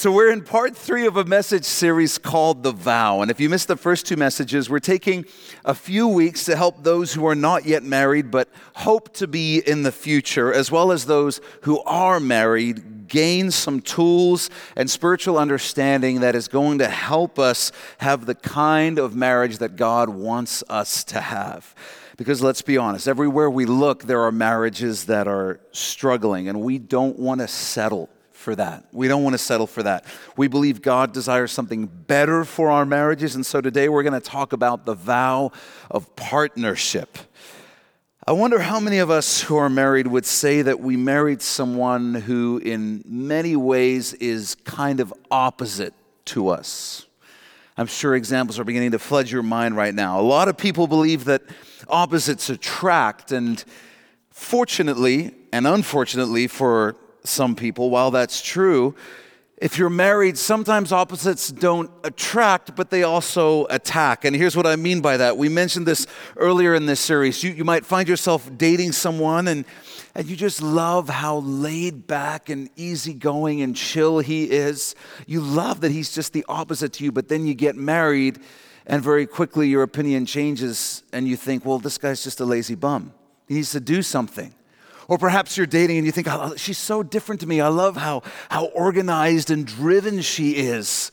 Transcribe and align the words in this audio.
So, 0.00 0.10
we're 0.10 0.30
in 0.30 0.40
part 0.40 0.74
three 0.74 1.04
of 1.04 1.18
a 1.18 1.26
message 1.26 1.66
series 1.66 2.16
called 2.16 2.62
The 2.62 2.72
Vow. 2.72 3.20
And 3.20 3.30
if 3.30 3.38
you 3.38 3.50
missed 3.50 3.68
the 3.68 3.76
first 3.76 4.06
two 4.06 4.16
messages, 4.16 4.70
we're 4.70 4.78
taking 4.78 5.26
a 5.62 5.74
few 5.74 6.08
weeks 6.08 6.46
to 6.46 6.56
help 6.56 6.82
those 6.82 7.12
who 7.12 7.26
are 7.26 7.34
not 7.34 7.66
yet 7.66 7.82
married 7.82 8.30
but 8.30 8.48
hope 8.76 9.12
to 9.16 9.26
be 9.26 9.58
in 9.58 9.82
the 9.82 9.92
future, 9.92 10.54
as 10.54 10.70
well 10.70 10.90
as 10.90 11.04
those 11.04 11.42
who 11.64 11.82
are 11.82 12.18
married, 12.18 13.08
gain 13.08 13.50
some 13.50 13.82
tools 13.82 14.48
and 14.74 14.90
spiritual 14.90 15.36
understanding 15.36 16.20
that 16.20 16.34
is 16.34 16.48
going 16.48 16.78
to 16.78 16.88
help 16.88 17.38
us 17.38 17.70
have 17.98 18.24
the 18.24 18.34
kind 18.34 18.98
of 18.98 19.14
marriage 19.14 19.58
that 19.58 19.76
God 19.76 20.08
wants 20.08 20.64
us 20.70 21.04
to 21.04 21.20
have. 21.20 21.74
Because 22.16 22.40
let's 22.40 22.62
be 22.62 22.78
honest, 22.78 23.06
everywhere 23.06 23.50
we 23.50 23.66
look, 23.66 24.04
there 24.04 24.22
are 24.22 24.32
marriages 24.32 25.04
that 25.04 25.28
are 25.28 25.60
struggling, 25.72 26.48
and 26.48 26.62
we 26.62 26.78
don't 26.78 27.18
want 27.18 27.42
to 27.42 27.48
settle 27.48 28.08
for 28.40 28.56
that. 28.56 28.84
We 28.90 29.06
don't 29.06 29.22
want 29.22 29.34
to 29.34 29.38
settle 29.38 29.66
for 29.66 29.82
that. 29.82 30.06
We 30.36 30.48
believe 30.48 30.80
God 30.80 31.12
desires 31.12 31.52
something 31.52 31.86
better 31.86 32.44
for 32.46 32.70
our 32.70 32.86
marriages, 32.86 33.34
and 33.34 33.44
so 33.44 33.60
today 33.60 33.90
we're 33.90 34.02
going 34.02 34.20
to 34.20 34.20
talk 34.20 34.54
about 34.54 34.86
the 34.86 34.94
vow 34.94 35.52
of 35.90 36.16
partnership. 36.16 37.18
I 38.26 38.32
wonder 38.32 38.58
how 38.58 38.80
many 38.80 38.98
of 38.98 39.10
us 39.10 39.42
who 39.42 39.56
are 39.56 39.68
married 39.68 40.06
would 40.06 40.24
say 40.24 40.62
that 40.62 40.80
we 40.80 40.96
married 40.96 41.42
someone 41.42 42.14
who, 42.14 42.62
in 42.64 43.02
many 43.04 43.56
ways, 43.56 44.14
is 44.14 44.54
kind 44.64 45.00
of 45.00 45.12
opposite 45.30 45.92
to 46.26 46.48
us. 46.48 47.06
I'm 47.76 47.86
sure 47.86 48.14
examples 48.14 48.58
are 48.58 48.64
beginning 48.64 48.92
to 48.92 48.98
flood 48.98 49.30
your 49.30 49.42
mind 49.42 49.76
right 49.76 49.94
now. 49.94 50.18
A 50.18 50.22
lot 50.22 50.48
of 50.48 50.56
people 50.56 50.86
believe 50.86 51.24
that 51.26 51.42
opposites 51.88 52.48
attract, 52.48 53.32
and 53.32 53.62
fortunately 54.30 55.34
and 55.52 55.66
unfortunately 55.66 56.46
for 56.46 56.96
some 57.24 57.54
people, 57.54 57.90
while 57.90 58.10
that's 58.10 58.42
true, 58.42 58.94
if 59.60 59.76
you're 59.76 59.90
married, 59.90 60.38
sometimes 60.38 60.90
opposites 60.90 61.52
don't 61.52 61.90
attract, 62.02 62.74
but 62.74 62.88
they 62.88 63.02
also 63.02 63.66
attack. 63.66 64.24
And 64.24 64.34
here's 64.34 64.56
what 64.56 64.66
I 64.66 64.74
mean 64.76 65.02
by 65.02 65.18
that. 65.18 65.36
We 65.36 65.50
mentioned 65.50 65.86
this 65.86 66.06
earlier 66.38 66.74
in 66.74 66.86
this 66.86 66.98
series. 66.98 67.44
You, 67.44 67.50
you 67.50 67.64
might 67.64 67.84
find 67.84 68.08
yourself 68.08 68.50
dating 68.56 68.92
someone 68.92 69.48
and, 69.48 69.66
and 70.14 70.26
you 70.26 70.34
just 70.34 70.62
love 70.62 71.10
how 71.10 71.40
laid 71.40 72.06
back 72.06 72.48
and 72.48 72.70
easygoing 72.76 73.60
and 73.60 73.76
chill 73.76 74.20
he 74.20 74.50
is. 74.50 74.94
You 75.26 75.42
love 75.42 75.82
that 75.82 75.90
he's 75.90 76.14
just 76.14 76.32
the 76.32 76.44
opposite 76.48 76.94
to 76.94 77.04
you, 77.04 77.12
but 77.12 77.28
then 77.28 77.46
you 77.46 77.52
get 77.52 77.76
married 77.76 78.38
and 78.86 79.02
very 79.02 79.26
quickly 79.26 79.68
your 79.68 79.82
opinion 79.82 80.24
changes 80.24 81.02
and 81.12 81.28
you 81.28 81.36
think, 81.36 81.66
well, 81.66 81.78
this 81.78 81.98
guy's 81.98 82.24
just 82.24 82.40
a 82.40 82.46
lazy 82.46 82.76
bum. 82.76 83.12
He 83.46 83.56
needs 83.56 83.72
to 83.72 83.80
do 83.80 84.00
something. 84.00 84.54
Or 85.08 85.18
perhaps 85.18 85.56
you're 85.56 85.66
dating 85.66 85.98
and 85.98 86.06
you 86.06 86.12
think, 86.12 86.26
oh, 86.28 86.54
she's 86.56 86.78
so 86.78 87.02
different 87.02 87.40
to 87.42 87.46
me. 87.46 87.60
I 87.60 87.68
love 87.68 87.96
how, 87.96 88.22
how 88.48 88.66
organized 88.66 89.50
and 89.50 89.66
driven 89.66 90.20
she 90.20 90.52
is. 90.52 91.10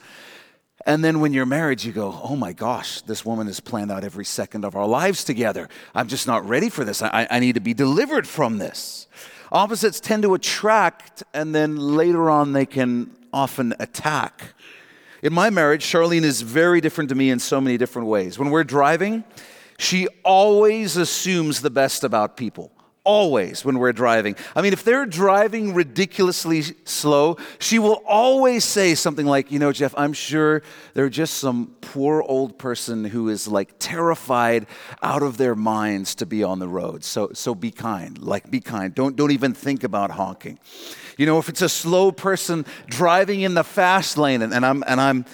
And 0.85 1.03
then 1.03 1.19
when 1.19 1.33
you're 1.33 1.45
married, 1.45 1.83
you 1.83 1.91
go, 1.91 2.17
oh 2.23 2.35
my 2.35 2.53
gosh, 2.53 3.01
this 3.01 3.25
woman 3.25 3.47
has 3.47 3.59
planned 3.59 3.91
out 3.91 4.03
every 4.05 4.23
second 4.23 4.63
of 4.63 4.75
our 4.75 4.87
lives 4.87 5.23
together. 5.23 5.67
I'm 5.93 6.07
just 6.07 6.27
not 6.27 6.47
ready 6.47 6.69
for 6.69 6.85
this. 6.85 7.01
I, 7.01 7.27
I 7.29 7.39
need 7.39 7.55
to 7.55 7.59
be 7.59 7.73
delivered 7.73 8.25
from 8.25 8.57
this. 8.57 9.07
Opposites 9.51 9.99
tend 9.99 10.23
to 10.23 10.33
attract, 10.33 11.23
and 11.33 11.53
then 11.53 11.75
later 11.75 12.29
on, 12.29 12.53
they 12.53 12.65
can 12.65 13.11
often 13.33 13.73
attack. 13.79 14.53
In 15.21 15.33
my 15.33 15.49
marriage, 15.49 15.85
Charlene 15.85 16.23
is 16.23 16.41
very 16.41 16.79
different 16.79 17.09
to 17.09 17.15
me 17.15 17.31
in 17.31 17.39
so 17.39 17.59
many 17.59 17.77
different 17.77 18.07
ways. 18.07 18.37
When 18.37 18.49
we're 18.49 18.63
driving, 18.63 19.23
she 19.77 20.07
always 20.23 20.95
assumes 20.95 21.61
the 21.61 21.69
best 21.69 22.03
about 22.03 22.37
people 22.37 22.71
always 23.07 23.63
when 23.63 23.79
we're 23.79 23.93
driving. 23.93 24.35
I 24.53 24.61
mean, 24.61 24.73
if 24.73 24.83
they're 24.83 25.05
driving 25.05 25.73
ridiculously 25.73 26.63
slow, 26.83 27.37
she 27.57 27.79
will 27.79 28.03
always 28.05 28.65
say 28.65 28.95
something 28.95 29.25
like, 29.25 29.49
You 29.49 29.59
know, 29.59 29.71
Jeff, 29.71 29.93
I'm 29.97 30.11
sure 30.11 30.61
they're 30.93 31.09
just 31.09 31.35
some 31.35 31.73
poor 31.79 32.21
old 32.21 32.59
person 32.59 33.05
who 33.05 33.29
is 33.29 33.47
like 33.47 33.73
terrified 33.79 34.67
out 35.01 35.23
of 35.23 35.37
their 35.37 35.55
minds 35.55 36.15
to 36.15 36.25
be 36.25 36.43
on 36.43 36.59
the 36.59 36.67
road. 36.67 37.05
So, 37.05 37.31
so 37.33 37.55
be 37.55 37.71
kind. 37.71 38.21
Like, 38.21 38.51
be 38.51 38.59
kind. 38.59 38.93
Don't, 38.93 39.15
don't 39.15 39.31
even 39.31 39.53
think 39.53 39.85
about 39.85 40.11
honking. 40.11 40.59
You 41.17 41.25
know, 41.25 41.39
if 41.39 41.47
it's 41.47 41.61
a 41.61 41.69
slow 41.69 42.11
person 42.11 42.65
driving 42.87 43.41
in 43.41 43.53
the 43.53 43.63
fast 43.63 44.17
lane 44.17 44.41
and, 44.41 44.53
and 44.53 44.65
I'm, 44.65 44.83
and 44.85 44.99
I'm, 44.99 45.25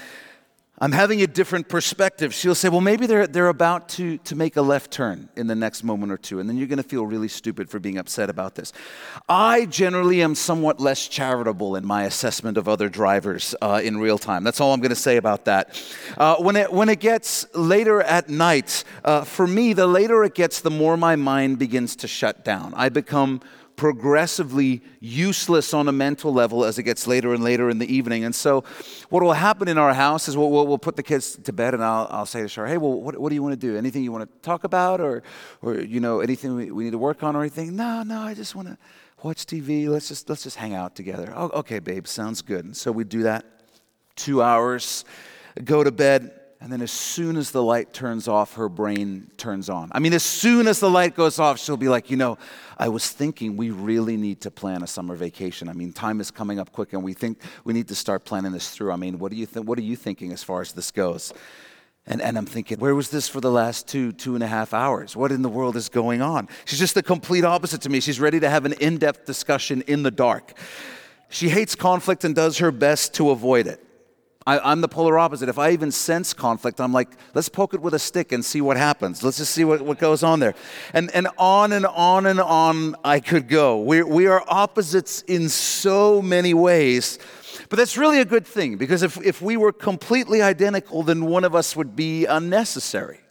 I'm 0.80 0.92
having 0.92 1.22
a 1.22 1.28
different 1.28 1.70
perspective. 1.70 2.34
She'll 2.34 2.56
say, 2.56 2.68
well, 2.68 2.82
maybe 2.82 3.06
they're, 3.06 3.28
they're 3.28 3.48
about 3.50 3.90
to, 3.90 4.18
to 4.18 4.36
make 4.36 4.58
a 4.58 4.62
left 4.62 4.90
turn 4.90 5.30
in 5.36 5.46
the 5.46 5.54
next 5.56 5.84
moment 5.84 6.12
or 6.12 6.18
two, 6.18 6.40
and 6.40 6.50
then 6.50 6.58
you're 6.58 6.68
going 6.68 6.78
to 6.78 6.84
feel 6.84 7.06
really 7.06 7.28
stupid 7.28 7.70
for 7.70 7.80
being 7.80 8.00
upset 8.00 8.28
about 8.28 8.56
this. 8.56 8.74
I 9.30 9.66
generally 9.66 10.24
am 10.24 10.34
somewhat 10.34 10.80
less 10.80 11.08
charitable 11.08 11.76
in 11.76 11.86
my 11.86 12.06
assessment 12.06 12.58
of 12.58 12.68
other 12.68 12.90
drivers 12.90 13.54
uh, 13.62 13.82
in 13.84 14.00
real 14.00 14.18
time. 14.18 14.44
That's 14.44 14.60
all 14.60 14.74
I'm 14.74 14.80
going 14.80 14.90
to 14.90 14.96
say 14.96 15.18
about 15.18 15.46
that. 15.46 15.80
Uh, 16.18 16.38
when, 16.38 16.56
it, 16.56 16.74
when 16.74 16.90
it 16.90 17.00
gets 17.00 17.46
later 17.54 18.02
at 18.02 18.28
night, 18.30 18.84
uh, 19.06 19.24
for 19.26 19.46
me, 19.46 19.74
the 19.74 19.86
later 19.86 20.24
it 20.24 20.34
gets, 20.34 20.60
the 20.60 20.72
more 20.72 20.98
my 20.98 21.16
mind 21.16 21.60
begins 21.60 21.96
to 21.98 22.08
shut 22.08 22.44
down. 22.44 22.74
I 22.76 22.90
become 22.90 23.42
progressively 23.76 24.82
useless 25.00 25.74
on 25.74 25.88
a 25.88 25.92
mental 25.92 26.34
level 26.34 26.64
as 26.64 26.78
it 26.78 26.84
gets 26.84 27.08
later 27.08 27.34
and 27.34 27.44
later 27.44 27.70
in 27.70 27.80
the 27.80 27.94
evening. 27.94 28.24
And 28.24 28.34
so, 28.34 28.64
what 29.10 29.24
will 29.24 29.34
happen 29.34 29.68
in 29.68 29.78
our 29.78 29.94
house 29.94 30.28
is 30.28 30.38
we'll, 30.38 30.50
we'll, 30.50 30.78
put 30.78 30.96
the 30.96 31.04
kids 31.04 31.38
to 31.44 31.54
bed, 31.54 31.74
and 31.74 31.84
I'll, 31.84 32.08
I'll 32.12 32.26
say 32.26 32.42
to 32.42 32.48
Shar, 32.48 32.68
"Hey, 32.68 32.78
well, 32.78 33.00
what, 33.02 33.18
what 33.18 33.30
do 33.30 33.36
you 33.36 33.44
want 33.44 33.54
to 33.54 33.68
do? 33.68 33.78
Anything 33.78 34.04
you 34.04 34.12
want 34.12 34.30
to 34.30 34.40
talk 34.42 34.64
about, 34.64 35.02
or, 35.02 35.24
or 35.62 35.80
you 35.80 36.00
know, 36.00 36.20
anything 36.20 36.56
we, 36.56 36.72
we 36.72 36.84
need 36.86 36.92
to 36.92 36.98
work 36.98 37.24
on, 37.24 37.36
or 37.36 37.42
anything? 37.42 37.76
No, 37.76 38.04
no, 38.04 38.22
I 38.22 38.34
just 38.34 38.56
want 38.56 38.68
to 38.68 38.78
watch 39.24 39.46
TV. 39.46 39.88
Let's 39.88 40.08
just 40.08 40.30
let's 40.30 40.44
just 40.44 40.58
hang 40.58 40.74
out 40.74 40.96
together. 40.96 41.34
Oh, 41.36 41.50
okay, 41.56 41.80
babe, 41.80 42.08
sounds 42.08 42.42
good. 42.42 42.66
And 42.66 42.78
so 42.78 42.92
we 42.92 43.04
do 43.04 43.24
that. 43.24 43.46
Two 44.16 44.44
hours, 44.44 45.06
go 45.64 45.84
to 45.84 45.92
bed 45.92 46.32
and 46.64 46.72
then 46.72 46.82
as 46.82 46.92
soon 46.92 47.36
as 47.36 47.52
the 47.52 47.62
light 47.62 47.92
turns 47.92 48.30
off, 48.30 48.54
her 48.54 48.70
brain 48.70 49.30
turns 49.36 49.70
on. 49.70 49.90
I 49.92 50.00
mean, 50.00 50.14
as 50.14 50.24
soon 50.24 50.66
as 50.66 50.80
the 50.80 50.90
light 50.90 51.14
goes 51.14 51.38
off, 51.38 51.60
she'll 51.60 51.76
be 51.76 51.90
like, 51.90 52.10
you 52.10 52.16
know, 52.16 52.38
I 52.78 52.88
was 52.88 53.10
thinking 53.10 53.58
we 53.58 53.70
really 53.70 54.16
need 54.16 54.40
to 54.42 54.50
plan 54.50 54.82
a 54.82 54.88
summer 54.88 55.18
vacation. 55.18 55.68
I 55.68 55.74
mean, 55.74 55.92
time 55.92 56.22
is 56.22 56.32
coming 56.32 56.62
up 56.62 56.72
quick 56.72 56.94
and 56.94 57.04
we 57.04 57.14
think 57.14 57.42
we 57.66 57.74
need 57.74 57.90
to 57.90 57.96
start 57.96 58.24
planning 58.24 58.54
this 58.54 58.70
through. 58.70 58.94
I 58.94 58.96
mean, 58.96 59.20
what, 59.20 59.34
do 59.34 59.38
you 59.38 59.46
th- 59.46 59.66
what 59.66 59.78
are 59.78 59.82
you 59.82 59.98
thinking 59.98 60.32
as 60.32 60.42
far 60.42 60.62
as 60.62 60.72
this 60.72 60.90
goes? 60.90 61.34
And, 62.08 62.22
and 62.22 62.38
I'm 62.38 62.46
thinking, 62.46 62.80
where 62.80 62.96
was 62.96 63.10
this 63.10 63.28
for 63.28 63.42
the 63.42 63.52
last 63.52 63.90
two, 63.90 64.14
two 64.14 64.34
and 64.34 64.44
a 64.44 64.48
half 64.48 64.74
hours? 64.74 65.18
What 65.18 65.34
in 65.34 65.42
the 65.42 65.50
world 65.50 65.76
is 65.76 65.90
going 65.90 66.22
on? 66.22 66.48
She's 66.64 66.80
just 66.80 66.96
the 66.96 67.04
complete 67.04 67.44
opposite 67.44 67.82
to 67.82 67.90
me. 67.90 68.00
She's 68.00 68.22
ready 68.22 68.40
to 68.40 68.50
have 68.50 68.64
an 68.64 68.72
in 68.80 69.00
depth 69.00 69.26
discussion 69.26 69.82
in 69.82 70.04
the 70.04 70.12
dark. 70.12 70.54
She 71.28 71.50
hates 71.50 71.76
conflict 71.76 72.24
and 72.24 72.34
does 72.34 72.60
her 72.60 72.72
best 72.72 73.16
to 73.16 73.32
avoid 73.32 73.68
it. 73.68 73.86
I, 74.46 74.72
am 74.72 74.82
the 74.82 74.88
polar 74.88 75.18
opposite. 75.18 75.50
If 75.50 75.58
I 75.58 75.72
even 75.72 75.92
sense 75.92 76.34
conflict, 76.34 76.82
I'm 76.82 76.92
like, 76.92 77.10
let's 77.34 77.50
poke 77.50 77.74
it 77.74 77.82
with 77.82 77.94
a 77.94 78.00
stick 78.00 78.32
and 78.32 78.44
see 78.44 78.62
what 78.62 78.78
happens. 78.78 79.24
Let's 79.24 79.38
just 79.38 79.54
see 79.54 79.64
what, 79.64 79.82
what 79.82 80.00
goes 80.00 80.24
on 80.24 80.40
there. 80.40 80.54
And, 80.94 81.10
and 81.16 81.28
on 81.38 81.72
and 81.72 81.86
on 81.86 82.26
and 82.26 82.40
on 82.40 82.96
I 83.04 83.20
could 83.20 83.48
go. 83.48 83.80
we 83.80 84.04
we 84.04 84.28
are 84.28 84.44
opposites 84.48 85.22
in 85.24 85.50
so 85.50 86.22
many 86.22 86.54
ways. 86.54 87.20
But 87.70 87.78
that's 87.78 87.98
really 87.98 88.20
a 88.20 88.26
good 88.26 88.46
thing 88.46 88.78
because 88.78 89.04
if, 89.04 89.18
if 89.24 89.42
we 89.42 89.58
were 89.58 89.72
completely 89.72 90.42
identical, 90.42 91.04
then 91.04 91.26
one 91.26 91.44
of 91.44 91.56
us 91.56 91.76
would 91.76 91.96
be 91.96 92.26
unnecessary. 92.26 93.23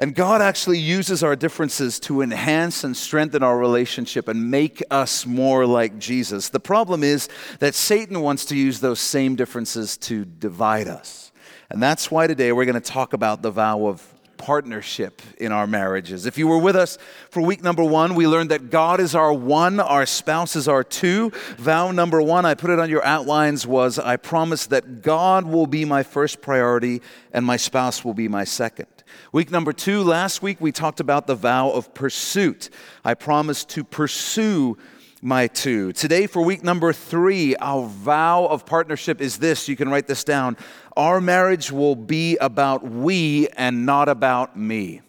And 0.00 0.14
God 0.14 0.40
actually 0.40 0.78
uses 0.78 1.22
our 1.22 1.36
differences 1.36 2.00
to 2.00 2.22
enhance 2.22 2.84
and 2.84 2.96
strengthen 2.96 3.42
our 3.42 3.58
relationship 3.58 4.28
and 4.28 4.50
make 4.50 4.82
us 4.90 5.26
more 5.26 5.66
like 5.66 5.98
Jesus. 5.98 6.48
The 6.48 6.58
problem 6.58 7.04
is 7.04 7.28
that 7.58 7.74
Satan 7.74 8.22
wants 8.22 8.46
to 8.46 8.56
use 8.56 8.80
those 8.80 8.98
same 8.98 9.36
differences 9.36 9.98
to 9.98 10.24
divide 10.24 10.88
us. 10.88 11.32
And 11.68 11.82
that's 11.82 12.10
why 12.10 12.26
today 12.26 12.50
we're 12.50 12.64
going 12.64 12.80
to 12.80 12.80
talk 12.80 13.12
about 13.12 13.42
the 13.42 13.50
vow 13.50 13.86
of 13.86 14.02
partnership 14.38 15.20
in 15.36 15.52
our 15.52 15.66
marriages. 15.66 16.24
If 16.24 16.38
you 16.38 16.48
were 16.48 16.58
with 16.58 16.74
us 16.74 16.96
for 17.28 17.42
week 17.42 17.62
number 17.62 17.84
one, 17.84 18.14
we 18.14 18.26
learned 18.26 18.50
that 18.52 18.70
God 18.70 18.98
is 18.98 19.14
our 19.14 19.34
one, 19.34 19.78
our 19.80 20.06
spouse 20.06 20.56
is 20.56 20.66
our 20.66 20.82
two. 20.82 21.30
Vow 21.58 21.90
number 21.90 22.22
one, 22.22 22.46
I 22.46 22.54
put 22.54 22.70
it 22.70 22.78
on 22.78 22.88
your 22.88 23.04
outlines, 23.04 23.66
was 23.66 23.98
I 23.98 24.16
promise 24.16 24.66
that 24.68 25.02
God 25.02 25.44
will 25.44 25.66
be 25.66 25.84
my 25.84 26.02
first 26.02 26.40
priority 26.40 27.02
and 27.34 27.44
my 27.44 27.58
spouse 27.58 28.02
will 28.02 28.14
be 28.14 28.28
my 28.28 28.44
second. 28.44 28.86
Week 29.32 29.50
number 29.50 29.72
two, 29.72 30.02
last 30.02 30.42
week 30.42 30.60
we 30.60 30.72
talked 30.72 31.00
about 31.00 31.26
the 31.26 31.34
vow 31.34 31.70
of 31.70 31.94
pursuit. 31.94 32.70
I 33.04 33.14
promise 33.14 33.64
to 33.66 33.84
pursue 33.84 34.76
my 35.22 35.46
two. 35.46 35.92
Today, 35.92 36.26
for 36.26 36.42
week 36.42 36.64
number 36.64 36.92
three, 36.92 37.54
our 37.56 37.86
vow 37.86 38.46
of 38.46 38.64
partnership 38.64 39.20
is 39.20 39.38
this. 39.38 39.68
You 39.68 39.76
can 39.76 39.90
write 39.90 40.06
this 40.06 40.24
down. 40.24 40.56
Our 40.96 41.20
marriage 41.20 41.70
will 41.70 41.96
be 41.96 42.36
about 42.38 42.82
we 42.82 43.48
and 43.56 43.84
not 43.84 44.08
about 44.08 44.56
me. 44.56 45.02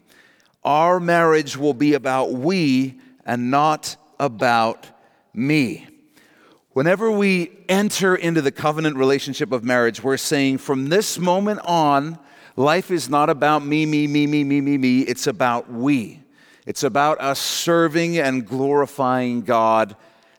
Our 0.63 1.00
marriage 1.00 1.57
will 1.57 1.74
be 1.74 1.94
about 1.94 2.33
we 2.33 3.00
and 3.25 3.50
not 3.50 3.95
about 4.19 4.88
me. 5.33 5.88
Whenever 6.74 7.12
we 7.12 7.51
enter 7.68 8.15
into 8.15 8.42
the 8.42 8.51
covenant 8.51 8.95
relationship 8.95 9.51
of 9.51 9.63
marriage, 9.63 10.03
we're 10.03 10.18
saying 10.18 10.57
from 10.57 10.88
this 10.88 11.19
moment 11.19 11.59
on, 11.65 12.19
Life 12.62 12.92
is 12.92 13.10
not 13.10 13.31
about 13.31 13.66
me, 13.66 13.88
me, 13.88 14.06
me, 14.06 14.28
me, 14.28 14.44
me, 14.44 14.62
me, 14.62 14.78
me. 14.78 15.00
It's 15.00 15.25
about 15.25 15.72
we. 15.72 16.19
It's 16.68 16.84
about 16.84 17.19
us 17.19 17.40
serving 17.40 18.19
and 18.19 18.46
glorifying 18.46 19.42
God 19.42 19.96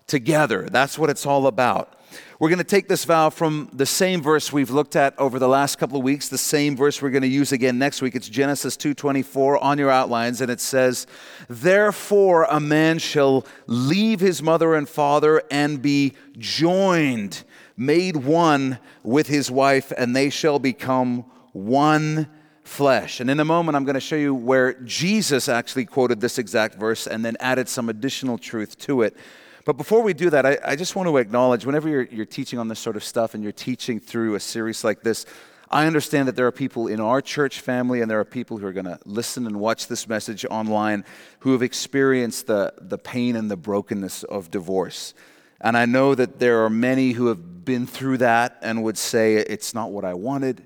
together. 0.07 0.69
That's 0.71 0.97
what 0.97 1.11
it's 1.11 1.27
all 1.27 1.49
about. 1.49 1.99
We're 2.39 2.49
going 2.49 2.59
to 2.59 2.65
take 2.65 2.87
this 2.87 3.05
vow 3.05 3.31
from 3.31 3.71
the 3.73 3.87
same 3.87 4.23
verse 4.23 4.53
we've 4.53 4.71
looked 4.71 4.95
at 4.95 5.19
over 5.19 5.41
the 5.41 5.49
last 5.49 5.81
couple 5.81 5.97
of 5.97 6.05
weeks, 6.05 6.29
the 6.29 6.39
same 6.39 6.77
verse 6.77 7.03
we're 7.03 7.11
going 7.11 7.23
to 7.23 7.29
use 7.29 7.51
again 7.51 7.77
next 7.77 8.01
week. 8.01 8.15
It's 8.15 8.29
Genesis 8.29 8.77
2:24 8.77 9.61
on 9.61 9.79
your 9.79 9.91
outlines 9.91 10.41
and 10.41 10.49
it 10.49 10.61
says, 10.61 11.09
"Therefore 11.49 12.45
a 12.45 12.61
man 12.61 13.01
shall 13.01 13.45
leave 13.67 14.21
his 14.21 14.41
mother 14.41 14.77
and 14.77 14.89
father 14.89 15.43
and 15.51 15.83
be 15.83 16.13
joined, 16.39 17.43
made 17.77 18.19
one 18.19 18.79
with 19.03 19.27
his 19.27 19.51
wife, 19.51 19.93
and 19.99 20.15
they 20.15 20.31
shall 20.31 20.61
become 20.61 21.25
one 21.53 22.29
flesh." 22.63 23.21
And 23.21 23.31
in 23.31 23.41
a 23.41 23.45
moment 23.45 23.77
I'm 23.77 23.85
going 23.85 23.95
to 23.95 24.01
show 24.01 24.17
you 24.17 24.35
where 24.35 24.75
Jesus 24.83 25.49
actually 25.49 25.87
quoted 25.87 26.21
this 26.21 26.39
exact 26.39 26.77
verse 26.77 27.07
and 27.07 27.25
then 27.25 27.37
added 27.41 27.69
some 27.69 27.89
additional 27.89 28.39
truth 28.39 28.79
to 28.79 29.03
it. 29.03 29.17
But 29.65 29.77
before 29.77 30.03
we 30.03 30.13
do 30.13 30.31
that, 30.31 30.45
I, 30.45 30.59
I 30.65 30.77
just 30.77 30.97
want 30.97 31.09
to 31.09 31.17
acknowledge 31.19 31.65
whenever 31.65 31.89
you're, 31.89 32.05
you're 32.05 32.27
teaching 32.27 32.59
on 32.59 32.69
this 32.69 32.81
sort 32.81 32.97
of 32.97 33.05
stuff 33.05 33.35
and 33.35 33.43
you're 33.43 33.53
teaching 33.53 34.01
through 34.01 34.35
a 34.35 34.41
series 34.41 34.83
like 34.83 35.03
this, 35.03 35.25
I 35.71 35.87
understand 35.87 36.29
that 36.29 36.37
there 36.37 36.47
are 36.47 36.53
people 36.53 36.89
in 36.89 37.01
our 37.01 37.23
church 37.23 37.61
family 37.61 38.03
and 38.03 38.11
there 38.11 38.21
are 38.21 38.25
people 38.25 38.59
who 38.59 38.67
are 38.67 38.73
going 38.73 38.87
to 38.87 38.99
listen 39.07 39.47
and 39.47 39.59
watch 39.59 39.87
this 39.87 40.07
message 40.09 40.45
online 40.51 41.05
who 41.41 41.53
have 41.53 41.63
experienced 41.63 42.47
the, 42.47 42.75
the 42.79 42.99
pain 42.99 43.37
and 43.37 43.51
the 43.51 43.57
brokenness 43.57 44.25
of 44.25 44.51
divorce. 44.51 45.15
And 45.61 45.77
I 45.77 45.87
know 45.87 46.15
that 46.15 46.41
there 46.41 46.65
are 46.65 46.71
many 46.71 47.13
who 47.13 47.29
have 47.29 47.65
been 47.65 47.87
through 47.87 48.19
that 48.19 48.59
and 48.63 48.83
would 48.83 48.99
say, 48.99 49.37
it's 49.37 49.73
not 49.73 49.93
what 49.93 50.05
I 50.05 50.13
wanted, 50.13 50.63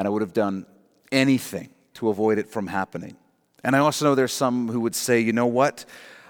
and 0.00 0.06
I 0.06 0.10
would 0.10 0.22
have 0.22 0.32
done 0.32 0.64
anything 1.12 1.68
to 1.92 2.08
avoid 2.08 2.38
it 2.38 2.48
from 2.48 2.68
happening. 2.68 3.18
And 3.62 3.76
I 3.76 3.80
also 3.80 4.06
know 4.06 4.14
there's 4.14 4.32
some 4.32 4.68
who 4.68 4.80
would 4.80 4.94
say, 4.94 5.20
you 5.20 5.34
know 5.34 5.44
what? 5.44 5.84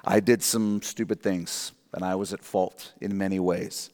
I 0.04 0.18
did 0.18 0.42
some 0.42 0.82
stupid 0.82 1.22
things 1.22 1.70
and 1.94 2.04
I 2.04 2.16
was 2.16 2.32
at 2.32 2.42
fault 2.42 2.92
in 3.00 3.16
many 3.16 3.38
ways. 3.38 3.90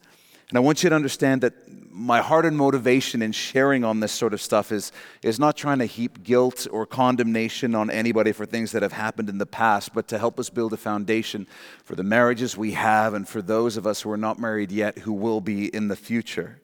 And 0.49 0.57
I 0.57 0.61
want 0.61 0.81
you 0.81 0.89
to 0.89 0.95
understand 0.95 1.41
that 1.41 1.53
my 1.91 2.21
heart 2.21 2.43
and 2.43 2.57
motivation 2.57 3.21
in 3.21 3.31
sharing 3.31 3.83
on 3.83 3.99
this 3.99 4.11
sort 4.11 4.33
of 4.33 4.41
stuff 4.41 4.71
is, 4.71 4.91
is 5.21 5.39
not 5.39 5.55
trying 5.55 5.77
to 5.77 5.85
heap 5.85 6.23
guilt 6.23 6.65
or 6.71 6.87
condemnation 6.87 7.75
on 7.75 7.91
anybody 7.91 8.31
for 8.31 8.47
things 8.47 8.71
that 8.71 8.81
have 8.81 8.93
happened 8.93 9.29
in 9.29 9.37
the 9.37 9.45
past, 9.45 9.93
but 9.93 10.07
to 10.07 10.17
help 10.17 10.39
us 10.39 10.49
build 10.49 10.73
a 10.73 10.77
foundation 10.77 11.45
for 11.83 11.93
the 11.93 12.03
marriages 12.03 12.57
we 12.57 12.71
have 12.71 13.13
and 13.13 13.29
for 13.29 13.43
those 13.43 13.77
of 13.77 13.85
us 13.85 14.01
who 14.01 14.09
are 14.09 14.17
not 14.17 14.39
married 14.39 14.71
yet 14.71 14.97
who 14.97 15.13
will 15.13 15.39
be 15.39 15.67
in 15.67 15.87
the 15.87 15.95
future. 15.95 16.61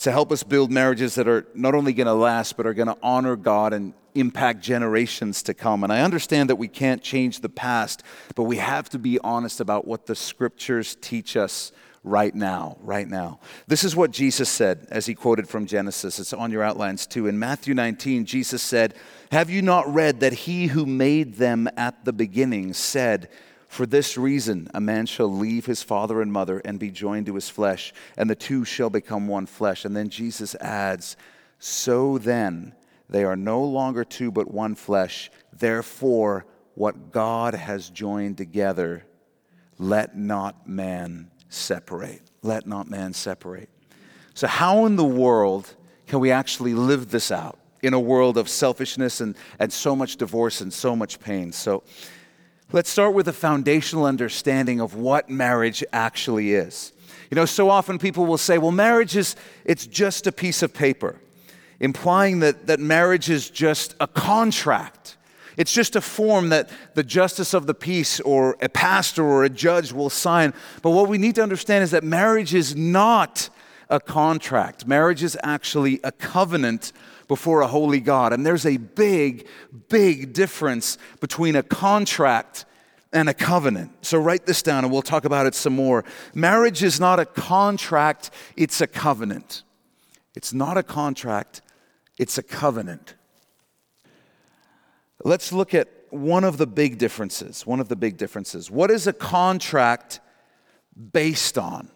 To 0.00 0.12
help 0.12 0.30
us 0.30 0.42
build 0.42 0.70
marriages 0.70 1.16
that 1.16 1.26
are 1.26 1.46
not 1.54 1.74
only 1.74 1.92
going 1.92 2.06
to 2.06 2.14
last, 2.14 2.56
but 2.56 2.66
are 2.66 2.74
going 2.74 2.88
to 2.88 2.96
honor 3.02 3.36
God 3.36 3.72
and 3.72 3.94
impact 4.14 4.60
generations 4.60 5.42
to 5.44 5.54
come. 5.54 5.84
And 5.84 5.92
I 5.92 6.02
understand 6.02 6.50
that 6.50 6.56
we 6.56 6.68
can't 6.68 7.02
change 7.02 7.40
the 7.40 7.48
past, 7.48 8.02
but 8.34 8.44
we 8.44 8.56
have 8.56 8.88
to 8.90 8.98
be 8.98 9.18
honest 9.20 9.60
about 9.60 9.86
what 9.86 10.06
the 10.06 10.14
scriptures 10.14 10.96
teach 11.00 11.36
us 11.36 11.72
right 12.04 12.34
now, 12.34 12.76
right 12.80 13.08
now. 13.08 13.40
This 13.66 13.84
is 13.84 13.96
what 13.96 14.10
Jesus 14.10 14.48
said 14.48 14.86
as 14.90 15.06
he 15.06 15.14
quoted 15.14 15.48
from 15.48 15.66
Genesis. 15.66 16.18
It's 16.18 16.32
on 16.32 16.50
your 16.50 16.62
outlines 16.62 17.06
too. 17.06 17.26
In 17.26 17.38
Matthew 17.38 17.74
19, 17.74 18.24
Jesus 18.24 18.62
said, 18.62 18.94
Have 19.32 19.50
you 19.50 19.62
not 19.62 19.92
read 19.92 20.20
that 20.20 20.32
he 20.32 20.68
who 20.68 20.86
made 20.86 21.34
them 21.34 21.68
at 21.76 22.04
the 22.04 22.12
beginning 22.12 22.72
said, 22.72 23.28
For 23.68 23.84
this 23.84 24.16
reason 24.16 24.68
a 24.74 24.80
man 24.80 25.06
shall 25.06 25.32
leave 25.32 25.66
his 25.66 25.82
father 25.82 26.20
and 26.20 26.32
mother 26.32 26.60
and 26.64 26.78
be 26.78 26.90
joined 26.90 27.26
to 27.26 27.34
his 27.34 27.50
flesh, 27.50 27.92
and 28.16 28.28
the 28.28 28.34
two 28.34 28.64
shall 28.64 28.90
become 28.90 29.28
one 29.28 29.46
flesh. 29.46 29.84
And 29.84 29.94
then 29.94 30.08
Jesus 30.08 30.54
adds, 30.56 31.16
So 31.58 32.18
then, 32.18 32.74
they 33.10 33.24
are 33.24 33.36
no 33.36 33.62
longer 33.62 34.04
two 34.04 34.30
but 34.30 34.50
one 34.50 34.74
flesh. 34.74 35.30
Therefore, 35.52 36.46
what 36.74 37.12
God 37.12 37.54
has 37.54 37.90
joined 37.90 38.38
together, 38.38 39.04
let 39.78 40.16
not 40.16 40.68
man 40.68 41.30
separate. 41.48 42.22
Let 42.42 42.66
not 42.66 42.88
man 42.88 43.12
separate. 43.12 43.68
So, 44.34 44.46
how 44.46 44.86
in 44.86 44.96
the 44.96 45.04
world 45.04 45.74
can 46.06 46.20
we 46.20 46.30
actually 46.30 46.74
live 46.74 47.10
this 47.10 47.30
out 47.30 47.58
in 47.82 47.94
a 47.94 48.00
world 48.00 48.38
of 48.38 48.48
selfishness 48.48 49.20
and, 49.20 49.36
and 49.58 49.72
so 49.72 49.94
much 49.94 50.16
divorce 50.16 50.60
and 50.60 50.72
so 50.72 50.94
much 50.94 51.18
pain? 51.20 51.52
So, 51.52 51.82
let's 52.72 52.90
start 52.90 53.14
with 53.14 53.28
a 53.28 53.32
foundational 53.32 54.04
understanding 54.04 54.80
of 54.80 54.94
what 54.94 55.30
marriage 55.30 55.82
actually 55.92 56.52
is. 56.54 56.92
You 57.30 57.36
know, 57.36 57.44
so 57.44 57.70
often 57.70 57.98
people 57.98 58.26
will 58.26 58.38
say, 58.38 58.58
well, 58.58 58.70
marriage 58.70 59.16
is 59.16 59.36
it's 59.64 59.86
just 59.86 60.26
a 60.26 60.32
piece 60.32 60.62
of 60.62 60.72
paper 60.74 61.16
implying 61.80 62.40
that, 62.40 62.66
that 62.66 62.80
marriage 62.80 63.30
is 63.30 63.50
just 63.50 63.94
a 64.00 64.06
contract. 64.06 65.16
It's 65.56 65.72
just 65.72 65.96
a 65.96 66.00
form 66.00 66.50
that 66.50 66.70
the 66.94 67.02
justice 67.02 67.54
of 67.54 67.66
the 67.66 67.74
peace 67.74 68.20
or 68.20 68.56
a 68.60 68.68
pastor 68.68 69.24
or 69.24 69.44
a 69.44 69.48
judge 69.48 69.92
will 69.92 70.10
sign. 70.10 70.54
But 70.82 70.90
what 70.90 71.08
we 71.08 71.18
need 71.18 71.34
to 71.36 71.42
understand 71.42 71.84
is 71.84 71.90
that 71.92 72.04
marriage 72.04 72.54
is 72.54 72.76
not 72.76 73.48
a 73.90 73.98
contract, 73.98 74.86
marriage 74.86 75.22
is 75.22 75.36
actually 75.42 75.98
a 76.04 76.12
covenant 76.12 76.92
before 77.28 77.60
a 77.60 77.66
holy 77.66 78.00
God. 78.00 78.32
And 78.32 78.44
there's 78.44 78.66
a 78.66 78.78
big, 78.78 79.46
big 79.88 80.32
difference 80.32 80.98
between 81.20 81.54
a 81.54 81.62
contract 81.62 82.64
and 83.12 83.28
a 83.28 83.34
covenant. 83.34 83.92
So 84.04 84.18
write 84.18 84.46
this 84.46 84.62
down 84.62 84.84
and 84.84 84.92
we'll 84.92 85.02
talk 85.02 85.24
about 85.24 85.46
it 85.46 85.54
some 85.54 85.74
more. 85.74 86.04
Marriage 86.34 86.82
is 86.82 86.98
not 86.98 87.20
a 87.20 87.24
contract, 87.24 88.30
it's 88.56 88.80
a 88.80 88.86
covenant. 88.86 89.62
It's 90.34 90.52
not 90.52 90.76
a 90.76 90.82
contract, 90.82 91.62
it's 92.18 92.38
a 92.38 92.42
covenant. 92.42 93.14
Let's 95.24 95.52
look 95.52 95.74
at 95.74 95.88
one 96.10 96.44
of 96.44 96.58
the 96.58 96.66
big 96.66 96.98
differences. 96.98 97.66
One 97.66 97.80
of 97.80 97.88
the 97.88 97.96
big 97.96 98.16
differences. 98.16 98.70
What 98.70 98.90
is 98.90 99.06
a 99.06 99.12
contract 99.12 100.20
based 101.12 101.58
on? 101.58 101.90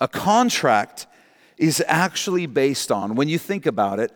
A 0.00 0.08
contract 0.08 1.06
is 1.56 1.82
actually 1.86 2.46
based 2.46 2.92
on, 2.92 3.14
when 3.14 3.28
you 3.28 3.38
think 3.38 3.66
about 3.66 3.98
it, 3.98 4.12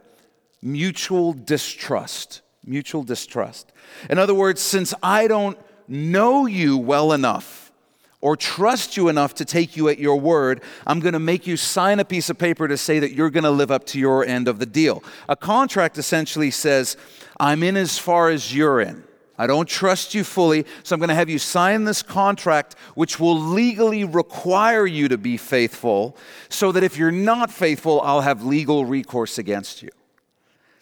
mutual 0.63 1.33
distrust. 1.33 2.41
Mutual 2.65 3.03
distrust. 3.03 3.73
In 4.09 4.19
other 4.19 4.35
words, 4.35 4.61
since 4.61 4.95
I 5.03 5.27
don't 5.27 5.59
know 5.89 6.47
you 6.47 6.79
well 6.79 7.13
enough 7.13 7.73
or 8.21 8.37
trust 8.37 8.97
you 8.97 9.09
enough 9.09 9.35
to 9.35 9.45
take 9.45 9.77
you 9.77 9.89
at 9.89 9.99
your 9.99 10.19
word, 10.19 10.63
I'm 10.87 11.01
going 11.01 11.15
to 11.15 11.19
make 11.19 11.45
you 11.45 11.57
sign 11.57 11.99
a 11.99 12.05
piece 12.05 12.31
of 12.31 12.39
paper 12.39 12.69
to 12.69 12.77
say 12.77 13.01
that 13.01 13.13
you're 13.13 13.31
going 13.31 13.43
to 13.43 13.51
live 13.51 13.73
up 13.73 13.85
to 13.87 13.99
your 13.99 14.25
end 14.25 14.47
of 14.47 14.61
the 14.61 14.67
deal. 14.67 15.03
A 15.29 15.35
contract 15.35 15.99
essentially 15.99 16.53
says, 16.53 16.97
I'm 17.41 17.65
in 17.65 17.77
as 17.77 17.99
far 17.99 18.31
as 18.31 18.55
you're 18.55 18.81
in. 18.81 19.03
I 19.37 19.49
don't 19.49 19.69
trust 19.69 20.15
you 20.15 20.23
fully, 20.23 20.65
so 20.85 20.95
I'm 20.95 21.01
going 21.01 21.09
to 21.09 21.17
have 21.17 21.29
you 21.29 21.41
sign 21.41 21.83
this 21.83 22.01
contract, 22.01 22.77
which 22.95 23.19
will 23.19 23.37
legally 23.37 24.05
require 24.05 24.87
you 24.87 25.09
to 25.09 25.19
be 25.19 25.37
faithful, 25.37 26.17
so 26.49 26.71
that 26.71 26.85
if 26.85 26.97
you're 26.97 27.11
not 27.11 27.51
faithful, 27.51 28.01
I'll 28.03 28.21
have 28.21 28.45
legal 28.45 28.85
recourse 28.85 29.39
against 29.39 29.83
you. 29.83 29.91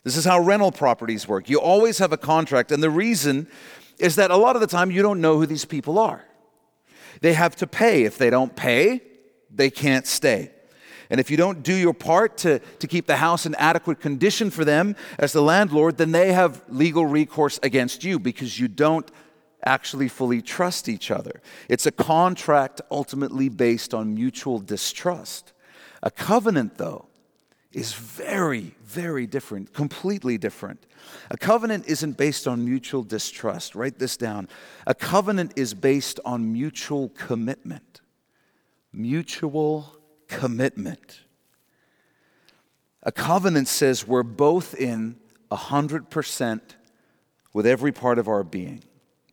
This 0.05 0.17
is 0.17 0.25
how 0.25 0.41
rental 0.41 0.73
properties 0.73 1.29
work. 1.29 1.51
You 1.51 1.61
always 1.61 1.99
have 1.99 2.13
a 2.13 2.17
contract, 2.17 2.73
and 2.73 2.83
the 2.83 2.91
reason 2.91 3.49
is 3.99 4.17
that 4.17 4.31
a 4.31 4.37
lot 4.37 4.57
of 4.57 4.61
the 4.61 4.67
time 4.67 4.91
you 4.91 5.03
don't 5.03 5.21
know 5.21 5.39
who 5.39 5.47
these 5.47 5.65
people 5.65 5.99
are. 5.99 6.25
They 7.21 7.35
have 7.35 7.55
to 7.57 7.67
pay. 7.67 8.05
If 8.05 8.17
they 8.17 8.31
don't 8.31 8.57
pay, 8.57 9.03
they 9.51 9.71
can't 9.71 10.07
stay. 10.07 10.53
And 11.11 11.19
if 11.19 11.31
you 11.31 11.37
don't 11.37 11.63
do 11.63 11.75
your 11.75 11.93
part 11.93 12.39
to, 12.39 12.61
to 12.61 12.87
keep 12.87 13.07
the 13.07 13.17
house 13.17 13.45
in 13.45 13.55
adequate 13.57 14.01
condition 14.01 14.49
for 14.51 14.65
them 14.65 14.95
as 15.19 15.33
the 15.33 15.43
landlord, 15.43 15.99
then 15.99 16.13
they 16.13 16.33
have 16.33 16.63
legal 16.69 17.05
recourse 17.05 17.59
against 17.63 18.05
you 18.05 18.19
because 18.19 18.59
you 18.59 18.69
don't 18.69 19.11
actually 19.65 20.09
fully 20.09 20.41
trust 20.41 20.89
each 20.89 21.11
other. 21.11 21.43
It's 21.69 21.85
a 21.85 21.91
contract 21.91 22.81
ultimately 22.91 23.49
based 23.49 23.93
on 23.93 24.15
mutual 24.15 24.61
distrust. 24.61 25.53
A 26.03 26.11
covenant, 26.11 26.79
though, 26.79 27.10
is 27.73 27.93
very, 27.93 28.75
very 28.85 29.27
different, 29.27 29.73
completely 29.73 30.37
different. 30.37 30.87
A 31.31 31.37
covenant 31.37 31.87
isn't 31.87 32.17
based 32.17 32.49
on 32.49 32.65
mutual 32.65 33.03
distrust. 33.03 33.75
Write 33.75 33.99
this 33.99 34.17
down. 34.17 34.49
A 34.87 34.95
covenant 34.95 35.53
is 35.57 35.73
based 35.75 36.19
on 36.25 36.53
mutual 36.53 37.11
commitment. 37.11 38.01
Mutual 38.93 39.95
commitment. 40.27 41.21
A 43.05 43.13
covenant 43.13 43.69
says 43.69 44.07
we're 44.07 44.25
both 44.25 44.75
in 44.75 45.17
100% 45.51 46.61
with 47.53 47.67
every 47.67 47.93
part 47.93 48.19
of 48.19 48.29
our 48.29 48.43
being. 48.43 48.83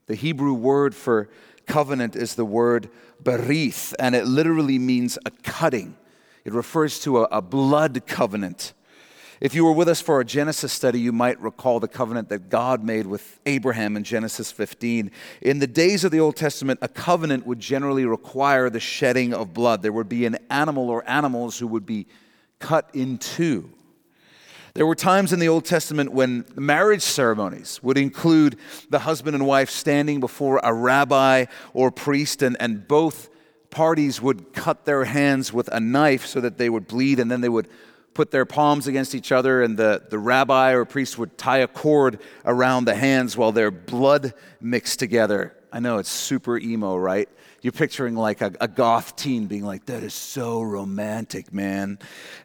The 0.06 0.16
Hebrew 0.16 0.54
word 0.54 0.96
for 0.96 1.30
covenant 1.66 2.16
is 2.16 2.36
the 2.36 2.46
word 2.46 2.90
berith, 3.22 3.94
and 4.00 4.16
it 4.16 4.26
literally 4.26 4.80
means 4.80 5.18
a 5.26 5.32
cutting 5.32 5.98
it 6.48 6.54
refers 6.54 7.02
to 7.02 7.20
a, 7.20 7.24
a 7.24 7.42
blood 7.42 8.08
covenant. 8.08 8.72
If 9.42 9.54
you 9.54 9.66
were 9.66 9.74
with 9.74 9.90
us 9.90 10.00
for 10.00 10.16
our 10.16 10.24
Genesis 10.24 10.72
study, 10.72 10.98
you 10.98 11.12
might 11.12 11.38
recall 11.42 11.82
the 11.82 11.90
covenant 11.90 12.30
that 12.30 12.48
God 12.48 12.86
made 12.86 13.06
with 13.06 13.42
Abraham 13.46 13.98
in 13.98 14.06
Genesis 14.06 14.50
15. 14.50 15.12
In 15.42 15.60
the 15.60 15.68
days 15.68 16.06
of 16.06 16.12
the 16.12 16.22
Old 16.22 16.38
Testament, 16.38 16.80
a 16.82 16.88
covenant 16.88 17.46
would 17.46 17.60
generally 17.60 18.06
require 18.06 18.70
the 18.70 18.80
shedding 18.80 19.34
of 19.34 19.54
blood. 19.54 19.82
There 19.82 19.92
would 19.92 20.08
be 20.08 20.26
an 20.26 20.38
animal 20.50 20.90
or 20.90 21.08
animals 21.08 21.60
who 21.60 21.68
would 21.68 21.86
be 21.86 22.08
cut 22.60 22.90
in 22.94 23.18
two. 23.18 23.70
There 24.74 24.88
were 24.88 24.96
times 24.96 25.34
in 25.34 25.40
the 25.40 25.50
Old 25.50 25.66
Testament 25.66 26.14
when 26.14 26.46
marriage 26.56 27.02
ceremonies 27.02 27.84
would 27.84 27.98
include 27.98 28.58
the 28.90 29.00
husband 29.00 29.36
and 29.36 29.46
wife 29.46 29.70
standing 29.70 30.22
before 30.22 30.62
a 30.64 30.74
rabbi 30.74 31.48
or 31.74 31.92
priest, 31.92 32.42
and, 32.42 32.56
and 32.62 32.88
both 32.88 33.28
parties 33.70 34.22
would 34.22 34.54
cut 34.54 34.86
their 34.86 35.06
hands 35.06 35.52
with 35.52 35.68
a 35.70 35.80
knife 35.80 36.26
so 36.26 36.42
that 36.42 36.58
they 36.58 36.70
would 36.70 36.88
bleed, 36.88 37.20
and 37.20 37.30
then 37.30 37.42
they 37.42 37.50
would 37.50 37.68
put 38.14 38.32
their 38.32 38.46
palms 38.46 38.88
against 38.88 39.14
each 39.14 39.32
other, 39.32 39.62
and 39.62 39.78
the, 39.78 40.04
the 40.10 40.18
rabbi 40.18 40.72
or 40.72 40.86
priest 40.86 41.18
would 41.20 41.38
tie 41.38 41.60
a 41.60 41.68
cord 41.68 42.20
around 42.46 42.86
the 42.86 42.96
hands 42.96 43.38
while 43.38 43.52
their 43.52 43.70
blood 43.70 44.34
mixed 44.60 44.98
together. 44.98 45.56
I 45.72 45.80
know 45.80 46.00
it's 46.00 46.10
super 46.10 46.58
emo, 46.58 46.98
right? 46.98 47.30
You're 47.62 47.74
picturing 47.74 48.16
like 48.16 48.42
a, 48.42 48.54
a, 48.62 48.68
goth 48.68 49.16
teen 49.16 49.48
being 49.48 49.64
like, 49.64 49.86
that 49.88 50.02
is 50.02 50.14
so 50.14 50.62
romantic, 50.62 51.54
man. 51.54 52.00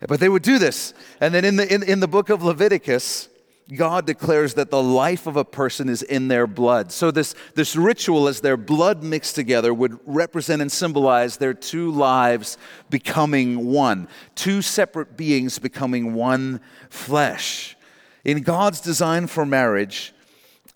But 0.06 0.20
they 0.20 0.28
would 0.28 0.42
do 0.42 0.58
this. 0.58 0.92
And 1.20 1.32
then 1.32 1.44
in 1.44 1.56
the, 1.56 1.72
in, 1.72 1.82
in 1.82 2.00
the 2.00 2.08
book 2.08 2.28
of 2.28 2.42
Leviticus, 2.42 3.28
God 3.74 4.06
declares 4.06 4.54
that 4.54 4.70
the 4.70 4.82
life 4.82 5.26
of 5.26 5.36
a 5.36 5.44
person 5.44 5.88
is 5.88 6.02
in 6.02 6.28
their 6.28 6.46
blood. 6.46 6.92
So, 6.92 7.10
this, 7.10 7.34
this 7.54 7.76
ritual, 7.76 8.28
as 8.28 8.40
their 8.40 8.56
blood 8.56 9.02
mixed 9.02 9.34
together, 9.34 9.72
would 9.72 9.98
represent 10.04 10.62
and 10.62 10.70
symbolize 10.70 11.36
their 11.36 11.54
two 11.54 11.90
lives 11.90 12.58
becoming 12.90 13.66
one, 13.66 14.08
two 14.34 14.62
separate 14.62 15.16
beings 15.16 15.58
becoming 15.58 16.14
one 16.14 16.60
flesh. 16.90 17.76
In 18.24 18.42
God's 18.42 18.80
design 18.80 19.26
for 19.26 19.44
marriage, 19.44 20.12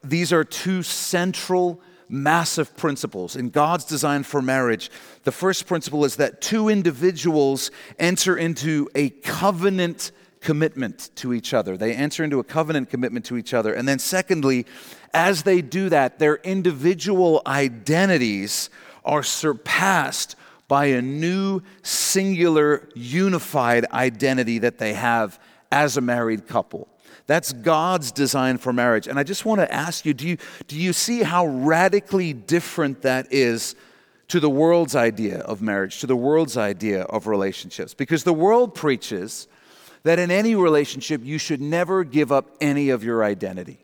these 0.02 0.32
are 0.32 0.44
two 0.44 0.82
central, 0.82 1.80
massive 2.08 2.76
principles. 2.76 3.36
In 3.36 3.50
God's 3.50 3.84
design 3.84 4.22
for 4.22 4.42
marriage, 4.42 4.90
the 5.24 5.32
first 5.32 5.66
principle 5.66 6.04
is 6.04 6.16
that 6.16 6.40
two 6.40 6.68
individuals 6.68 7.70
enter 7.98 8.36
into 8.36 8.88
a 8.94 9.10
covenant 9.10 10.12
commitment 10.40 11.10
to 11.16 11.32
each 11.32 11.52
other. 11.54 11.76
They 11.76 11.94
enter 11.94 12.24
into 12.24 12.38
a 12.38 12.44
covenant 12.44 12.90
commitment 12.90 13.24
to 13.26 13.36
each 13.36 13.54
other. 13.54 13.72
And 13.72 13.88
then, 13.88 13.98
secondly, 13.98 14.66
as 15.12 15.42
they 15.42 15.62
do 15.62 15.88
that, 15.88 16.18
their 16.18 16.36
individual 16.36 17.42
identities 17.46 18.70
are 19.04 19.22
surpassed 19.22 20.36
by 20.68 20.86
a 20.86 21.02
new, 21.02 21.62
singular, 21.82 22.88
unified 22.94 23.86
identity 23.92 24.58
that 24.58 24.78
they 24.78 24.94
have 24.94 25.40
as 25.70 25.96
a 25.96 26.00
married 26.00 26.46
couple. 26.46 26.88
That's 27.26 27.52
God's 27.52 28.12
design 28.12 28.58
for 28.58 28.72
marriage. 28.72 29.08
And 29.08 29.18
I 29.18 29.22
just 29.22 29.44
want 29.44 29.60
to 29.60 29.72
ask 29.72 30.06
you 30.06 30.14
do, 30.14 30.28
you 30.28 30.36
do 30.68 30.76
you 30.76 30.92
see 30.92 31.22
how 31.22 31.46
radically 31.46 32.32
different 32.32 33.02
that 33.02 33.32
is 33.32 33.74
to 34.28 34.40
the 34.40 34.50
world's 34.50 34.96
idea 34.96 35.38
of 35.40 35.62
marriage, 35.62 36.00
to 36.00 36.06
the 36.06 36.16
world's 36.16 36.56
idea 36.56 37.02
of 37.02 37.26
relationships? 37.26 37.94
Because 37.94 38.24
the 38.24 38.32
world 38.32 38.74
preaches 38.74 39.48
that 40.06 40.20
in 40.20 40.30
any 40.30 40.54
relationship, 40.54 41.24
you 41.24 41.36
should 41.36 41.60
never 41.60 42.04
give 42.04 42.30
up 42.30 42.46
any 42.60 42.90
of 42.90 43.02
your 43.02 43.24
identity. 43.24 43.78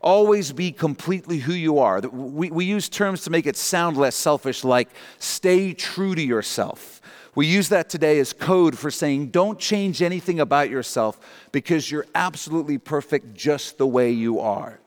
Always 0.00 0.52
be 0.52 0.70
completely 0.70 1.38
who 1.38 1.52
you 1.52 1.80
are. 1.80 1.98
We, 2.00 2.48
we 2.52 2.64
use 2.64 2.88
terms 2.88 3.22
to 3.24 3.30
make 3.30 3.44
it 3.44 3.56
sound 3.56 3.96
less 3.96 4.14
selfish, 4.14 4.62
like 4.62 4.88
stay 5.18 5.74
true 5.74 6.14
to 6.14 6.22
yourself. 6.22 7.00
We 7.34 7.48
use 7.48 7.70
that 7.70 7.88
today 7.88 8.20
as 8.20 8.32
code 8.32 8.78
for 8.78 8.92
saying 8.92 9.30
don't 9.30 9.58
change 9.58 10.00
anything 10.00 10.38
about 10.38 10.70
yourself 10.70 11.18
because 11.50 11.90
you're 11.90 12.06
absolutely 12.14 12.78
perfect 12.78 13.34
just 13.34 13.78
the 13.78 13.86
way 13.86 14.12
you 14.12 14.38
are. 14.38 14.78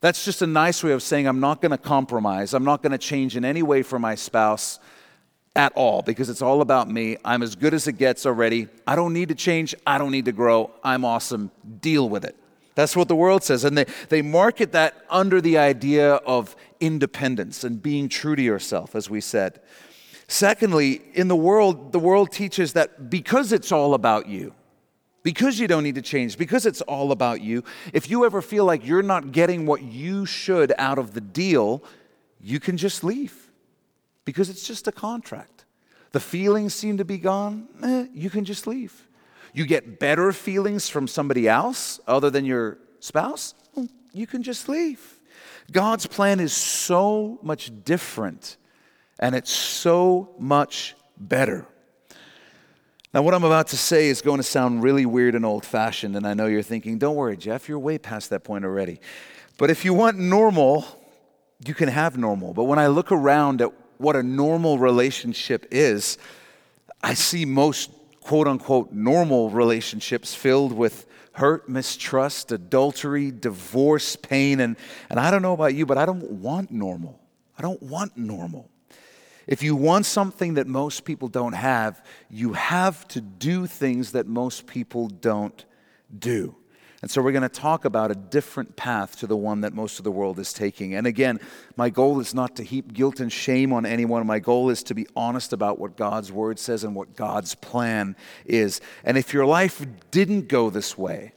That's 0.00 0.24
just 0.24 0.42
a 0.42 0.46
nice 0.48 0.82
way 0.82 0.90
of 0.90 1.04
saying 1.04 1.28
I'm 1.28 1.38
not 1.38 1.60
going 1.62 1.70
to 1.70 1.78
compromise. 1.78 2.52
I'm 2.52 2.64
not 2.64 2.82
going 2.82 2.90
to 2.90 2.98
change 2.98 3.36
in 3.36 3.44
any 3.44 3.62
way 3.62 3.84
for 3.84 4.00
my 4.00 4.16
spouse 4.16 4.80
at 5.56 5.72
all 5.74 6.02
because 6.02 6.28
it's 6.28 6.42
all 6.42 6.60
about 6.60 6.90
me. 6.90 7.16
I'm 7.24 7.42
as 7.42 7.54
good 7.54 7.74
as 7.74 7.86
it 7.86 7.94
gets 7.94 8.26
already. 8.26 8.68
I 8.86 8.96
don't 8.96 9.12
need 9.12 9.28
to 9.28 9.34
change. 9.34 9.74
I 9.86 9.98
don't 9.98 10.10
need 10.10 10.24
to 10.24 10.32
grow. 10.32 10.70
I'm 10.82 11.04
awesome. 11.04 11.50
Deal 11.80 12.08
with 12.08 12.24
it. 12.24 12.36
That's 12.74 12.96
what 12.96 13.06
the 13.06 13.14
world 13.14 13.44
says. 13.44 13.64
And 13.64 13.78
they, 13.78 13.86
they 14.08 14.20
market 14.20 14.72
that 14.72 15.04
under 15.08 15.40
the 15.40 15.58
idea 15.58 16.14
of 16.14 16.56
independence 16.80 17.62
and 17.62 17.80
being 17.80 18.08
true 18.08 18.34
to 18.34 18.42
yourself, 18.42 18.96
as 18.96 19.08
we 19.08 19.20
said. 19.20 19.60
Secondly, 20.26 21.02
in 21.12 21.28
the 21.28 21.36
world, 21.36 21.92
the 21.92 21.98
world 22.00 22.32
teaches 22.32 22.72
that 22.72 23.10
because 23.10 23.52
it's 23.52 23.70
all 23.70 23.94
about 23.94 24.26
you, 24.26 24.54
because 25.22 25.60
you 25.60 25.68
don't 25.68 25.84
need 25.84 25.94
to 25.94 26.02
change, 26.02 26.36
because 26.36 26.66
it's 26.66 26.80
all 26.82 27.12
about 27.12 27.40
you, 27.40 27.62
if 27.92 28.10
you 28.10 28.24
ever 28.24 28.42
feel 28.42 28.64
like 28.64 28.84
you're 28.84 29.02
not 29.02 29.30
getting 29.30 29.66
what 29.66 29.82
you 29.82 30.26
should 30.26 30.72
out 30.78 30.98
of 30.98 31.14
the 31.14 31.20
deal, 31.20 31.84
you 32.40 32.58
can 32.58 32.76
just 32.76 33.04
leave 33.04 33.43
because 34.24 34.50
it's 34.50 34.66
just 34.66 34.88
a 34.88 34.92
contract. 34.92 35.64
The 36.12 36.20
feelings 36.20 36.74
seem 36.74 36.98
to 36.98 37.04
be 37.04 37.18
gone, 37.18 37.68
eh, 37.82 38.06
you 38.12 38.30
can 38.30 38.44
just 38.44 38.66
leave. 38.66 39.08
You 39.52 39.66
get 39.66 39.98
better 39.98 40.32
feelings 40.32 40.88
from 40.88 41.06
somebody 41.06 41.48
else 41.48 42.00
other 42.06 42.30
than 42.30 42.44
your 42.44 42.78
spouse, 43.00 43.54
you 44.12 44.26
can 44.26 44.42
just 44.42 44.68
leave. 44.68 45.20
God's 45.70 46.06
plan 46.06 46.40
is 46.40 46.52
so 46.52 47.38
much 47.42 47.72
different 47.84 48.56
and 49.18 49.34
it's 49.34 49.50
so 49.50 50.34
much 50.38 50.94
better. 51.16 51.66
Now, 53.12 53.22
what 53.22 53.32
I'm 53.32 53.44
about 53.44 53.68
to 53.68 53.76
say 53.76 54.08
is 54.08 54.22
going 54.22 54.38
to 54.38 54.42
sound 54.42 54.82
really 54.82 55.06
weird 55.06 55.36
and 55.36 55.46
old 55.46 55.64
fashioned, 55.64 56.16
and 56.16 56.26
I 56.26 56.34
know 56.34 56.46
you're 56.46 56.62
thinking, 56.62 56.98
don't 56.98 57.14
worry, 57.14 57.36
Jeff, 57.36 57.68
you're 57.68 57.78
way 57.78 57.96
past 57.96 58.30
that 58.30 58.42
point 58.42 58.64
already. 58.64 59.00
But 59.56 59.70
if 59.70 59.84
you 59.84 59.94
want 59.94 60.18
normal, 60.18 60.84
you 61.64 61.74
can 61.74 61.88
have 61.88 62.18
normal. 62.18 62.54
But 62.54 62.64
when 62.64 62.80
I 62.80 62.88
look 62.88 63.12
around 63.12 63.62
at 63.62 63.72
what 63.98 64.16
a 64.16 64.22
normal 64.22 64.78
relationship 64.78 65.66
is, 65.70 66.18
I 67.02 67.14
see 67.14 67.44
most 67.44 67.90
quote 68.20 68.48
unquote 68.48 68.92
normal 68.92 69.50
relationships 69.50 70.34
filled 70.34 70.72
with 70.72 71.06
hurt, 71.32 71.68
mistrust, 71.68 72.52
adultery, 72.52 73.30
divorce, 73.30 74.16
pain. 74.16 74.60
And, 74.60 74.76
and 75.10 75.18
I 75.20 75.30
don't 75.30 75.42
know 75.42 75.52
about 75.52 75.74
you, 75.74 75.84
but 75.84 75.98
I 75.98 76.06
don't 76.06 76.30
want 76.30 76.70
normal. 76.70 77.20
I 77.58 77.62
don't 77.62 77.82
want 77.82 78.16
normal. 78.16 78.70
If 79.46 79.62
you 79.62 79.76
want 79.76 80.06
something 80.06 80.54
that 80.54 80.66
most 80.66 81.04
people 81.04 81.28
don't 81.28 81.52
have, 81.52 82.02
you 82.30 82.54
have 82.54 83.06
to 83.08 83.20
do 83.20 83.66
things 83.66 84.12
that 84.12 84.26
most 84.26 84.66
people 84.66 85.08
don't 85.08 85.64
do. 86.18 86.56
And 87.04 87.10
so 87.10 87.20
we're 87.20 87.32
going 87.32 87.42
to 87.42 87.50
talk 87.50 87.84
about 87.84 88.10
a 88.10 88.14
different 88.14 88.76
path 88.76 89.18
to 89.18 89.26
the 89.26 89.36
one 89.36 89.60
that 89.60 89.74
most 89.74 89.98
of 89.98 90.04
the 90.04 90.10
world 90.10 90.38
is 90.38 90.54
taking. 90.54 90.94
And 90.94 91.06
again, 91.06 91.38
my 91.76 91.90
goal 91.90 92.18
is 92.18 92.32
not 92.32 92.56
to 92.56 92.62
heap 92.62 92.94
guilt 92.94 93.20
and 93.20 93.30
shame 93.30 93.74
on 93.74 93.84
anyone. 93.84 94.26
My 94.26 94.38
goal 94.38 94.70
is 94.70 94.82
to 94.84 94.94
be 94.94 95.06
honest 95.14 95.52
about 95.52 95.78
what 95.78 95.98
God's 95.98 96.32
word 96.32 96.58
says 96.58 96.82
and 96.82 96.94
what 96.94 97.14
God's 97.14 97.56
plan 97.56 98.16
is. 98.46 98.80
And 99.04 99.18
if 99.18 99.34
your 99.34 99.44
life 99.44 99.84
didn't 100.12 100.48
go 100.48 100.70
this 100.70 100.96
way, 100.96 101.34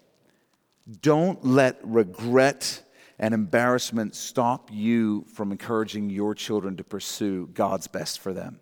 don't 1.01 1.43
let 1.45 1.81
regret 1.83 2.81
and 3.19 3.33
embarrassment 3.33 4.15
stop 4.15 4.69
you 4.71 5.25
from 5.33 5.51
encouraging 5.51 6.09
your 6.09 6.33
children 6.33 6.77
to 6.77 6.85
pursue 6.85 7.47
God's 7.47 7.87
best 7.87 8.21
for 8.21 8.31
them. 8.31 8.61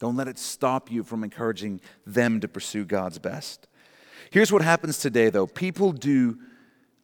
Don't 0.00 0.16
let 0.16 0.26
it 0.26 0.36
stop 0.36 0.90
you 0.90 1.04
from 1.04 1.22
encouraging 1.22 1.80
them 2.04 2.40
to 2.40 2.48
pursue 2.48 2.84
God's 2.84 3.20
best. 3.20 3.68
Here's 4.30 4.52
what 4.52 4.62
happens 4.62 4.98
today, 4.98 5.28
though 5.28 5.46
people 5.46 5.92
do 5.92 6.38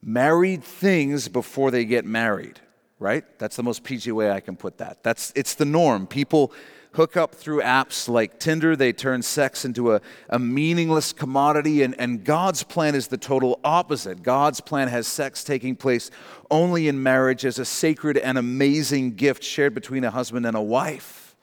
married 0.01 0.63
things 0.63 1.27
before 1.27 1.73
they 1.73 1.85
get 1.85 2.05
married, 2.05 2.61
right? 3.01 3.25
That's 3.41 3.57
the 3.57 3.65
most 3.65 3.83
PG 3.83 4.13
way 4.13 4.31
I 4.31 4.39
can 4.39 4.57
put 4.57 4.79
that. 4.79 5.03
That's, 5.03 5.33
it's 5.35 5.55
the 5.55 5.65
norm. 5.65 6.07
People 6.07 6.53
hook 6.93 7.17
up 7.17 7.35
through 7.35 7.61
apps 7.61 8.09
like 8.09 8.39
Tinder, 8.39 8.77
they 8.77 8.93
turn 8.93 9.21
sex 9.23 9.65
into 9.65 9.93
a, 9.93 10.01
a 10.31 10.39
meaningless 10.39 11.13
commodity, 11.13 11.83
and, 11.83 11.99
and 11.99 12.25
God's 12.25 12.63
plan 12.63 12.95
is 12.95 13.09
the 13.09 13.19
total 13.19 13.59
opposite. 13.65 14.23
God's 14.23 14.61
plan 14.61 14.89
has 14.89 15.07
sex 15.07 15.45
taking 15.45 15.77
place 15.77 16.11
only 16.51 16.89
in 16.89 17.03
marriage 17.03 17.45
as 17.45 17.59
a 17.59 17.65
sacred 17.65 18.17
and 18.17 18.39
amazing 18.39 19.17
gift 19.17 19.43
shared 19.43 19.75
between 19.75 20.05
a 20.05 20.11
husband 20.11 20.47
and 20.47 20.57
a 20.57 20.63
wife. 20.63 21.36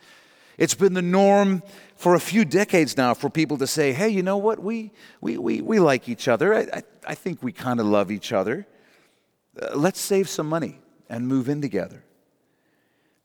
It's 0.58 0.76
been 0.76 0.94
the 0.94 1.02
norm 1.02 1.64
for 1.96 2.16
a 2.16 2.20
few 2.20 2.46
decades 2.46 2.98
now 2.98 3.14
for 3.14 3.30
people 3.30 3.58
to 3.58 3.68
say, 3.68 3.94
hey, 3.94 4.10
you 4.10 4.24
know 4.24 4.38
what? 4.38 4.60
We, 4.60 4.92
we, 5.22 5.38
we, 5.38 5.62
we 5.62 5.80
like 5.80 6.10
each 6.10 6.28
other. 6.28 6.54
I, 6.54 6.60
I, 6.62 6.84
I 7.08 7.16
think 7.16 7.42
we 7.42 7.52
kind 7.52 7.80
of 7.80 7.86
love 7.86 8.12
each 8.12 8.32
other. 8.32 8.68
Uh, 9.60 9.76
let's 9.76 10.00
save 10.00 10.30
some 10.30 10.48
money 10.48 10.80
and 11.10 11.28
move 11.28 11.50
in 11.50 11.62
together. 11.62 12.04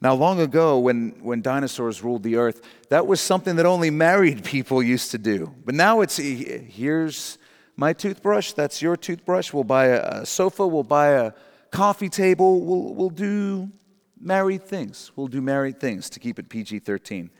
Now, 0.00 0.14
long 0.14 0.40
ago, 0.40 0.78
when, 0.78 1.18
when 1.22 1.42
dinosaurs 1.42 2.04
ruled 2.04 2.22
the 2.22 2.36
earth, 2.36 2.62
that 2.88 3.06
was 3.06 3.20
something 3.20 3.56
that 3.56 3.66
only 3.66 3.90
married 3.90 4.44
people 4.54 4.82
used 4.82 5.10
to 5.10 5.18
do. 5.18 5.52
But 5.64 5.74
now 5.74 6.00
it's 6.00 6.16
here's 6.16 7.38
my 7.76 7.92
toothbrush, 7.92 8.52
that's 8.52 8.80
your 8.80 8.96
toothbrush. 8.96 9.52
We'll 9.52 9.64
buy 9.64 9.86
a, 9.86 10.20
a 10.22 10.26
sofa, 10.26 10.66
we'll 10.66 10.82
buy 10.82 11.08
a 11.08 11.32
coffee 11.70 12.08
table, 12.08 12.60
we'll, 12.60 12.94
we'll 12.94 13.10
do 13.10 13.70
married 14.20 14.64
things. 14.64 15.12
We'll 15.16 15.28
do 15.28 15.40
married 15.40 15.80
things 15.80 16.10
to 16.10 16.20
keep 16.20 16.38
it 16.38 16.48
PG 16.48 16.80
13. 16.80 17.30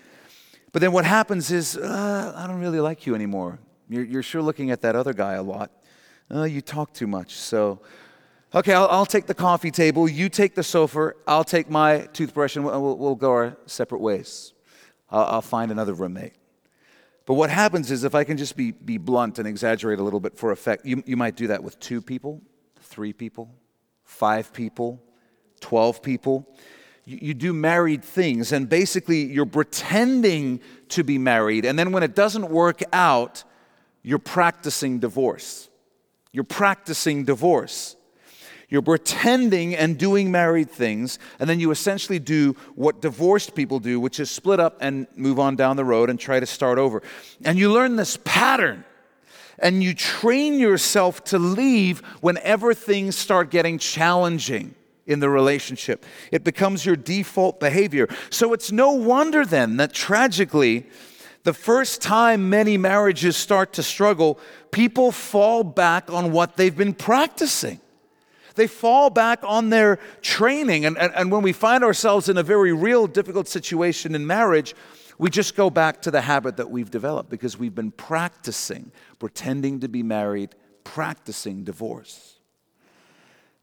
But 0.73 0.83
then 0.83 0.93
what 0.93 1.05
happens 1.05 1.51
is, 1.51 1.77
uh, 1.77 2.33
I 2.37 2.47
don't 2.47 2.61
really 2.61 2.81
like 2.81 3.07
you 3.07 3.15
anymore. 3.15 3.59
You're, 3.89 4.05
you're 4.05 4.23
sure 4.23 4.43
looking 4.43 4.71
at 4.71 4.83
that 4.83 4.95
other 4.95 5.13
guy 5.13 5.35
a 5.35 5.43
lot. 5.43 5.71
Uh, 6.31 6.45
you 6.45 6.61
talk 6.61 6.93
too 6.93 7.07
much. 7.07 7.35
So, 7.35 7.81
okay, 8.55 8.75
I'll, 8.75 8.89
I'll, 8.89 9.07
take 9.07 9.27
the 9.27 9.35
coffee 9.35 9.71
table. 9.71 10.09
You 10.09 10.29
take 10.29 10.55
the 10.55 10.63
sofa. 10.63 11.13
I'll 11.27 11.45
take 11.45 11.71
my 11.71 12.09
toothbrush 12.13 12.57
and 12.57 12.65
we'll, 12.67 12.97
we'll 12.97 13.15
go 13.15 13.31
our 13.31 13.57
separate 13.67 14.01
ways. 14.01 14.53
I'll, 15.11 15.25
I'll 15.25 15.43
find 15.43 15.71
another 15.71 15.95
roommate. 15.95 16.35
But 17.25 17.35
what 17.35 17.51
happens 17.51 17.91
is, 17.91 18.05
if 18.05 18.15
I 18.15 18.25
can 18.25 18.37
just 18.37 18.57
be, 18.57 18.73
be 18.73 18.97
blunt 18.97 19.39
and 19.39 19.47
exaggerate 19.47 19.99
a 19.99 20.03
little 20.03 20.21
bit 20.21 20.39
for 20.39 20.51
effect, 20.51 20.87
you, 20.87 21.03
you 21.07 21.17
might 21.17 21.37
do 21.37 21.49
that 21.49 21.63
with 21.63 21.79
two 21.79 22.01
people, 22.01 22.41
three 22.81 23.13
people, 23.13 23.55
five 24.05 24.53
people, 24.53 25.03
12 25.61 26.03
people 26.03 26.49
you, 27.09 27.19
you 27.23 27.35
do 27.35 27.55
married 27.55 28.05
things, 28.05 28.53
and 28.53 28.69
basically 28.69 29.25
you're 29.25 29.47
pretending 29.47 30.61
to 30.91 31.03
be 31.03 31.17
married, 31.17 31.65
and 31.65 31.79
then 31.79 31.91
when 31.91 32.03
it 32.03 32.15
doesn't 32.15 32.51
work 32.51 32.83
out, 32.93 33.45
you're 34.03 34.19
practicing 34.19 34.99
divorce. 34.99 35.71
You're 36.33 36.45
practicing 36.45 37.25
divorce. 37.25 37.97
You're 38.69 38.83
pretending 38.83 39.75
and 39.75 39.97
doing 39.97 40.31
married 40.31 40.71
things, 40.71 41.19
and 41.41 41.49
then 41.49 41.59
you 41.59 41.71
essentially 41.71 42.19
do 42.19 42.55
what 42.75 43.01
divorced 43.01 43.55
people 43.55 43.81
do, 43.81 43.99
which 43.99 44.21
is 44.21 44.31
split 44.31 44.61
up 44.61 44.77
and 44.81 45.07
move 45.17 45.39
on 45.39 45.57
down 45.57 45.77
the 45.77 45.87
road 45.87 46.11
and 46.11 46.21
try 46.21 46.39
to 46.39 46.47
start 46.47 46.79
over. 46.79 47.03
And 47.43 47.59
you 47.59 47.73
learn 47.73 47.97
this 47.97 48.19
pattern, 48.25 48.85
and 49.59 49.83
you 49.83 49.95
train 49.95 50.59
yourself 50.61 51.25
to 51.25 51.39
leave 51.39 52.01
whenever 52.21 52.75
things 52.75 53.17
start 53.17 53.51
getting 53.51 53.79
challenging 53.79 54.75
in 55.09 55.19
the 55.19 55.29
relationship. 55.29 56.07
It 56.31 56.45
becomes 56.45 56.87
your 56.87 56.95
default 56.95 57.59
behavior. 57.59 58.07
So 58.31 58.53
it's 58.53 58.71
no 58.71 58.93
wonder 58.93 59.45
then 59.45 59.79
that 59.79 59.93
tragically, 59.93 60.87
the 61.43 61.53
first 61.53 62.01
time 62.01 62.49
many 62.49 62.77
marriages 62.77 63.37
start 63.37 63.73
to 63.73 63.83
struggle, 63.83 64.39
people 64.71 65.11
fall 65.11 65.65
back 65.65 66.13
on 66.13 66.31
what 66.31 66.57
they've 66.57 66.77
been 66.77 66.95
practicing 66.95 67.81
they 68.59 68.67
fall 68.67 69.09
back 69.09 69.39
on 69.45 69.71
their 69.71 69.99
training. 70.21 70.85
And, 70.85 70.99
and, 70.99 71.15
and 71.15 71.33
when 71.33 71.43
we 71.43 71.53
find 71.53 71.83
ourselves 71.83 72.29
in 72.29 72.37
a 72.37 72.43
very 72.43 72.73
real, 72.73 73.07
difficult 73.07 73.49
situation 73.49 74.15
in 74.15 74.27
marriage, 74.27 74.75
we 75.17 75.31
just 75.31 75.57
go 75.57 75.71
back 75.71 76.03
to 76.03 76.11
the 76.11 76.21
habit 76.21 76.59
that 76.59 76.71
we've 76.71 76.91
developed 76.91 77.31
because 77.31 77.57
we've 77.57 77.75
been 77.75 77.93
practicing 77.93 78.93
pretending 79.19 79.81
to 79.81 79.89
be 79.89 80.03
married, 80.03 80.55
practicing 80.85 81.65
divorce. 81.65 82.38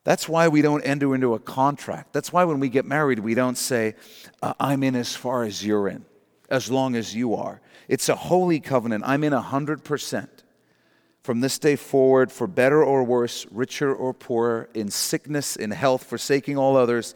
That's 0.06 0.30
why 0.30 0.48
we 0.48 0.62
don't 0.62 0.84
enter 0.84 1.14
into 1.16 1.34
a 1.34 1.40
contract. 1.40 2.14
That's 2.14 2.32
why 2.32 2.44
when 2.46 2.60
we 2.60 2.70
get 2.70 2.86
married, 2.86 3.20
we 3.20 3.34
don't 3.34 3.58
say, 3.58 3.96
uh, 4.42 4.54
I'm 4.60 4.84
in 4.84 4.96
as 4.96 5.16
far 5.16 5.44
as 5.44 5.66
you're 5.66 5.88
in, 5.88 6.06
as 6.48 6.70
long 6.70 6.96
as 6.96 7.14
you 7.14 7.34
are. 7.34 7.60
It's 7.88 8.08
a 8.08 8.16
holy 8.16 8.60
covenant. 8.60 9.04
I'm 9.06 9.24
in 9.24 9.34
100% 9.34 10.30
from 11.24 11.42
this 11.42 11.58
day 11.58 11.76
forward, 11.76 12.32
for 12.32 12.46
better 12.46 12.84
or 12.84 13.04
worse, 13.04 13.48
richer 13.50 13.94
or 13.94 14.14
poorer, 14.14 14.70
in 14.76 14.92
sickness, 14.92 15.56
in 15.56 15.72
health, 15.72 16.04
forsaking 16.04 16.56
all 16.56 16.78
others. 16.78 17.16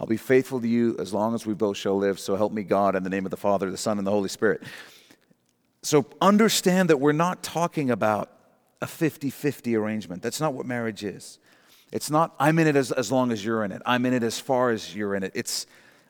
I'll 0.00 0.08
be 0.08 0.16
faithful 0.16 0.60
to 0.60 0.66
you 0.66 0.96
as 0.98 1.14
long 1.14 1.36
as 1.36 1.46
we 1.46 1.54
both 1.54 1.76
shall 1.76 1.96
live. 1.96 2.18
So 2.18 2.34
help 2.34 2.52
me 2.52 2.64
God 2.64 2.96
in 2.96 3.04
the 3.04 3.10
name 3.10 3.24
of 3.26 3.30
the 3.30 3.36
Father, 3.36 3.70
the 3.70 3.76
Son, 3.76 3.98
and 3.98 4.04
the 4.04 4.10
Holy 4.10 4.28
Spirit. 4.28 4.64
So 5.82 6.04
understand 6.20 6.90
that 6.90 6.98
we're 6.98 7.12
not 7.12 7.44
talking 7.44 7.90
about 7.90 8.32
a 8.82 8.88
50 8.88 9.30
50 9.30 9.76
arrangement. 9.76 10.20
That's 10.20 10.40
not 10.40 10.52
what 10.52 10.66
marriage 10.66 11.04
is. 11.04 11.38
It's 11.94 12.10
not, 12.10 12.34
I'm 12.40 12.58
in 12.58 12.66
it 12.66 12.74
as, 12.74 12.90
as 12.90 13.12
long 13.12 13.30
as 13.30 13.44
you're 13.44 13.64
in 13.64 13.70
it, 13.70 13.80
I'm 13.86 14.04
in 14.04 14.12
it 14.12 14.24
as 14.24 14.40
far 14.40 14.70
as 14.70 14.94
you're 14.94 15.14
in 15.14 15.22
it. 15.22 15.30
It's 15.34 15.66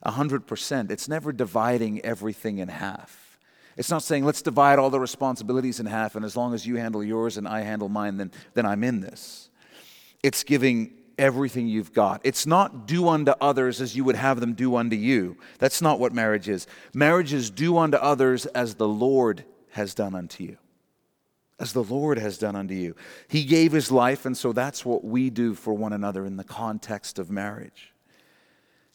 100%. 0.06 0.90
It's 0.90 1.08
never 1.08 1.30
dividing 1.30 2.00
everything 2.00 2.58
in 2.58 2.68
half. 2.68 3.38
It's 3.76 3.90
not 3.90 4.02
saying, 4.02 4.24
let's 4.24 4.40
divide 4.40 4.78
all 4.78 4.88
the 4.88 4.98
responsibilities 4.98 5.80
in 5.80 5.86
half, 5.86 6.16
and 6.16 6.24
as 6.24 6.36
long 6.36 6.54
as 6.54 6.66
you 6.66 6.76
handle 6.76 7.04
yours 7.04 7.36
and 7.36 7.46
I 7.46 7.60
handle 7.60 7.90
mine, 7.90 8.16
then, 8.16 8.32
then 8.54 8.64
I'm 8.64 8.82
in 8.82 9.00
this. 9.00 9.50
It's 10.22 10.42
giving 10.42 10.94
everything 11.18 11.68
you've 11.68 11.92
got. 11.92 12.22
It's 12.24 12.46
not 12.46 12.86
do 12.86 13.08
unto 13.08 13.32
others 13.40 13.82
as 13.82 13.94
you 13.94 14.04
would 14.04 14.16
have 14.16 14.40
them 14.40 14.54
do 14.54 14.76
unto 14.76 14.96
you. 14.96 15.36
That's 15.58 15.82
not 15.82 16.00
what 16.00 16.14
marriage 16.14 16.48
is. 16.48 16.66
Marriage 16.94 17.34
is 17.34 17.50
do 17.50 17.76
unto 17.76 17.98
others 17.98 18.46
as 18.46 18.76
the 18.76 18.88
Lord 18.88 19.44
has 19.72 19.92
done 19.92 20.14
unto 20.14 20.44
you. 20.44 20.56
As 21.58 21.72
the 21.72 21.84
Lord 21.84 22.18
has 22.18 22.36
done 22.36 22.56
unto 22.56 22.74
you. 22.74 22.96
He 23.28 23.44
gave 23.44 23.72
his 23.72 23.92
life, 23.92 24.26
and 24.26 24.36
so 24.36 24.52
that's 24.52 24.84
what 24.84 25.04
we 25.04 25.30
do 25.30 25.54
for 25.54 25.72
one 25.72 25.92
another 25.92 26.26
in 26.26 26.36
the 26.36 26.44
context 26.44 27.18
of 27.18 27.30
marriage. 27.30 27.92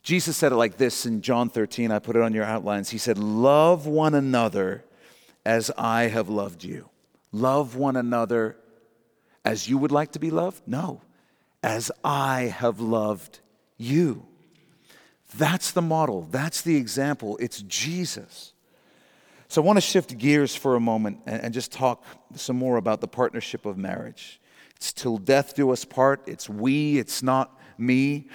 Jesus 0.04 0.38
said 0.38 0.51
it 0.51 0.56
like 0.56 0.78
this 0.78 1.06
in 1.06 1.22
John 1.22 1.50
13. 1.50 1.92
I 1.92 2.00
put 2.00 2.16
it 2.16 2.22
on 2.22 2.34
your 2.34 2.44
outlines. 2.44 2.89
He 2.89 2.98
said, 2.98 3.18
Love 3.18 3.86
one 3.86 4.13
another 4.13 4.84
as 5.46 5.72
I 5.78 6.04
have 6.04 6.30
loved 6.30 6.63
you. 6.63 6.89
Love 7.32 7.75
one 7.75 7.96
another 7.96 8.58
as 9.46 9.70
you 9.70 9.78
would 9.78 9.92
like 9.92 10.12
to 10.13 10.20
be 10.20 10.32
loved? 10.32 10.62
No, 10.68 11.01
as 11.63 11.92
I 12.04 12.43
have 12.43 12.80
loved 12.80 13.39
you. 13.78 14.26
That's 15.36 15.72
the 15.72 15.82
model, 15.82 16.28
that's 16.30 16.62
the 16.62 16.76
example. 16.76 17.38
It's 17.39 17.62
Jesus. 17.62 18.54
So 19.50 19.64
I 19.64 19.66
want 19.66 19.78
to 19.78 19.82
shift 19.82 20.16
gears 20.20 20.56
for 20.56 20.76
a 20.76 20.80
moment 20.80 21.22
and 21.26 21.52
just 21.52 21.72
talk 21.72 22.06
some 22.36 22.56
more 22.56 22.78
about 22.78 23.02
the 23.02 23.08
partnership 23.08 23.66
of 23.66 23.80
marriage. 23.80 24.40
It's 24.76 24.94
till 24.94 25.18
death 25.18 25.56
do 25.56 25.72
us 25.72 25.84
part, 25.84 26.22
it's 26.28 26.48
we, 26.48 27.00
it's 27.00 27.24
not 27.24 27.60
me. 27.76 28.30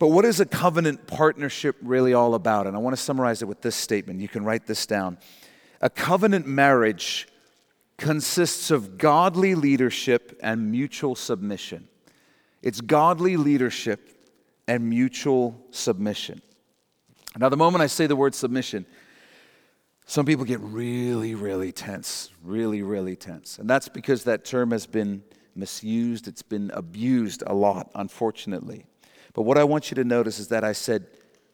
But 0.00 0.08
what 0.08 0.24
is 0.24 0.40
a 0.40 0.44
covenant 0.46 1.06
partnership 1.06 1.76
really 1.80 2.14
all 2.14 2.34
about? 2.34 2.66
And 2.66 2.74
I 2.74 2.80
want 2.80 2.96
to 2.96 3.02
summarize 3.02 3.42
it 3.42 3.44
with 3.44 3.60
this 3.60 3.76
statement. 3.76 4.20
You 4.20 4.26
can 4.26 4.44
write 4.44 4.66
this 4.66 4.86
down. 4.86 5.18
A 5.82 5.88
covenant 5.88 6.48
marriage 6.48 7.28
consists 7.96 8.72
of 8.72 8.98
godly 8.98 9.54
leadership 9.54 10.36
and 10.42 10.72
mutual 10.72 11.14
submission. 11.14 11.86
It's 12.60 12.80
godly 12.80 13.36
leadership 13.36 14.26
and 14.66 14.90
mutual 14.90 15.64
submission. 15.70 16.42
Now, 17.38 17.50
the 17.50 17.56
moment 17.56 17.82
I 17.82 17.86
say 17.86 18.08
the 18.08 18.16
word 18.16 18.34
submission, 18.34 18.84
some 20.10 20.26
people 20.26 20.44
get 20.44 20.58
really, 20.58 21.36
really 21.36 21.70
tense, 21.70 22.30
really, 22.42 22.82
really 22.82 23.14
tense. 23.14 23.58
And 23.58 23.70
that's 23.70 23.88
because 23.88 24.24
that 24.24 24.44
term 24.44 24.72
has 24.72 24.84
been 24.84 25.22
misused, 25.54 26.26
it's 26.26 26.42
been 26.42 26.72
abused 26.74 27.44
a 27.46 27.54
lot, 27.54 27.92
unfortunately. 27.94 28.86
But 29.34 29.42
what 29.42 29.56
I 29.56 29.62
want 29.62 29.88
you 29.88 29.94
to 29.94 30.02
notice 30.02 30.40
is 30.40 30.48
that 30.48 30.64
I 30.64 30.72
said 30.72 31.06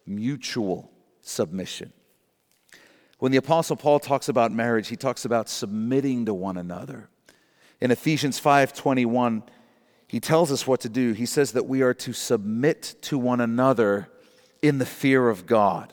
mutual 0.07 0.91
submission. 1.21 1.93
When 3.19 3.31
the 3.31 3.37
Apostle 3.37 3.77
Paul 3.77 4.01
talks 4.01 4.31
about 4.31 4.53
marriage, 4.53 4.89
he 4.89 4.97
talks 4.97 5.27
about 5.27 5.51
submitting 5.51 6.25
to 6.25 6.33
one 6.33 6.57
another. 6.57 7.11
In 7.83 7.91
Ephesians 7.91 8.41
5:21, 8.41 9.43
he 10.09 10.19
tells 10.19 10.51
us 10.51 10.67
what 10.67 10.81
to 10.81 10.89
do. 10.89 11.13
He 11.13 11.27
says 11.27 11.53
that 11.53 11.67
we 11.67 11.83
are 11.83 11.93
to 11.93 12.15
submit 12.15 12.95
to 13.03 13.19
one 13.19 13.43
another 13.43 14.09
in 14.63 14.79
the 14.79 14.87
fear 14.87 15.29
of 15.29 15.45
God. 15.45 15.93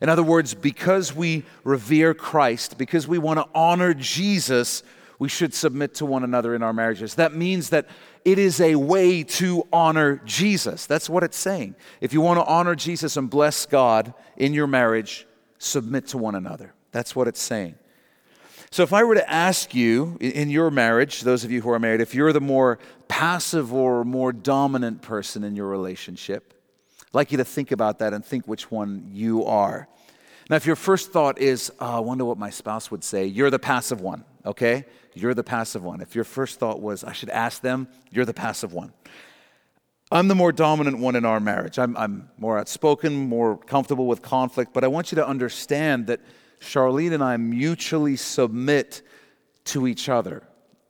In 0.00 0.08
other 0.08 0.22
words, 0.22 0.54
because 0.54 1.14
we 1.14 1.44
revere 1.64 2.14
Christ, 2.14 2.78
because 2.78 3.08
we 3.08 3.18
want 3.18 3.38
to 3.38 3.46
honor 3.54 3.94
Jesus, 3.94 4.82
we 5.18 5.28
should 5.28 5.54
submit 5.54 5.94
to 5.94 6.06
one 6.06 6.24
another 6.24 6.54
in 6.54 6.62
our 6.62 6.72
marriages. 6.72 7.14
That 7.14 7.34
means 7.34 7.70
that 7.70 7.88
it 8.24 8.38
is 8.38 8.60
a 8.60 8.74
way 8.74 9.22
to 9.22 9.66
honor 9.72 10.20
Jesus. 10.24 10.86
That's 10.86 11.08
what 11.08 11.22
it's 11.22 11.38
saying. 11.38 11.76
If 12.00 12.12
you 12.12 12.20
want 12.20 12.38
to 12.40 12.44
honor 12.44 12.74
Jesus 12.74 13.16
and 13.16 13.30
bless 13.30 13.64
God 13.66 14.12
in 14.36 14.52
your 14.52 14.66
marriage, 14.66 15.26
submit 15.58 16.08
to 16.08 16.18
one 16.18 16.34
another. 16.34 16.74
That's 16.92 17.16
what 17.16 17.28
it's 17.28 17.40
saying. 17.40 17.76
So, 18.70 18.82
if 18.82 18.92
I 18.92 19.04
were 19.04 19.14
to 19.14 19.30
ask 19.30 19.74
you 19.74 20.18
in 20.20 20.50
your 20.50 20.70
marriage, 20.70 21.20
those 21.20 21.44
of 21.44 21.50
you 21.50 21.62
who 21.62 21.70
are 21.70 21.78
married, 21.78 22.00
if 22.00 22.14
you're 22.14 22.32
the 22.32 22.40
more 22.40 22.78
passive 23.08 23.72
or 23.72 24.04
more 24.04 24.32
dominant 24.32 25.02
person 25.02 25.44
in 25.44 25.54
your 25.54 25.68
relationship, 25.68 26.52
like 27.16 27.32
you 27.32 27.38
to 27.38 27.44
think 27.44 27.72
about 27.72 27.98
that 27.98 28.12
and 28.12 28.24
think 28.24 28.46
which 28.46 28.70
one 28.70 29.08
you 29.10 29.44
are. 29.44 29.88
Now, 30.48 30.56
if 30.56 30.66
your 30.66 30.76
first 30.76 31.12
thought 31.12 31.38
is, 31.40 31.72
oh, 31.80 31.96
I 31.96 32.00
wonder 32.00 32.24
what 32.24 32.38
my 32.38 32.50
spouse 32.50 32.90
would 32.90 33.02
say, 33.02 33.24
you're 33.24 33.50
the 33.50 33.58
passive 33.58 34.00
one, 34.00 34.24
okay? 34.44 34.84
You're 35.14 35.34
the 35.34 35.42
passive 35.42 35.82
one. 35.82 36.00
If 36.02 36.14
your 36.14 36.24
first 36.24 36.60
thought 36.60 36.80
was, 36.80 37.02
I 37.02 37.12
should 37.12 37.30
ask 37.30 37.62
them, 37.62 37.88
you're 38.10 38.26
the 38.26 38.34
passive 38.34 38.72
one. 38.72 38.92
I'm 40.12 40.28
the 40.28 40.36
more 40.36 40.52
dominant 40.52 40.98
one 40.98 41.16
in 41.16 41.24
our 41.24 41.40
marriage. 41.40 41.78
I'm, 41.80 41.96
I'm 41.96 42.28
more 42.38 42.58
outspoken, 42.58 43.16
more 43.16 43.56
comfortable 43.56 44.06
with 44.06 44.22
conflict, 44.22 44.72
but 44.72 44.84
I 44.84 44.86
want 44.86 45.10
you 45.10 45.16
to 45.16 45.26
understand 45.26 46.06
that 46.06 46.20
Charlene 46.60 47.12
and 47.12 47.24
I 47.24 47.38
mutually 47.38 48.16
submit 48.16 49.02
to 49.64 49.88
each 49.88 50.08
other. 50.08 50.42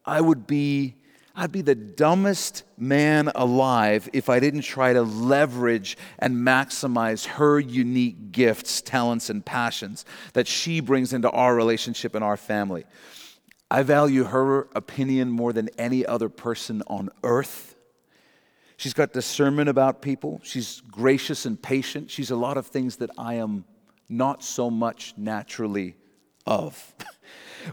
I 0.05 0.21
would 0.21 0.47
be 0.47 0.97
I'd 1.39 1.53
be 1.53 1.61
the 1.61 1.75
dumbest 1.75 2.63
man 2.79 3.31
alive 3.35 4.09
if 4.15 4.31
I 4.31 4.41
didn't 4.41 4.63
try 4.63 4.95
to 4.95 5.03
leverage 5.03 5.99
and 6.19 6.35
maximize 6.35 7.27
her 7.27 7.61
unique 7.61 8.33
gifts, 8.33 8.81
talents, 8.81 9.29
and 9.29 9.45
passions 9.45 10.07
that 10.33 10.47
she 10.47 10.81
brings 10.81 11.13
into 11.13 11.31
our 11.31 11.55
relationship 11.55 12.15
and 12.15 12.25
our 12.25 12.39
family. 12.39 12.87
I 13.71 13.83
value 13.83 14.25
her 14.25 14.69
opinion 14.75 15.31
more 15.31 15.53
than 15.53 15.69
any 15.77 16.07
other 16.07 16.31
person 16.31 16.83
on 16.87 17.11
earth. 17.23 17.77
She's 18.79 18.95
got 18.95 19.13
discernment 19.13 19.69
about 19.69 20.01
people. 20.01 20.41
She's 20.43 20.81
gracious 20.91 21.45
and 21.45 21.61
patient. 21.61 22.11
She's 22.11 22.31
a 22.31 22.37
lot 22.37 22.57
of 22.57 22.69
things 22.69 22.97
that 22.97 23.11
I 23.19 23.35
am 23.35 23.67
not 24.09 24.43
so 24.43 24.71
much 24.71 25.13
naturally 25.19 25.97
of. 26.47 26.95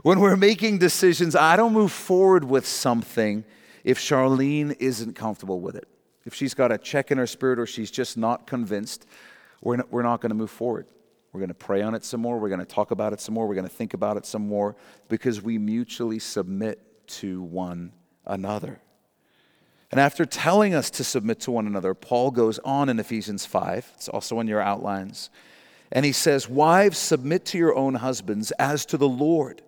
when 0.02 0.20
we're 0.20 0.36
making 0.36 0.80
decisions, 0.80 1.36
I 1.36 1.56
don't 1.56 1.74
move 1.74 1.92
forward 1.92 2.44
with 2.44 2.66
something 2.66 3.44
if 3.84 4.00
Charlene 4.00 4.76
isn't 4.80 5.14
comfortable 5.14 5.60
with 5.60 5.76
it. 5.76 5.88
If 6.26 6.34
she's 6.34 6.54
got 6.54 6.72
a 6.72 6.78
check 6.78 7.12
in 7.12 7.18
her 7.18 7.28
spirit 7.28 7.60
or 7.60 7.66
she's 7.66 7.92
just 7.92 8.18
not 8.18 8.48
convinced, 8.48 9.06
we're 9.62 9.78
not, 9.78 9.92
we're 9.92 10.04
not 10.04 10.22
going 10.22 10.32
to 10.32 10.36
move 10.36 10.52
forward. 10.52 10.88
We're 11.32 11.40
going 11.40 11.50
to 11.50 11.56
pray 11.56 11.82
on 11.82 11.96
it 11.96 12.06
some 12.06 12.22
more. 12.22 12.38
We're 12.38 12.50
going 12.50 12.60
to 12.60 12.66
talk 12.66 12.92
about 12.92 13.12
it 13.12 13.20
some 13.20 13.34
more. 13.34 13.48
We're 13.48 13.56
going 13.56 13.68
to 13.68 13.74
think 13.74 13.94
about 13.94 14.18
it 14.18 14.26
some 14.26 14.48
more 14.48 14.76
because 15.10 15.42
we 15.42 15.58
mutually 15.58 16.20
submit 16.20 17.08
to 17.08 17.42
one 17.42 17.92
another. 18.26 18.80
And 19.92 20.00
after 20.00 20.26
telling 20.26 20.74
us 20.74 20.90
to 20.92 21.04
submit 21.04 21.40
to 21.42 21.52
one 21.52 21.68
another, 21.68 21.94
Paul 21.94 22.32
goes 22.32 22.60
on 22.60 22.90
in 22.90 23.00
Ephesians 23.00 23.46
5, 23.46 23.92
it's 23.96 24.10
also 24.10 24.40
in 24.40 24.48
your 24.48 24.62
outlines, 24.62 25.30
and 25.92 26.06
he 26.06 26.12
says, 26.12 26.50
Wives, 26.50 26.98
submit 26.98 27.46
to 27.46 27.58
your 27.58 27.76
own 27.76 27.96
husbands 27.96 28.52
as 28.54 28.86
to 28.88 28.98
the 28.98 29.08
Lord. 29.08 29.62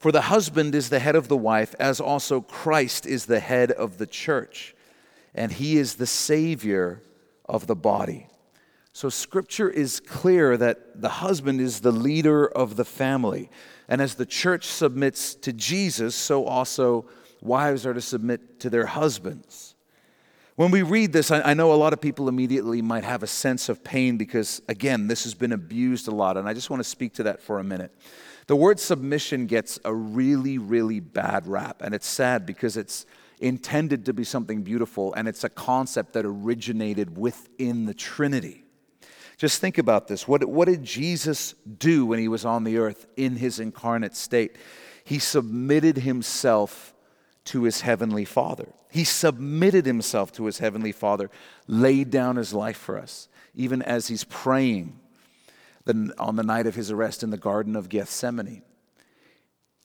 For 0.00 0.10
the 0.10 0.22
husband 0.22 0.74
is 0.74 0.88
the 0.88 0.98
head 0.98 1.14
of 1.14 1.28
the 1.28 1.36
wife, 1.36 1.74
as 1.78 2.00
also 2.00 2.40
Christ 2.40 3.04
is 3.04 3.26
the 3.26 3.38
head 3.38 3.70
of 3.70 3.98
the 3.98 4.06
church, 4.06 4.74
and 5.34 5.52
he 5.52 5.76
is 5.76 5.96
the 5.96 6.06
Savior 6.06 7.02
of 7.44 7.66
the 7.66 7.76
body. 7.76 8.26
So, 8.94 9.10
scripture 9.10 9.68
is 9.68 10.00
clear 10.00 10.56
that 10.56 11.02
the 11.02 11.10
husband 11.10 11.60
is 11.60 11.80
the 11.80 11.92
leader 11.92 12.46
of 12.46 12.76
the 12.76 12.84
family. 12.84 13.50
And 13.88 14.00
as 14.00 14.14
the 14.14 14.24
church 14.24 14.64
submits 14.64 15.34
to 15.34 15.52
Jesus, 15.52 16.14
so 16.14 16.46
also 16.46 17.04
wives 17.42 17.84
are 17.84 17.92
to 17.92 18.00
submit 18.00 18.58
to 18.60 18.70
their 18.70 18.86
husbands. 18.86 19.74
When 20.56 20.70
we 20.70 20.80
read 20.80 21.12
this, 21.12 21.30
I, 21.30 21.52
know 21.52 21.72
a 21.72 21.74
lot 21.74 21.92
of 21.92 22.00
people 22.00 22.26
immediately 22.26 22.80
might 22.80 23.04
have 23.04 23.22
a 23.22 23.26
sense 23.26 23.68
of 23.68 23.84
pain 23.84 24.16
because, 24.16 24.62
again, 24.66 25.08
this 25.08 25.24
has 25.24 25.34
been 25.34 25.52
abused 25.52 26.08
a 26.08 26.10
lot. 26.10 26.38
And 26.38 26.48
I 26.48 26.54
just 26.54 26.70
want 26.70 26.80
to 26.80 26.88
speak 26.88 27.14
to 27.14 27.24
that 27.24 27.42
for 27.42 27.58
a 27.58 27.64
minute. 27.64 27.94
The 28.50 28.56
word 28.56 28.80
submission 28.80 29.46
gets 29.46 29.78
a 29.84 29.94
really, 29.94 30.58
really 30.58 30.98
bad 30.98 31.46
rap. 31.46 31.82
And 31.82 31.94
it's 31.94 32.08
sad 32.08 32.46
because 32.46 32.76
it's 32.76 33.06
intended 33.38 34.06
to 34.06 34.12
be 34.12 34.24
something 34.24 34.62
beautiful 34.62 35.14
and 35.14 35.28
it's 35.28 35.44
a 35.44 35.48
concept 35.48 36.14
that 36.14 36.24
originated 36.26 37.16
within 37.16 37.84
the 37.84 37.94
Trinity. 37.94 38.64
Just 39.36 39.60
think 39.60 39.78
about 39.78 40.08
this. 40.08 40.26
What, 40.26 40.44
what 40.46 40.66
did 40.66 40.82
Jesus 40.82 41.54
do 41.78 42.04
when 42.04 42.18
he 42.18 42.26
was 42.26 42.44
on 42.44 42.64
the 42.64 42.78
earth 42.78 43.06
in 43.16 43.36
his 43.36 43.60
incarnate 43.60 44.16
state? 44.16 44.56
He 45.04 45.20
submitted 45.20 45.98
himself 45.98 46.92
to 47.44 47.62
his 47.62 47.82
heavenly 47.82 48.24
Father. 48.24 48.66
He 48.90 49.04
submitted 49.04 49.86
himself 49.86 50.32
to 50.32 50.46
his 50.46 50.58
heavenly 50.58 50.90
Father, 50.90 51.30
laid 51.68 52.10
down 52.10 52.34
his 52.34 52.52
life 52.52 52.78
for 52.78 52.98
us, 52.98 53.28
even 53.54 53.80
as 53.80 54.08
he's 54.08 54.24
praying 54.24 54.98
on 56.18 56.36
the 56.36 56.42
night 56.42 56.66
of 56.66 56.74
his 56.74 56.90
arrest 56.90 57.22
in 57.22 57.30
the 57.30 57.38
Garden 57.38 57.76
of 57.76 57.88
Gethsemane. 57.88 58.62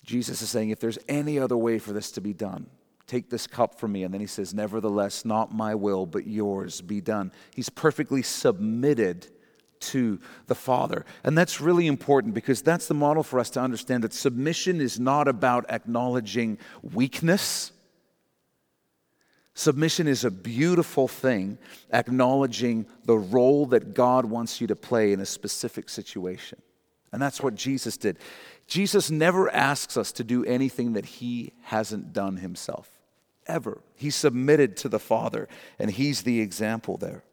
Jesus 0.03 0.41
is 0.41 0.49
saying, 0.49 0.69
If 0.69 0.79
there's 0.79 0.99
any 1.07 1.39
other 1.39 1.57
way 1.57 1.79
for 1.79 1.93
this 1.93 2.11
to 2.11 2.21
be 2.21 2.33
done, 2.33 2.67
take 3.07 3.29
this 3.29 3.47
cup 3.47 3.79
from 3.79 3.91
me. 3.91 4.03
And 4.03 4.13
then 4.13 4.21
he 4.21 4.27
says, 4.27 4.53
Nevertheless, 4.53 5.25
not 5.25 5.53
my 5.53 5.75
will, 5.75 6.05
but 6.05 6.27
yours 6.27 6.81
be 6.81 7.01
done. 7.01 7.31
He's 7.55 7.69
perfectly 7.69 8.21
submitted 8.21 9.27
to 9.79 10.19
the 10.47 10.55
Father. 10.55 11.05
And 11.23 11.37
that's 11.37 11.61
really 11.61 11.87
important 11.87 12.33
because 12.33 12.61
that's 12.61 12.87
the 12.87 12.93
model 12.93 13.23
for 13.23 13.39
us 13.39 13.49
to 13.51 13.61
understand 13.61 14.03
that 14.03 14.13
submission 14.13 14.81
is 14.81 14.99
not 14.99 15.27
about 15.27 15.69
acknowledging 15.69 16.57
weakness. 16.81 17.71
Submission 19.57 20.05
is 20.05 20.25
a 20.25 20.31
beautiful 20.31 21.07
thing, 21.07 21.57
acknowledging 21.91 22.85
the 23.05 23.17
role 23.17 23.65
that 23.67 23.93
God 23.93 24.25
wants 24.25 24.59
you 24.59 24.67
to 24.67 24.75
play 24.75 25.13
in 25.13 25.21
a 25.21 25.25
specific 25.25 25.87
situation. 25.87 26.61
And 27.13 27.21
that's 27.21 27.41
what 27.41 27.55
Jesus 27.55 27.95
did. 27.95 28.19
Jesus 28.67 29.09
never 29.09 29.49
asks 29.49 29.95
us 29.95 30.11
to 30.11 30.25
do 30.25 30.43
anything 30.43 30.91
that 30.93 31.05
he 31.05 31.53
hasn't 31.61 32.11
done 32.11 32.35
himself, 32.35 32.89
ever. 33.47 33.81
He 33.95 34.09
submitted 34.09 34.75
to 34.77 34.89
the 34.89 34.99
Father, 34.99 35.47
and 35.79 35.89
he's 35.89 36.23
the 36.23 36.41
example 36.41 36.97
there. 36.97 37.23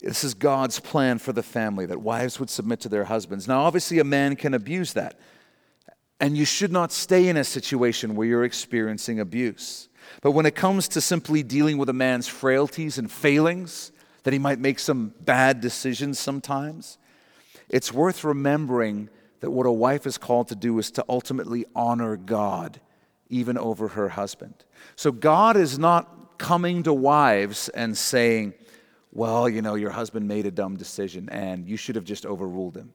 This 0.00 0.22
is 0.22 0.34
God's 0.34 0.78
plan 0.78 1.18
for 1.18 1.32
the 1.32 1.42
family 1.42 1.86
that 1.86 2.00
wives 2.00 2.38
would 2.38 2.50
submit 2.50 2.78
to 2.80 2.88
their 2.88 3.04
husbands. 3.04 3.48
Now, 3.48 3.62
obviously, 3.62 3.98
a 3.98 4.04
man 4.04 4.36
can 4.36 4.54
abuse 4.54 4.92
that. 4.92 5.18
And 6.20 6.38
you 6.38 6.44
should 6.44 6.70
not 6.70 6.92
stay 6.92 7.28
in 7.28 7.36
a 7.36 7.44
situation 7.44 8.14
where 8.14 8.28
you're 8.28 8.44
experiencing 8.44 9.18
abuse. 9.18 9.88
But 10.22 10.32
when 10.32 10.46
it 10.46 10.54
comes 10.54 10.88
to 10.88 11.00
simply 11.00 11.42
dealing 11.42 11.78
with 11.78 11.88
a 11.88 11.94
man's 11.94 12.28
frailties 12.28 12.98
and 12.98 13.10
failings, 13.10 13.92
that 14.22 14.32
he 14.32 14.38
might 14.38 14.58
make 14.58 14.78
some 14.78 15.14
bad 15.20 15.60
decisions 15.60 16.18
sometimes, 16.18 16.98
it's 17.68 17.92
worth 17.92 18.24
remembering 18.24 19.08
that 19.40 19.50
what 19.50 19.66
a 19.66 19.72
wife 19.72 20.06
is 20.06 20.18
called 20.18 20.48
to 20.48 20.54
do 20.54 20.78
is 20.78 20.90
to 20.92 21.04
ultimately 21.08 21.64
honor 21.74 22.16
God, 22.16 22.80
even 23.28 23.56
over 23.56 23.88
her 23.88 24.10
husband. 24.10 24.54
So 24.96 25.12
God 25.12 25.56
is 25.56 25.78
not 25.78 26.38
coming 26.38 26.82
to 26.82 26.92
wives 26.92 27.68
and 27.70 27.96
saying, 27.96 28.54
well, 29.12 29.48
you 29.48 29.62
know, 29.62 29.74
your 29.74 29.90
husband 29.90 30.28
made 30.28 30.46
a 30.46 30.50
dumb 30.50 30.76
decision 30.76 31.28
and 31.30 31.66
you 31.66 31.76
should 31.76 31.96
have 31.96 32.04
just 32.04 32.26
overruled 32.26 32.76
him. 32.76 32.92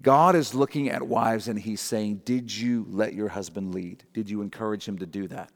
God 0.00 0.36
is 0.36 0.54
looking 0.54 0.88
at 0.88 1.02
wives 1.02 1.48
and 1.48 1.58
he's 1.58 1.80
saying, 1.80 2.22
Did 2.24 2.54
you 2.54 2.86
let 2.88 3.14
your 3.14 3.28
husband 3.28 3.74
lead? 3.74 4.04
Did 4.12 4.30
you 4.30 4.42
encourage 4.42 4.86
him 4.86 4.98
to 4.98 5.06
do 5.06 5.26
that? 5.28 5.50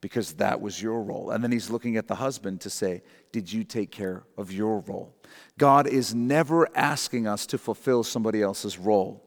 Because 0.00 0.34
that 0.34 0.60
was 0.60 0.80
your 0.80 1.02
role. 1.02 1.30
And 1.30 1.42
then 1.42 1.50
he's 1.50 1.70
looking 1.70 1.96
at 1.96 2.06
the 2.06 2.14
husband 2.14 2.60
to 2.60 2.70
say, 2.70 3.02
Did 3.32 3.52
you 3.52 3.64
take 3.64 3.90
care 3.90 4.24
of 4.38 4.52
your 4.52 4.80
role? 4.80 5.16
God 5.58 5.86
is 5.88 6.14
never 6.14 6.68
asking 6.76 7.26
us 7.26 7.46
to 7.46 7.58
fulfill 7.58 8.04
somebody 8.04 8.42
else's 8.42 8.78
role. 8.78 9.24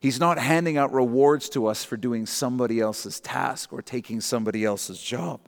He's 0.00 0.20
not 0.20 0.38
handing 0.38 0.78
out 0.78 0.92
rewards 0.92 1.48
to 1.50 1.66
us 1.66 1.84
for 1.84 1.96
doing 1.96 2.26
somebody 2.26 2.80
else's 2.80 3.20
task 3.20 3.72
or 3.72 3.82
taking 3.82 4.20
somebody 4.20 4.64
else's 4.64 5.00
job. 5.00 5.40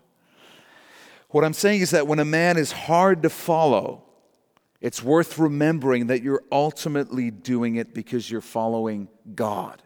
What 1.31 1.45
I'm 1.45 1.55
saying 1.55 1.81
is 1.81 1.90
that 1.90 2.07
when 2.07 2.18
a 2.18 2.25
man 2.27 2.59
is 2.59 2.73
hard 2.73 3.23
to 3.23 3.31
follow, 3.31 4.05
it's 4.83 5.01
worth 5.01 5.38
remembering 5.38 6.09
that 6.09 6.23
you're 6.23 6.42
ultimately 6.51 7.31
doing 7.31 7.77
it 7.77 7.95
because 7.95 8.29
you're 8.29 8.40
following 8.40 9.09
God. 9.37 9.81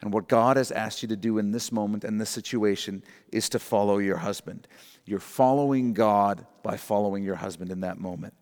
And 0.00 0.12
what 0.12 0.28
God 0.28 0.56
has 0.56 0.72
asked 0.72 1.02
you 1.02 1.08
to 1.08 1.16
do 1.16 1.38
in 1.38 1.52
this 1.52 1.70
moment 1.70 2.02
and 2.02 2.20
this 2.20 2.30
situation 2.30 3.04
is 3.30 3.48
to 3.50 3.60
follow 3.60 3.98
your 3.98 4.16
husband. 4.16 4.66
You're 5.06 5.20
following 5.20 5.92
God 5.92 6.44
by 6.64 6.76
following 6.76 7.22
your 7.22 7.36
husband 7.36 7.70
in 7.70 7.80
that 7.80 8.00
moment. 8.00 8.34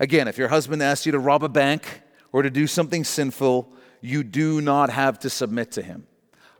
Again, 0.00 0.26
if 0.26 0.38
your 0.38 0.48
husband 0.48 0.82
asks 0.82 1.06
you 1.06 1.12
to 1.12 1.20
rob 1.20 1.44
a 1.44 1.48
bank 1.48 2.02
or 2.32 2.42
to 2.42 2.50
do 2.50 2.66
something 2.66 3.04
sinful, 3.04 3.72
you 4.00 4.24
do 4.24 4.60
not 4.60 4.90
have 4.90 5.20
to 5.20 5.30
submit 5.30 5.70
to 5.72 5.82
him. 5.82 6.08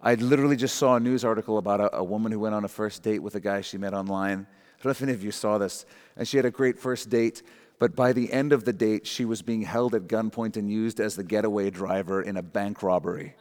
I 0.00 0.14
literally 0.14 0.56
just 0.56 0.76
saw 0.76 0.94
a 0.94 1.00
news 1.00 1.24
article 1.24 1.58
about 1.58 1.80
a, 1.80 1.96
a 1.96 2.04
woman 2.04 2.30
who 2.30 2.38
went 2.38 2.54
on 2.54 2.64
a 2.64 2.68
first 2.68 3.02
date 3.02 3.18
with 3.18 3.34
a 3.34 3.40
guy 3.40 3.60
she 3.60 3.76
met 3.76 3.92
online 3.92 4.46
I 4.78 4.82
don't 4.82 4.90
know 4.90 4.90
if 4.92 5.02
any 5.02 5.12
of 5.12 5.24
you 5.24 5.32
saw 5.32 5.58
this. 5.58 5.84
And 6.16 6.26
she 6.26 6.36
had 6.36 6.46
a 6.46 6.52
great 6.52 6.78
first 6.78 7.10
date, 7.10 7.42
but 7.78 7.94
by 7.94 8.12
the 8.12 8.32
end 8.32 8.52
of 8.52 8.64
the 8.64 8.72
date, 8.72 9.06
she 9.06 9.24
was 9.24 9.42
being 9.42 9.62
held 9.62 9.94
at 9.94 10.02
gunpoint 10.02 10.56
and 10.56 10.70
used 10.70 10.98
as 11.00 11.16
the 11.16 11.24
getaway 11.24 11.70
driver 11.70 12.20
in 12.20 12.36
a 12.36 12.42
bank 12.42 12.82
robbery. 12.82 13.34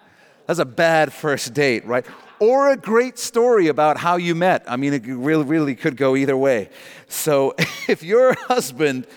That's 0.45 0.59
a 0.59 0.65
bad 0.65 1.11
first 1.11 1.53
date, 1.53 1.85
right? 1.85 2.05
Or 2.39 2.71
a 2.71 2.77
great 2.77 3.19
story 3.19 3.67
about 3.67 3.97
how 3.97 4.15
you 4.15 4.33
met. 4.33 4.63
I 4.67 4.77
mean, 4.77 4.93
it 4.93 5.03
really, 5.05 5.43
really 5.43 5.75
could 5.75 5.97
go 5.97 6.15
either 6.15 6.37
way. 6.37 6.69
So 7.07 7.53
if 7.87 8.01
your 8.03 8.33
husband 8.47 9.07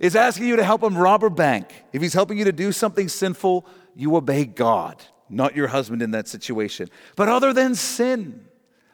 is 0.00 0.16
asking 0.16 0.46
you 0.46 0.56
to 0.56 0.64
help 0.64 0.82
him 0.82 0.96
rob 0.96 1.22
a 1.22 1.30
bank, 1.30 1.68
if 1.92 2.02
he's 2.02 2.14
helping 2.14 2.38
you 2.38 2.44
to 2.46 2.52
do 2.52 2.72
something 2.72 3.08
sinful, 3.08 3.66
you 3.94 4.16
obey 4.16 4.46
God, 4.46 4.96
not 5.28 5.54
your 5.54 5.68
husband 5.68 6.02
in 6.02 6.10
that 6.12 6.26
situation. 6.26 6.88
But 7.16 7.28
other 7.28 7.52
than 7.52 7.74
sin, 7.74 8.46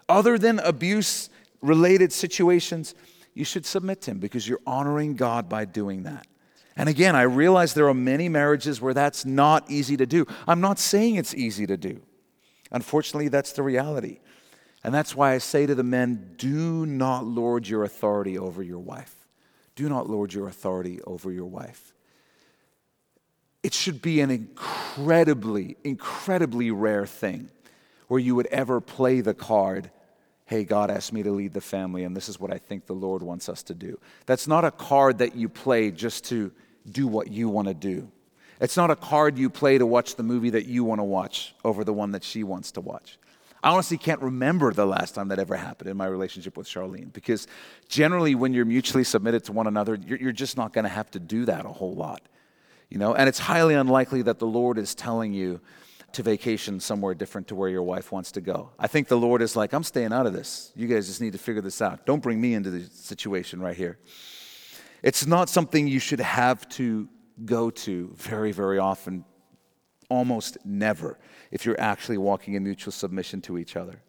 other 0.09 0.37
than 0.37 0.59
abuse 0.59 1.31
related 1.63 2.13
situations, 2.13 2.95
you 3.37 3.45
should 3.45 3.67
submit 3.67 4.01
to 4.03 4.13
Him 4.13 4.19
because 4.19 4.49
you're 4.49 4.63
honoring 4.67 5.15
God 5.15 5.47
by 5.47 5.67
doing 5.67 6.05
that. 6.05 6.27
And 6.75 6.89
again, 6.89 7.15
I 7.15 7.23
realize 7.23 7.75
there 7.75 7.89
are 7.89 7.95
many 7.95 8.31
marriages 8.31 8.81
where 8.81 8.95
that's 8.95 9.27
not 9.27 9.71
easy 9.71 9.95
to 9.99 10.07
do. 10.07 10.27
I'm 10.49 10.63
not 10.63 10.79
saying 10.79 11.17
it's 11.17 11.35
easy 11.35 11.67
to 11.67 11.77
do. 11.77 12.01
Unfortunately, 12.73 13.29
that's 13.29 13.53
the 13.53 13.63
reality. 13.63 14.21
And 14.83 14.95
that's 14.95 15.15
why 15.15 15.35
I 15.35 15.39
say 15.39 15.67
to 15.67 15.75
the 15.75 15.83
men 15.83 16.35
do 16.39 16.87
not 16.87 17.27
lord 17.27 17.69
your 17.69 17.85
authority 17.85 18.39
over 18.39 18.63
your 18.63 18.79
wife. 18.79 19.15
Do 19.75 19.89
not 19.91 20.09
lord 20.09 20.33
your 20.33 20.49
authority 20.49 21.03
over 21.03 21.31
your 21.31 21.45
wife. 21.45 21.93
It 23.63 23.75
should 23.75 24.01
be 24.01 24.23
an 24.23 24.31
incredibly, 24.31 25.77
incredibly 25.85 26.71
rare 26.71 27.05
thing 27.05 27.51
where 28.09 28.21
you 28.21 28.35
would 28.35 28.47
ever 28.47 28.81
play 28.81 29.21
the 29.21 29.35
card 29.35 29.91
hey, 30.47 30.65
God 30.65 30.91
asked 30.91 31.13
me 31.13 31.23
to 31.25 31.33
lead 31.33 31.53
the 31.53 31.61
family, 31.61 32.05
and 32.05 32.17
this 32.17 32.29
is 32.29 32.41
what 32.41 32.53
I 32.53 32.59
think 32.59 32.87
the 32.87 32.95
Lord 32.95 33.23
wants 33.23 33.49
us 33.49 33.63
to 33.65 33.75
do. 33.75 33.99
That's 34.27 34.47
not 34.47 34.65
a 34.65 34.71
card 34.71 35.19
that 35.19 35.35
you 35.35 35.49
play 35.49 35.91
just 35.91 36.25
to 36.27 36.53
do 36.91 37.07
what 37.09 37.31
you 37.31 37.49
want 37.49 37.69
to 37.69 37.75
do. 37.75 38.09
It's 38.61 38.77
not 38.77 38.91
a 38.91 38.97
card 38.97 39.37
you 39.37 39.51
play 39.51 39.77
to 39.77 39.85
watch 39.85 40.15
the 40.15 40.23
movie 40.23 40.51
that 40.51 40.67
you 40.67 40.85
want 40.85 41.01
to 41.01 41.05
watch 41.05 41.55
over 41.65 41.85
the 41.85 41.93
one 41.93 42.13
that 42.13 42.25
she 42.25 42.45
wants 42.45 42.73
to 42.73 42.81
watch. 42.81 43.19
I 43.63 43.71
honestly 43.71 43.99
can't 43.99 44.21
remember 44.21 44.73
the 44.73 44.87
last 44.87 45.17
time 45.17 45.29
that 45.29 45.41
ever 45.41 45.57
happened 45.57 45.91
in 45.91 45.97
my 45.97 46.07
relationship 46.07 46.57
with 46.57 46.69
Charlene 46.69 47.13
because 47.13 47.49
generally, 47.89 48.37
when 48.37 48.55
you're 48.55 48.65
mutually 48.65 49.03
submitted 49.03 49.45
to 49.45 49.53
one 49.53 49.67
another, 49.67 49.99
you're, 50.07 50.33
just 50.33 50.57
not 50.57 50.73
going 50.73 50.85
to 50.85 50.89
have 50.89 51.11
to 51.11 51.19
do 51.19 51.45
that 51.47 51.67
a 51.67 51.71
whole 51.71 51.95
lot. 51.95 52.23
You 52.89 52.99
know, 52.99 53.15
and 53.15 53.29
it's 53.29 53.41
highly 53.41 53.75
unlikely 53.75 54.23
that 54.23 54.39
the 54.39 54.47
Lord 54.47 54.79
is 54.79 54.95
telling 54.95 55.33
you, 55.33 55.61
to 56.17 56.23
vacation 56.23 56.81
somewhere 56.81 57.15
different 57.15 57.47
to 57.49 57.55
where 57.55 57.69
your 57.69 57.83
wife 57.83 58.11
wants 58.11 58.33
to 58.33 58.41
go. 58.41 58.71
I 58.79 58.87
think 58.87 59.09
the 59.09 59.19
Lord 59.19 59.43
is 59.43 59.55
like, 59.55 59.75
I'm 59.75 59.85
staying 59.85 60.13
out 60.13 60.27
of 60.27 60.33
this. 60.33 60.73
You 60.75 60.89
guys 60.89 61.07
just 61.07 61.21
need 61.21 61.33
to 61.35 61.39
figure 61.39 61.61
this 61.61 61.83
out. 61.83 62.07
Don't 62.07 62.23
bring 62.23 62.41
me 62.41 62.55
into 62.55 62.71
the 62.71 62.85
situation 62.91 63.61
right 63.61 63.77
here. 63.77 63.99
It's 65.03 65.27
not 65.27 65.51
something 65.51 65.87
you 65.87 65.99
should 65.99 66.21
have 66.21 66.67
to 66.71 67.09
go 67.45 67.71
to 67.71 68.15
very, 68.17 68.51
very 68.51 68.79
often, 68.79 69.27
almost 70.09 70.57
never, 70.65 71.19
if 71.51 71.67
you're 71.67 71.81
actually 71.81 72.17
walking 72.17 72.55
in 72.55 72.65
mutual 72.65 72.93
submission 72.93 73.43
to 73.43 73.59
each 73.59 73.77
other. 73.77 74.01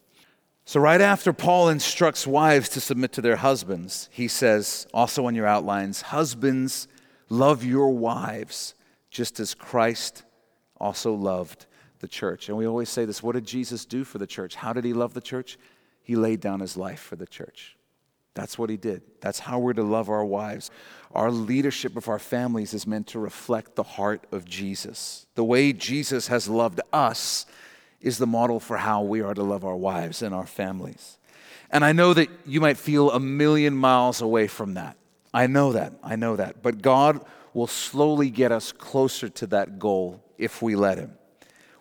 So, 0.63 0.79
right 0.79 1.01
after 1.01 1.33
Paul 1.33 1.69
instructs 1.69 2.25
wives 2.25 2.69
to 2.69 2.81
submit 2.81 3.11
to 3.13 3.21
their 3.21 3.37
husbands, 3.37 4.09
he 4.11 4.27
says, 4.27 4.87
also 4.93 5.25
on 5.25 5.35
your 5.35 5.45
outlines, 5.45 6.01
Husbands, 6.01 6.87
love 7.29 7.63
your 7.65 7.89
wives 7.89 8.75
just 9.09 9.39
as 9.39 9.53
Christ 9.53 10.23
also 10.79 11.13
loved 11.13 11.65
the 11.99 12.07
church. 12.07 12.49
And 12.49 12.57
we 12.57 12.67
always 12.67 12.89
say 12.89 13.05
this 13.05 13.23
what 13.23 13.33
did 13.33 13.45
Jesus 13.45 13.85
do 13.85 14.03
for 14.03 14.17
the 14.17 14.27
church? 14.27 14.55
How 14.55 14.73
did 14.73 14.85
he 14.85 14.93
love 14.93 15.13
the 15.13 15.21
church? 15.21 15.57
He 16.01 16.15
laid 16.15 16.39
down 16.39 16.59
his 16.59 16.77
life 16.77 16.99
for 16.99 17.15
the 17.15 17.27
church. 17.27 17.75
That's 18.33 18.57
what 18.57 18.69
he 18.69 18.77
did. 18.77 19.01
That's 19.19 19.39
how 19.39 19.57
we're 19.57 19.73
to 19.73 19.83
love 19.83 20.09
our 20.09 20.23
wives. 20.23 20.69
Our 21.11 21.31
leadership 21.31 21.97
of 21.97 22.07
our 22.07 22.19
families 22.19 22.73
is 22.73 22.85
meant 22.85 23.07
to 23.07 23.19
reflect 23.19 23.75
the 23.75 23.83
heart 23.83 24.25
of 24.31 24.45
Jesus. 24.45 25.25
The 25.33 25.43
way 25.43 25.73
Jesus 25.73 26.27
has 26.27 26.47
loved 26.47 26.79
us 26.93 27.47
is 27.99 28.19
the 28.19 28.27
model 28.27 28.59
for 28.59 28.77
how 28.77 29.01
we 29.01 29.21
are 29.21 29.33
to 29.33 29.41
love 29.41 29.65
our 29.65 29.75
wives 29.75 30.21
and 30.21 30.35
our 30.35 30.45
families. 30.45 31.17
And 31.71 31.83
I 31.83 31.93
know 31.93 32.13
that 32.13 32.29
you 32.45 32.61
might 32.61 32.77
feel 32.77 33.11
a 33.11 33.19
million 33.19 33.75
miles 33.75 34.21
away 34.21 34.47
from 34.47 34.75
that. 34.75 34.97
I 35.33 35.47
know 35.47 35.73
that. 35.73 35.93
I 36.03 36.15
know 36.15 36.35
that. 36.35 36.61
But 36.61 36.81
God 36.81 37.25
will 37.53 37.67
slowly 37.67 38.29
get 38.29 38.51
us 38.51 38.71
closer 38.71 39.29
to 39.29 39.47
that 39.47 39.79
goal 39.79 40.23
if 40.37 40.61
we 40.61 40.75
let 40.75 40.99
Him. 40.99 41.11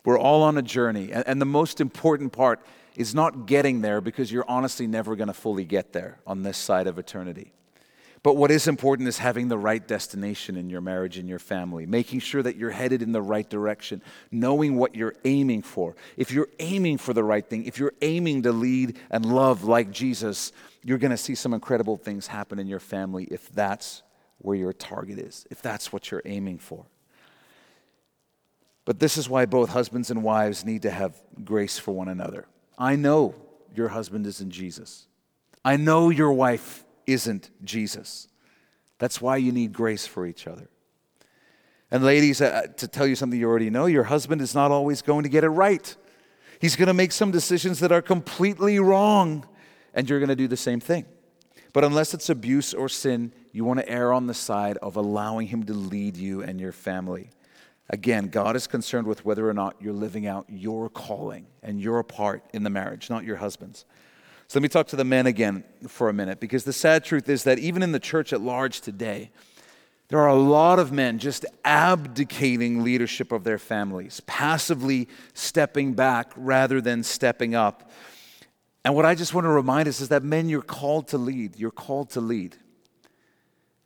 We're 0.06 0.18
all 0.18 0.44
on 0.44 0.56
a 0.56 0.62
journey. 0.62 1.12
And 1.12 1.40
the 1.40 1.46
most 1.46 1.80
important 1.80 2.32
part 2.32 2.60
is 2.94 3.12
not 3.12 3.46
getting 3.46 3.82
there 3.82 4.00
because 4.00 4.30
you're 4.30 4.48
honestly 4.48 4.86
never 4.86 5.16
going 5.16 5.26
to 5.26 5.34
fully 5.34 5.64
get 5.64 5.92
there 5.92 6.20
on 6.26 6.44
this 6.44 6.56
side 6.56 6.86
of 6.86 6.96
eternity. 6.98 7.52
But 8.22 8.36
what 8.36 8.52
is 8.52 8.68
important 8.68 9.08
is 9.08 9.18
having 9.18 9.48
the 9.48 9.58
right 9.58 9.86
destination 9.86 10.56
in 10.56 10.70
your 10.70 10.80
marriage 10.80 11.18
and 11.18 11.28
your 11.28 11.40
family, 11.40 11.86
making 11.86 12.20
sure 12.20 12.42
that 12.42 12.56
you're 12.56 12.70
headed 12.70 13.02
in 13.02 13.10
the 13.10 13.20
right 13.20 13.48
direction, 13.48 14.00
knowing 14.30 14.76
what 14.76 14.94
you're 14.94 15.14
aiming 15.24 15.62
for. 15.62 15.96
If 16.16 16.30
you're 16.30 16.48
aiming 16.60 16.98
for 16.98 17.12
the 17.12 17.24
right 17.24 17.44
thing, 17.44 17.64
if 17.64 17.78
you're 17.78 17.94
aiming 18.00 18.42
to 18.44 18.52
lead 18.52 18.98
and 19.10 19.24
love 19.26 19.64
like 19.64 19.90
Jesus, 19.90 20.52
you're 20.84 20.98
going 20.98 21.10
to 21.10 21.16
see 21.16 21.34
some 21.34 21.52
incredible 21.52 21.96
things 21.96 22.28
happen 22.28 22.60
in 22.60 22.68
your 22.68 22.80
family 22.80 23.24
if 23.24 23.48
that's 23.50 24.02
where 24.38 24.56
your 24.56 24.72
target 24.72 25.18
is, 25.18 25.46
if 25.50 25.60
that's 25.62 25.92
what 25.92 26.10
you're 26.12 26.22
aiming 26.24 26.58
for. 26.58 26.86
But 28.86 29.00
this 29.00 29.18
is 29.18 29.28
why 29.28 29.44
both 29.44 29.70
husbands 29.70 30.10
and 30.10 30.22
wives 30.22 30.64
need 30.64 30.82
to 30.82 30.90
have 30.90 31.14
grace 31.44 31.78
for 31.78 31.92
one 31.92 32.08
another. 32.08 32.46
I 32.78 32.96
know 32.96 33.34
your 33.74 33.88
husband 33.88 34.26
isn't 34.26 34.50
Jesus. 34.50 35.08
I 35.64 35.76
know 35.76 36.08
your 36.08 36.32
wife 36.32 36.84
isn't 37.06 37.50
Jesus. 37.64 38.28
That's 38.98 39.20
why 39.20 39.36
you 39.36 39.52
need 39.52 39.72
grace 39.72 40.06
for 40.06 40.24
each 40.24 40.46
other. 40.46 40.70
And, 41.90 42.04
ladies, 42.04 42.40
uh, 42.40 42.68
to 42.76 42.88
tell 42.88 43.06
you 43.06 43.16
something 43.16 43.38
you 43.38 43.48
already 43.48 43.70
know, 43.70 43.86
your 43.86 44.04
husband 44.04 44.40
is 44.40 44.54
not 44.54 44.70
always 44.70 45.02
going 45.02 45.24
to 45.24 45.28
get 45.28 45.44
it 45.44 45.48
right. 45.48 45.94
He's 46.60 46.76
going 46.76 46.88
to 46.88 46.94
make 46.94 47.12
some 47.12 47.30
decisions 47.32 47.80
that 47.80 47.92
are 47.92 48.02
completely 48.02 48.78
wrong, 48.78 49.46
and 49.94 50.08
you're 50.08 50.20
going 50.20 50.28
to 50.28 50.36
do 50.36 50.48
the 50.48 50.56
same 50.56 50.80
thing. 50.80 51.06
But 51.72 51.84
unless 51.84 52.14
it's 52.14 52.30
abuse 52.30 52.72
or 52.72 52.88
sin, 52.88 53.32
you 53.52 53.64
want 53.64 53.80
to 53.80 53.88
err 53.88 54.12
on 54.12 54.26
the 54.26 54.34
side 54.34 54.78
of 54.78 54.96
allowing 54.96 55.48
him 55.48 55.64
to 55.64 55.74
lead 55.74 56.16
you 56.16 56.42
and 56.42 56.60
your 56.60 56.72
family. 56.72 57.30
Again, 57.88 58.28
God 58.28 58.56
is 58.56 58.66
concerned 58.66 59.06
with 59.06 59.24
whether 59.24 59.48
or 59.48 59.54
not 59.54 59.76
you're 59.80 59.92
living 59.92 60.26
out 60.26 60.46
your 60.48 60.88
calling 60.88 61.46
and 61.62 61.80
your 61.80 62.02
part 62.02 62.42
in 62.52 62.64
the 62.64 62.70
marriage, 62.70 63.08
not 63.08 63.24
your 63.24 63.36
husband's. 63.36 63.84
So 64.48 64.58
let 64.58 64.62
me 64.62 64.68
talk 64.68 64.88
to 64.88 64.96
the 64.96 65.04
men 65.04 65.26
again 65.26 65.64
for 65.88 66.08
a 66.08 66.12
minute 66.12 66.40
because 66.40 66.64
the 66.64 66.72
sad 66.72 67.04
truth 67.04 67.28
is 67.28 67.44
that 67.44 67.58
even 67.58 67.82
in 67.82 67.92
the 67.92 68.00
church 68.00 68.32
at 68.32 68.40
large 68.40 68.80
today, 68.80 69.30
there 70.08 70.20
are 70.20 70.28
a 70.28 70.34
lot 70.34 70.78
of 70.78 70.92
men 70.92 71.18
just 71.18 71.44
abdicating 71.64 72.84
leadership 72.84 73.32
of 73.32 73.42
their 73.42 73.58
families, 73.58 74.20
passively 74.26 75.08
stepping 75.34 75.94
back 75.94 76.32
rather 76.36 76.80
than 76.80 77.02
stepping 77.02 77.56
up. 77.56 77.90
And 78.84 78.94
what 78.94 79.04
I 79.04 79.16
just 79.16 79.34
want 79.34 79.46
to 79.46 79.50
remind 79.50 79.88
us 79.88 80.00
is 80.00 80.10
that 80.10 80.22
men, 80.22 80.48
you're 80.48 80.62
called 80.62 81.08
to 81.08 81.18
lead. 81.18 81.56
You're 81.56 81.72
called 81.72 82.10
to 82.10 82.20
lead. 82.20 82.56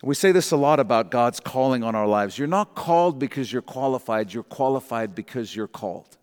We 0.02 0.14
say 0.14 0.32
this 0.32 0.50
a 0.50 0.56
lot 0.56 0.80
about 0.80 1.10
God's 1.10 1.40
calling 1.40 1.82
on 1.82 1.94
our 1.94 2.06
lives. 2.06 2.38
You're 2.38 2.48
not 2.48 2.74
called 2.74 3.18
because 3.18 3.52
you're 3.52 3.60
qualified, 3.60 4.32
you're 4.32 4.42
qualified 4.42 5.14
because 5.14 5.54
you're 5.54 5.68
called. 5.68 6.16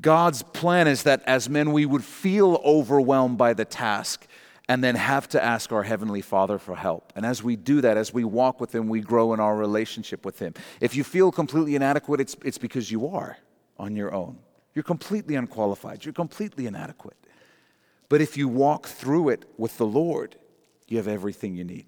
God's 0.00 0.42
plan 0.42 0.86
is 0.86 1.02
that 1.04 1.22
as 1.26 1.48
men, 1.48 1.72
we 1.72 1.86
would 1.86 2.04
feel 2.04 2.60
overwhelmed 2.64 3.38
by 3.38 3.54
the 3.54 3.64
task 3.64 4.26
and 4.68 4.82
then 4.82 4.94
have 4.94 5.28
to 5.28 5.42
ask 5.42 5.72
our 5.72 5.82
Heavenly 5.82 6.22
Father 6.22 6.58
for 6.58 6.74
help. 6.74 7.12
And 7.16 7.26
as 7.26 7.42
we 7.42 7.56
do 7.56 7.80
that, 7.82 7.96
as 7.96 8.14
we 8.14 8.24
walk 8.24 8.60
with 8.60 8.74
Him, 8.74 8.88
we 8.88 9.00
grow 9.00 9.34
in 9.34 9.40
our 9.40 9.56
relationship 9.56 10.24
with 10.24 10.38
Him. 10.38 10.54
If 10.80 10.96
you 10.96 11.04
feel 11.04 11.30
completely 11.30 11.74
inadequate, 11.74 12.20
it's, 12.20 12.36
it's 12.44 12.58
because 12.58 12.90
you 12.90 13.08
are 13.08 13.36
on 13.78 13.94
your 13.94 14.14
own. 14.14 14.38
You're 14.74 14.84
completely 14.84 15.34
unqualified, 15.34 16.04
you're 16.04 16.14
completely 16.14 16.66
inadequate. 16.66 17.16
But 18.08 18.20
if 18.20 18.36
you 18.36 18.48
walk 18.48 18.86
through 18.86 19.30
it 19.30 19.44
with 19.56 19.78
the 19.78 19.86
Lord, 19.86 20.36
you 20.88 20.96
have 20.96 21.08
everything 21.08 21.56
you 21.56 21.64
need. 21.64 21.86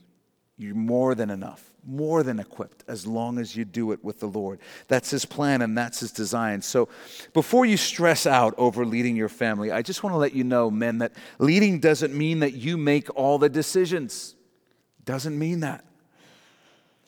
You're 0.58 0.74
more 0.74 1.14
than 1.14 1.28
enough, 1.28 1.70
more 1.84 2.22
than 2.22 2.40
equipped, 2.40 2.82
as 2.88 3.06
long 3.06 3.38
as 3.38 3.54
you 3.54 3.66
do 3.66 3.92
it 3.92 4.02
with 4.02 4.20
the 4.20 4.26
Lord. 4.26 4.58
That's 4.88 5.10
His 5.10 5.26
plan 5.26 5.60
and 5.60 5.76
that's 5.76 6.00
His 6.00 6.12
design. 6.12 6.62
So 6.62 6.88
before 7.34 7.66
you 7.66 7.76
stress 7.76 8.26
out 8.26 8.54
over 8.56 8.86
leading 8.86 9.16
your 9.16 9.28
family, 9.28 9.70
I 9.70 9.82
just 9.82 10.02
want 10.02 10.14
to 10.14 10.18
let 10.18 10.34
you 10.34 10.44
know, 10.44 10.70
men, 10.70 10.98
that 10.98 11.12
leading 11.38 11.78
doesn't 11.78 12.14
mean 12.14 12.40
that 12.40 12.54
you 12.54 12.78
make 12.78 13.14
all 13.14 13.38
the 13.38 13.50
decisions. 13.50 14.34
Doesn't 15.04 15.38
mean 15.38 15.60
that. 15.60 15.84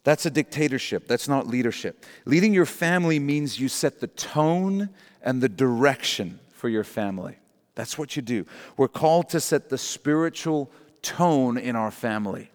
That's 0.04 0.26
a 0.26 0.30
dictatorship. 0.30 1.08
That's 1.08 1.28
not 1.28 1.46
leadership. 1.46 2.04
Leading 2.26 2.52
your 2.52 2.66
family 2.66 3.18
means 3.18 3.58
you 3.58 3.68
set 3.68 4.00
the 4.00 4.06
tone 4.08 4.90
and 5.22 5.42
the 5.42 5.48
direction 5.48 6.38
for 6.52 6.68
your 6.68 6.84
family. 6.84 7.36
That's 7.74 7.96
what 7.96 8.14
you 8.14 8.22
do. 8.22 8.46
We're 8.76 8.88
called 8.88 9.30
to 9.30 9.40
set 9.40 9.70
the 9.70 9.78
spiritual 9.78 10.70
tone 11.00 11.56
in 11.56 11.76
our 11.76 11.90
family. 11.90 12.50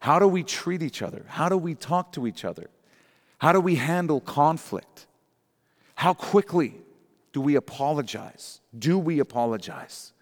How 0.00 0.18
do 0.18 0.26
we 0.26 0.42
treat 0.42 0.82
each 0.82 1.02
other? 1.02 1.24
How 1.28 1.48
do 1.48 1.56
we 1.56 1.74
talk 1.74 2.12
to 2.12 2.26
each 2.26 2.44
other? 2.44 2.68
How 3.38 3.52
do 3.52 3.60
we 3.60 3.76
handle 3.76 4.20
conflict? 4.20 5.06
How 5.94 6.14
quickly 6.14 6.74
do 7.32 7.40
we 7.40 7.54
apologize? 7.54 8.60
Do 8.76 8.98
we 8.98 9.18
apologize? 9.20 10.12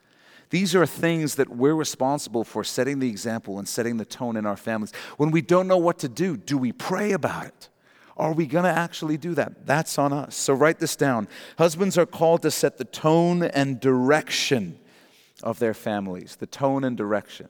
These 0.51 0.75
are 0.75 0.87
things 0.87 1.37
that 1.37 1.49
we're 1.49 1.75
responsible 1.75 2.43
for 2.43 2.64
setting 2.64 2.99
the 2.99 3.09
example 3.09 3.59
and 3.59 3.69
setting 3.69 3.99
the 3.99 4.05
tone 4.05 4.37
in 4.37 4.47
our 4.47 4.57
families. 4.57 4.93
When 5.17 5.31
we 5.31 5.43
don't 5.43 5.69
know 5.69 5.77
what 5.79 5.99
to 6.01 6.09
do, 6.09 6.37
do 6.37 6.59
we 6.59 6.73
pray 6.73 7.12
about 7.12 7.47
it? 7.47 7.69
Are 8.17 8.33
we 8.33 8.47
going 8.47 8.64
to 8.64 8.71
actually 8.71 9.17
do 9.17 9.35
that? 9.35 9.67
That's 9.67 9.99
on 9.99 10.12
us. 10.12 10.35
So 10.35 10.55
write 10.55 10.81
this 10.81 10.97
down. 10.97 11.29
Husbands 11.57 11.97
are 11.97 12.07
called 12.07 12.43
to 12.43 12.51
set 12.51 12.79
the 12.79 12.85
tone 12.85 13.45
and 13.45 13.79
direction 13.79 14.79
of 15.43 15.61
their 15.61 15.75
families, 15.75 16.37
the 16.37 16.47
tone 16.47 16.83
and 16.83 16.97
direction. 16.97 17.49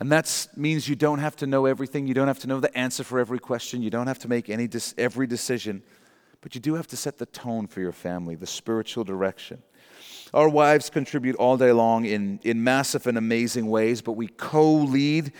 And 0.00 0.12
that 0.12 0.48
means 0.56 0.88
you 0.88 0.94
don't 0.94 1.18
have 1.18 1.34
to 1.36 1.46
know 1.46 1.66
everything. 1.66 2.06
You 2.06 2.14
don't 2.14 2.28
have 2.28 2.38
to 2.40 2.46
know 2.46 2.60
the 2.60 2.76
answer 2.76 3.02
for 3.02 3.18
every 3.18 3.40
question. 3.40 3.82
You 3.82 3.90
don't 3.90 4.06
have 4.06 4.20
to 4.20 4.28
make 4.28 4.48
any 4.48 4.68
every 4.96 5.26
decision. 5.26 5.82
But 6.40 6.54
you 6.54 6.60
do 6.60 6.74
have 6.74 6.86
to 6.88 6.96
set 6.96 7.18
the 7.18 7.26
tone 7.26 7.66
for 7.66 7.80
your 7.80 7.92
family, 7.92 8.36
the 8.36 8.46
spiritual 8.46 9.02
direction. 9.02 9.62
Our 10.32 10.48
wives 10.48 10.90
contribute 10.90 11.36
all 11.36 11.56
day 11.56 11.72
long 11.72 12.04
in, 12.04 12.38
in 12.42 12.62
massive 12.62 13.06
and 13.06 13.18
amazing 13.18 13.68
ways, 13.68 14.02
but 14.02 14.12
we 14.12 14.28
co 14.28 14.72
lead 14.72 15.32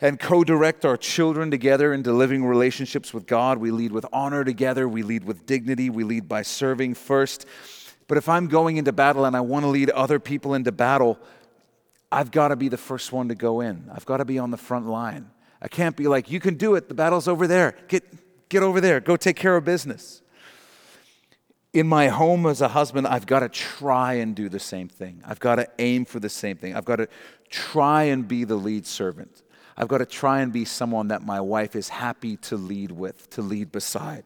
and 0.00 0.18
co 0.18 0.44
direct 0.44 0.84
our 0.84 0.96
children 0.96 1.50
together 1.50 1.92
into 1.92 2.12
living 2.12 2.44
relationships 2.44 3.12
with 3.12 3.26
God. 3.26 3.58
We 3.58 3.70
lead 3.70 3.92
with 3.92 4.06
honor 4.12 4.44
together, 4.44 4.88
we 4.88 5.02
lead 5.02 5.24
with 5.24 5.44
dignity, 5.46 5.90
we 5.90 6.04
lead 6.04 6.28
by 6.28 6.42
serving 6.42 6.94
first. 6.94 7.44
But 8.06 8.18
if 8.18 8.28
I'm 8.28 8.46
going 8.46 8.76
into 8.76 8.92
battle 8.92 9.24
and 9.24 9.36
I 9.36 9.40
want 9.40 9.64
to 9.64 9.68
lead 9.68 9.90
other 9.90 10.18
people 10.18 10.54
into 10.54 10.72
battle, 10.72 11.18
I've 12.12 12.30
got 12.30 12.48
to 12.48 12.56
be 12.56 12.68
the 12.68 12.76
first 12.76 13.12
one 13.12 13.28
to 13.28 13.34
go 13.34 13.60
in. 13.60 13.88
I've 13.92 14.06
got 14.06 14.18
to 14.18 14.24
be 14.24 14.38
on 14.38 14.50
the 14.50 14.56
front 14.56 14.86
line. 14.86 15.30
I 15.62 15.68
can't 15.68 15.96
be 15.96 16.08
like, 16.08 16.30
you 16.30 16.40
can 16.40 16.54
do 16.54 16.74
it, 16.74 16.88
the 16.88 16.94
battle's 16.94 17.28
over 17.28 17.46
there. 17.46 17.76
Get, 17.88 18.48
get 18.48 18.62
over 18.62 18.80
there, 18.80 19.00
go 19.00 19.16
take 19.16 19.36
care 19.36 19.56
of 19.56 19.64
business. 19.64 20.22
In 21.72 21.86
my 21.86 22.08
home 22.08 22.46
as 22.46 22.60
a 22.60 22.68
husband, 22.68 23.06
I've 23.06 23.26
got 23.26 23.40
to 23.40 23.48
try 23.48 24.14
and 24.14 24.34
do 24.34 24.48
the 24.48 24.58
same 24.58 24.88
thing. 24.88 25.22
I've 25.24 25.38
got 25.38 25.56
to 25.56 25.68
aim 25.78 26.04
for 26.04 26.18
the 26.18 26.28
same 26.28 26.56
thing. 26.56 26.74
I've 26.74 26.84
got 26.84 26.96
to 26.96 27.08
try 27.48 28.04
and 28.04 28.26
be 28.26 28.42
the 28.42 28.56
lead 28.56 28.86
servant. 28.86 29.42
I've 29.76 29.86
got 29.86 29.98
to 29.98 30.06
try 30.06 30.40
and 30.40 30.52
be 30.52 30.64
someone 30.64 31.08
that 31.08 31.22
my 31.22 31.40
wife 31.40 31.76
is 31.76 31.88
happy 31.88 32.36
to 32.38 32.56
lead 32.56 32.90
with, 32.90 33.30
to 33.30 33.42
lead 33.42 33.70
beside. 33.70 34.24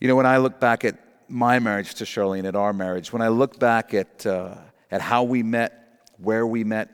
You 0.00 0.08
know, 0.08 0.16
when 0.16 0.26
I 0.26 0.36
look 0.36 0.60
back 0.60 0.84
at 0.84 0.98
my 1.28 1.58
marriage 1.58 1.94
to 1.94 2.04
Charlene, 2.04 2.44
at 2.44 2.54
our 2.54 2.74
marriage, 2.74 3.10
when 3.10 3.22
I 3.22 3.28
look 3.28 3.58
back 3.58 3.94
at, 3.94 4.26
uh, 4.26 4.56
at 4.90 5.00
how 5.00 5.22
we 5.22 5.42
met 5.42 5.83
where 6.24 6.46
we 6.46 6.64
met, 6.64 6.90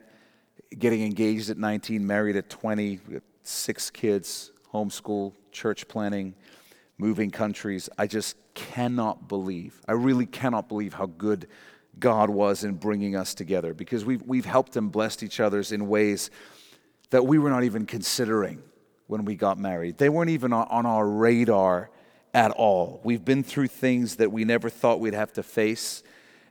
getting 0.78 1.02
engaged 1.02 1.50
at 1.50 1.58
19, 1.58 2.06
married 2.06 2.36
at 2.36 2.50
20, 2.50 3.00
six 3.42 3.90
kids, 3.90 4.52
homeschool, 4.72 5.32
church 5.52 5.88
planning, 5.88 6.34
moving 6.98 7.30
countries. 7.30 7.88
I 7.98 8.06
just 8.06 8.36
cannot 8.54 9.28
believe, 9.28 9.80
I 9.88 9.92
really 9.92 10.26
cannot 10.26 10.68
believe 10.68 10.94
how 10.94 11.06
good 11.06 11.48
God 11.98 12.30
was 12.30 12.64
in 12.64 12.74
bringing 12.74 13.16
us 13.16 13.34
together 13.34 13.74
because 13.74 14.04
we've, 14.04 14.22
we've 14.22 14.44
helped 14.44 14.76
and 14.76 14.90
blessed 14.92 15.22
each 15.22 15.40
other's 15.40 15.72
in 15.72 15.88
ways 15.88 16.30
that 17.10 17.26
we 17.26 17.38
were 17.38 17.50
not 17.50 17.64
even 17.64 17.86
considering 17.86 18.62
when 19.06 19.24
we 19.24 19.34
got 19.34 19.58
married. 19.58 19.98
They 19.98 20.08
weren't 20.08 20.30
even 20.30 20.52
on 20.52 20.86
our 20.86 21.06
radar 21.06 21.90
at 22.32 22.52
all. 22.52 23.00
We've 23.02 23.24
been 23.24 23.42
through 23.42 23.66
things 23.66 24.16
that 24.16 24.30
we 24.30 24.44
never 24.44 24.70
thought 24.70 25.00
we'd 25.00 25.14
have 25.14 25.32
to 25.34 25.42
face 25.42 26.02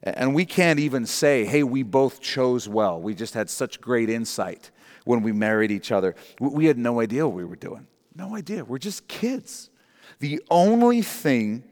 And 0.03 0.33
we 0.33 0.45
can't 0.45 0.79
even 0.79 1.05
say, 1.05 1.45
hey, 1.45 1.63
we 1.63 1.83
both 1.83 2.21
chose 2.21 2.69
well. 2.69 3.01
We 3.01 3.13
just 3.13 3.33
had 3.33 3.49
such 3.49 3.81
great 3.81 4.09
insight 4.09 4.71
when 5.03 5.21
we 5.21 5.31
married 5.31 5.71
each 5.71 5.91
other. 5.91 6.15
We 6.39 6.65
had 6.65 6.77
no 6.77 7.01
idea 7.01 7.27
what 7.27 7.35
we 7.35 7.45
were 7.45 7.55
doing. 7.55 7.87
No 8.15 8.35
idea. 8.35 8.63
We're 8.63 8.77
just 8.77 9.07
kids. 9.07 9.69
The 10.19 10.41
only 10.49 11.01
thing 11.01 11.63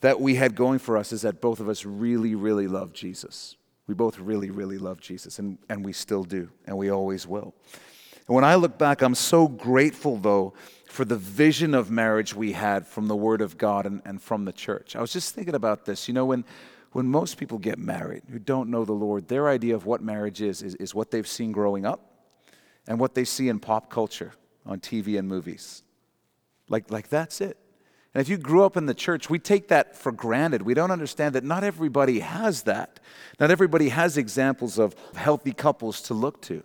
that 0.00 0.20
we 0.20 0.34
had 0.34 0.54
going 0.54 0.78
for 0.78 0.98
us 0.98 1.12
is 1.12 1.22
that 1.22 1.40
both 1.40 1.60
of 1.60 1.68
us 1.68 1.84
really, 1.86 2.34
really 2.34 2.68
love 2.68 2.92
Jesus. 2.92 3.56
We 3.86 3.94
both 3.94 4.18
really, 4.18 4.50
really 4.50 4.78
love 4.78 5.00
Jesus, 5.00 5.38
and, 5.38 5.58
and 5.68 5.84
we 5.84 5.92
still 5.92 6.24
do, 6.24 6.50
and 6.66 6.76
we 6.76 6.90
always 6.90 7.26
will. 7.26 7.54
And 8.26 8.34
when 8.34 8.44
I 8.44 8.54
look 8.54 8.78
back, 8.78 9.02
I'm 9.02 9.14
so 9.14 9.48
grateful, 9.48 10.16
though, 10.16 10.54
for 10.86 11.04
the 11.04 11.16
vision 11.16 11.74
of 11.74 11.90
marriage 11.90 12.34
we 12.34 12.52
had 12.52 12.86
from 12.86 13.08
the 13.08 13.16
Word 13.16 13.42
of 13.42 13.58
God 13.58 13.84
and, 13.84 14.00
and 14.06 14.22
from 14.22 14.46
the 14.46 14.52
church. 14.52 14.96
I 14.96 15.00
was 15.00 15.12
just 15.12 15.34
thinking 15.34 15.54
about 15.54 15.84
this. 15.84 16.08
You 16.08 16.14
know, 16.14 16.24
when, 16.24 16.44
when 16.94 17.08
most 17.08 17.38
people 17.38 17.58
get 17.58 17.76
married 17.76 18.22
who 18.30 18.38
don't 18.38 18.70
know 18.70 18.84
the 18.84 18.92
Lord, 18.92 19.26
their 19.26 19.48
idea 19.48 19.74
of 19.74 19.84
what 19.84 20.00
marriage 20.00 20.40
is, 20.40 20.62
is, 20.62 20.76
is 20.76 20.94
what 20.94 21.10
they've 21.10 21.26
seen 21.26 21.50
growing 21.50 21.84
up 21.84 22.00
and 22.86 23.00
what 23.00 23.16
they 23.16 23.24
see 23.24 23.48
in 23.48 23.58
pop 23.58 23.90
culture 23.90 24.32
on 24.64 24.78
TV 24.78 25.18
and 25.18 25.26
movies. 25.26 25.82
Like, 26.68 26.92
like 26.92 27.08
that's 27.08 27.40
it. 27.40 27.58
And 28.14 28.20
if 28.20 28.28
you 28.28 28.36
grew 28.36 28.62
up 28.62 28.76
in 28.76 28.86
the 28.86 28.94
church, 28.94 29.28
we 29.28 29.40
take 29.40 29.66
that 29.68 29.96
for 29.96 30.12
granted. 30.12 30.62
We 30.62 30.72
don't 30.72 30.92
understand 30.92 31.34
that 31.34 31.42
not 31.42 31.64
everybody 31.64 32.20
has 32.20 32.62
that. 32.62 33.00
Not 33.40 33.50
everybody 33.50 33.88
has 33.88 34.16
examples 34.16 34.78
of 34.78 34.94
healthy 35.16 35.52
couples 35.52 36.00
to 36.02 36.14
look 36.14 36.40
to. 36.42 36.62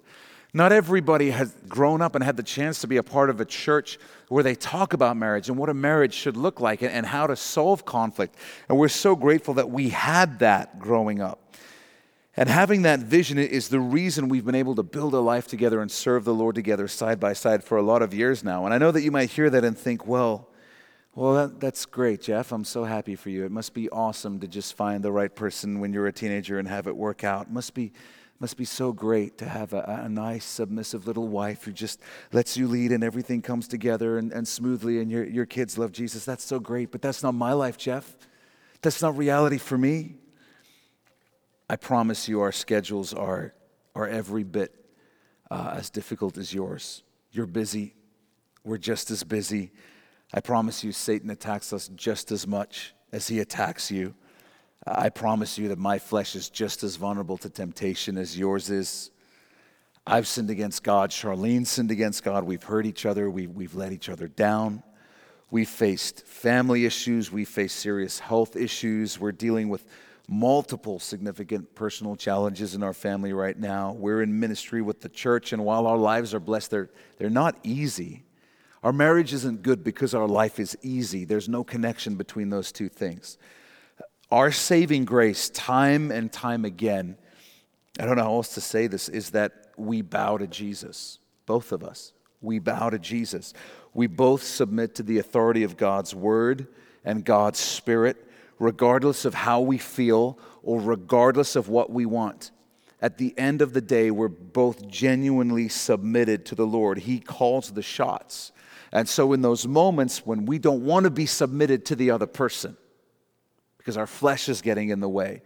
Not 0.53 0.71
everybody 0.71 1.29
has 1.29 1.55
grown 1.67 2.01
up 2.01 2.15
and 2.15 2.23
had 2.23 2.35
the 2.35 2.43
chance 2.43 2.81
to 2.81 2.88
be 2.88 2.97
a 2.97 3.03
part 3.03 3.29
of 3.29 3.39
a 3.39 3.45
church 3.45 3.99
where 4.29 4.43
they 4.43 4.55
talk 4.55 4.93
about 4.93 5.15
marriage 5.15 5.47
and 5.47 5.57
what 5.57 5.69
a 5.69 5.75
marriage 5.75 6.13
should 6.13 6.35
look 6.35 6.59
like 6.59 6.81
and 6.81 7.05
how 7.05 7.27
to 7.27 7.35
solve 7.35 7.85
conflict. 7.85 8.35
And 8.67 8.77
we're 8.77 8.88
so 8.88 9.15
grateful 9.15 9.53
that 9.55 9.69
we 9.69 9.89
had 9.89 10.39
that 10.39 10.79
growing 10.79 11.21
up. 11.21 11.53
And 12.35 12.49
having 12.49 12.83
that 12.83 13.01
vision 13.01 13.38
is 13.38 13.67
the 13.67 13.79
reason 13.79 14.29
we've 14.29 14.45
been 14.45 14.55
able 14.55 14.73
to 14.75 14.83
build 14.83 15.13
a 15.13 15.19
life 15.19 15.47
together 15.47 15.81
and 15.81 15.91
serve 15.91 16.23
the 16.23 16.33
Lord 16.33 16.55
together 16.55 16.88
side 16.88 17.19
by 17.19 17.33
side 17.33 17.63
for 17.63 17.77
a 17.77 17.81
lot 17.81 18.01
of 18.01 18.13
years 18.13 18.43
now. 18.43 18.65
And 18.65 18.73
I 18.73 18.77
know 18.77 18.91
that 18.91 19.01
you 19.01 19.12
might 19.12 19.29
hear 19.29 19.49
that 19.49 19.63
and 19.63 19.77
think, 19.77 20.07
well, 20.07 20.47
well, 21.13 21.33
that, 21.33 21.59
that's 21.59 21.85
great, 21.85 22.21
Jeff. 22.21 22.51
I'm 22.51 22.63
so 22.63 22.85
happy 22.85 23.15
for 23.15 23.29
you. 23.29 23.43
It 23.43 23.51
must 23.51 23.73
be 23.73 23.89
awesome 23.89 24.39
to 24.39 24.47
just 24.47 24.75
find 24.75 25.03
the 25.03 25.12
right 25.12 25.35
person 25.35 25.79
when 25.79 25.91
you're 25.91 26.07
a 26.07 26.13
teenager 26.13 26.59
and 26.59 26.67
have 26.67 26.88
it 26.88 26.95
work 26.95 27.23
out. 27.23 27.47
It 27.47 27.51
must 27.51 27.73
be 27.73 27.91
must 28.39 28.56
be 28.56 28.65
so 28.65 28.93
great 28.93 29.38
to 29.38 29.45
have 29.45 29.73
a, 29.73 30.02
a, 30.06 30.10
nice, 30.10 30.45
submissive 30.45 31.06
little 31.06 31.28
wife 31.28 31.65
who 31.65 31.73
just 31.73 31.99
lets 32.32 32.56
you 32.56 32.67
lead 32.67 32.91
and 32.91 33.04
everything 33.04 33.41
comes 33.41 33.67
together 33.67 34.17
and, 34.17 34.32
and 34.32 34.47
smoothly 34.47 34.99
and 34.99 35.12
your, 35.12 35.25
your 35.25 35.45
kids 35.45 35.78
love 35.78 35.91
Jesus. 35.91 36.23
That's 36.23 36.43
so 36.43 36.60
great, 36.60 36.91
but 36.91 37.02
that's 37.02 37.21
not 37.21 37.34
my 37.34 37.52
life, 37.52 37.78
Jeff. 37.78 38.15
That's 38.82 39.02
not 39.02 39.17
reality 39.17 39.58
for 39.58 39.78
me. 39.78 40.15
I 41.69 41.75
promise 41.75 42.30
you, 42.30 42.39
our 42.41 42.54
schedules 42.54 43.13
are, 43.13 43.54
are 43.93 44.08
every 44.08 44.43
bit 44.43 44.73
uh, 45.52 45.73
as 45.75 45.89
difficult 45.89 46.38
as 46.38 46.54
yours. 46.54 47.04
You're 47.32 47.45
busy. 47.45 47.93
We're 48.63 48.78
just 48.78 49.12
as 49.12 49.23
busy. 49.23 49.71
I 50.34 50.39
promise 50.39 50.84
you, 50.84 50.91
Satan 50.91 51.30
attacks 51.30 51.73
us 51.73 51.89
just 51.89 52.32
as 52.32 52.47
much 52.47 52.93
as 53.12 53.28
he 53.28 53.39
attacks 53.39 53.91
you. 53.91 54.15
I 54.91 55.10
promise 55.10 55.60
you 55.60 55.67
that 55.67 55.78
my 55.78 55.99
flesh 55.99 56.36
is 56.36 56.49
just 56.49 56.84
as 56.84 56.95
vulnerable 56.95 57.38
to 57.38 57.49
temptation 57.49 58.17
as 58.17 58.38
yours 58.38 58.71
is. 58.71 59.12
I've 60.08 60.28
sinned 60.28 60.49
against 60.49 60.82
God. 60.82 61.12
Charlene 61.12 61.67
sinned 61.67 61.91
against 61.91 62.23
God. 62.23 62.43
We've 62.43 62.63
hurt 62.63 62.88
each 62.88 63.06
other. 63.06 63.30
We've, 63.30 63.52
we've 63.52 63.75
let 63.75 63.93
each 63.93 64.10
other 64.10 64.28
down. 64.28 64.82
We've 65.52 65.69
faced 65.69 66.25
family 66.25 66.86
issues. 66.86 67.32
We 67.32 67.45
face 67.45 67.73
serious 67.73 68.17
health 68.17 68.56
issues. 68.56 69.19
We're 69.19 69.32
dealing 69.32 69.69
with 69.69 69.86
multiple 70.28 70.97
significant 70.97 71.75
personal 71.75 72.15
challenges 72.15 72.73
in 72.73 72.82
our 72.82 72.93
family 72.93 73.32
right 73.32 73.58
now. 73.58 73.93
We're 73.93 74.23
in 74.23 74.39
ministry 74.39 74.82
with 74.82 75.02
the 75.02 75.10
church, 75.10 75.54
and 75.54 75.63
while 75.63 75.86
our 75.86 75.97
lives 75.97 76.34
are 76.34 76.39
blessed, 76.39 76.71
they're, 76.71 76.89
they're 77.17 77.30
not 77.30 77.58
easy. 77.63 78.23
Our 78.84 78.93
marriage 78.93 79.34
isn't 79.34 79.62
good 79.62 79.84
because 79.84 80.15
our 80.15 80.28
life 80.28 80.60
is 80.60 80.78
easy. 80.82 81.25
There's 81.25 81.49
no 81.49 81.63
connection 81.63 82.15
between 82.15 82.49
those 82.49 82.71
two 82.71 82.89
things. 82.89 83.38
Our 84.32 84.52
saving 84.52 85.06
grace, 85.06 85.50
time 85.50 86.12
and 86.12 86.32
time 86.32 86.63
again, 86.63 87.18
I 88.00 88.06
don't 88.06 88.15
know 88.15 88.24
how 88.24 88.36
else 88.36 88.54
to 88.54 88.62
say 88.62 88.86
this, 88.86 89.10
is 89.10 89.32
that 89.32 89.52
we 89.76 90.02
bow 90.02 90.38
to 90.38 90.46
Jesus, 90.46 91.18
both 91.48 91.72
of 91.72 91.84
us. 91.84 92.13
We 92.42 92.60
bow 92.60 92.92
to 92.92 93.00
Jesus. 93.00 93.54
We 93.94 94.06
both 94.08 94.44
submit 94.44 94.96
to 94.96 95.04
the 95.04 95.18
authority 95.18 95.63
of 95.63 95.78
God's 95.78 96.13
word 96.13 96.68
and 97.04 97.26
God's 97.26 97.60
spirit, 97.60 98.18
regardless 98.60 99.26
of 99.26 99.34
how 99.34 99.62
we 99.62 99.78
feel 99.78 100.38
or 100.62 100.80
regardless 100.80 101.56
of 101.56 101.68
what 101.68 101.89
we 101.89 102.06
want. 102.06 102.52
At 103.02 103.18
the 103.18 103.34
end 103.38 103.62
of 103.62 103.74
the 103.74 103.82
day, 103.82 104.12
we're 104.12 104.28
both 104.28 104.88
genuinely 104.88 105.70
submitted 105.70 106.46
to 106.48 106.56
the 106.56 106.68
Lord. 106.68 107.00
He 107.00 107.20
calls 107.20 107.72
the 107.72 107.82
shots. 107.82 108.52
And 108.92 109.08
so, 109.08 109.34
in 109.34 109.42
those 109.42 109.68
moments 109.68 110.26
when 110.26 110.46
we 110.46 110.60
don't 110.60 110.86
want 110.86 111.06
to 111.06 111.10
be 111.10 111.26
submitted 111.26 111.86
to 111.86 111.96
the 111.96 112.12
other 112.12 112.28
person, 112.28 112.76
because 113.89 113.97
our 113.97 114.06
flesh 114.06 114.49
is 114.49 114.62
getting 114.62 114.89
in 114.89 114.99
the 114.99 115.10
way, 115.10 115.41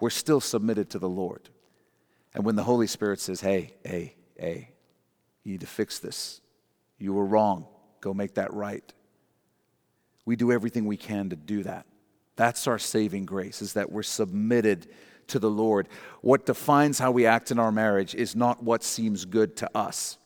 we're 0.00 0.10
still 0.10 0.38
submitted 0.38 0.90
to 0.90 0.98
the 0.98 1.08
Lord. 1.08 1.48
And 2.34 2.44
when 2.44 2.54
the 2.54 2.62
Holy 2.62 2.86
Spirit 2.86 3.20
says, 3.20 3.40
hey, 3.40 3.72
hey, 3.82 4.16
hey, 4.38 4.72
you 5.44 5.52
need 5.52 5.62
to 5.62 5.66
fix 5.66 5.98
this, 5.98 6.42
you 6.98 7.14
were 7.14 7.24
wrong, 7.24 7.64
go 8.02 8.12
make 8.12 8.34
that 8.34 8.52
right. 8.52 8.84
We 10.26 10.36
do 10.36 10.52
everything 10.52 10.84
we 10.84 10.98
can 10.98 11.30
to 11.30 11.36
do 11.36 11.62
that. 11.62 11.86
That's 12.36 12.66
our 12.66 12.78
saving 12.78 13.24
grace, 13.24 13.62
is 13.62 13.72
that 13.72 13.90
we're 13.90 14.02
submitted 14.02 14.86
to 15.28 15.38
the 15.38 15.50
Lord. 15.50 15.88
What 16.20 16.44
defines 16.44 16.98
how 16.98 17.12
we 17.12 17.24
act 17.24 17.50
in 17.50 17.58
our 17.58 17.72
marriage 17.72 18.14
is 18.14 18.36
not 18.36 18.62
what 18.62 18.82
seems 18.82 19.24
good 19.24 19.56
to 19.56 19.70
us. 19.74 20.18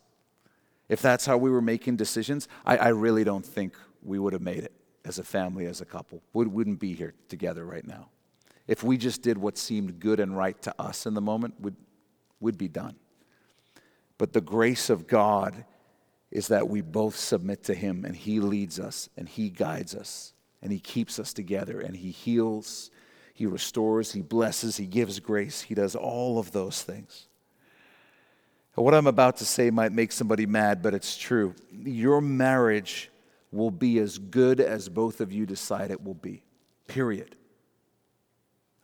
If 0.88 1.00
that's 1.00 1.24
how 1.24 1.36
we 1.36 1.50
were 1.50 1.62
making 1.62 1.98
decisions, 1.98 2.48
I, 2.66 2.78
I 2.78 2.88
really 2.88 3.22
don't 3.22 3.46
think 3.46 3.76
we 4.02 4.18
would 4.18 4.32
have 4.32 4.42
made 4.42 4.64
it 4.64 4.72
as 5.04 5.18
a 5.18 5.24
family, 5.24 5.66
as 5.66 5.80
a 5.80 5.84
couple. 5.84 6.22
We 6.32 6.46
wouldn't 6.46 6.80
be 6.80 6.94
here 6.94 7.14
together 7.28 7.64
right 7.64 7.86
now. 7.86 8.08
If 8.66 8.82
we 8.82 8.96
just 8.96 9.22
did 9.22 9.36
what 9.36 9.58
seemed 9.58 10.00
good 10.00 10.20
and 10.20 10.36
right 10.36 10.60
to 10.62 10.74
us 10.80 11.06
in 11.06 11.14
the 11.14 11.20
moment, 11.20 11.54
we'd, 11.60 11.76
we'd 12.40 12.58
be 12.58 12.68
done. 12.68 12.96
But 14.16 14.32
the 14.32 14.40
grace 14.40 14.88
of 14.90 15.06
God 15.06 15.64
is 16.30 16.48
that 16.48 16.68
we 16.68 16.80
both 16.80 17.16
submit 17.16 17.64
to 17.64 17.74
Him 17.74 18.04
and 18.04 18.16
He 18.16 18.40
leads 18.40 18.80
us 18.80 19.08
and 19.16 19.28
He 19.28 19.50
guides 19.50 19.94
us 19.94 20.32
and 20.62 20.72
He 20.72 20.80
keeps 20.80 21.18
us 21.18 21.32
together 21.32 21.80
and 21.80 21.94
He 21.94 22.10
heals, 22.10 22.90
He 23.34 23.44
restores, 23.44 24.12
He 24.12 24.22
blesses, 24.22 24.78
He 24.78 24.86
gives 24.86 25.20
grace. 25.20 25.62
He 25.62 25.74
does 25.74 25.94
all 25.94 26.38
of 26.38 26.52
those 26.52 26.82
things. 26.82 27.28
What 28.74 28.94
I'm 28.94 29.06
about 29.06 29.36
to 29.36 29.44
say 29.44 29.70
might 29.70 29.92
make 29.92 30.10
somebody 30.10 30.46
mad, 30.46 30.82
but 30.82 30.94
it's 30.94 31.16
true. 31.16 31.54
Your 31.70 32.20
marriage 32.20 33.10
will 33.54 33.70
be 33.70 33.98
as 33.98 34.18
good 34.18 34.60
as 34.60 34.88
both 34.88 35.20
of 35.20 35.32
you 35.32 35.46
decide 35.46 35.90
it 35.90 36.02
will 36.02 36.14
be. 36.14 36.42
Period. 36.86 37.36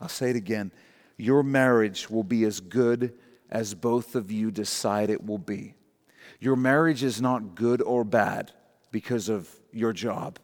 I'll 0.01 0.09
say 0.09 0.31
it 0.31 0.37
again. 0.37 0.73
Your 1.17 1.43
marriage 1.43 2.09
will 2.09 2.25
be 2.25 2.45
as 2.45 2.61
good 2.61 3.13
as 3.51 3.75
both 3.75 4.15
of 4.15 4.31
you 4.31 4.51
decide 4.51 5.11
it 5.11 5.25
will 5.25 5.39
be. 5.39 5.75
Your 6.39 6.57
marriage 6.57 7.03
is 7.03 7.21
not 7.21 7.55
good 7.55 7.83
or 7.83 8.05
bad 8.05 8.53
because 8.91 9.29
of 9.29 9.49
your 9.73 9.93
job, 9.93 10.39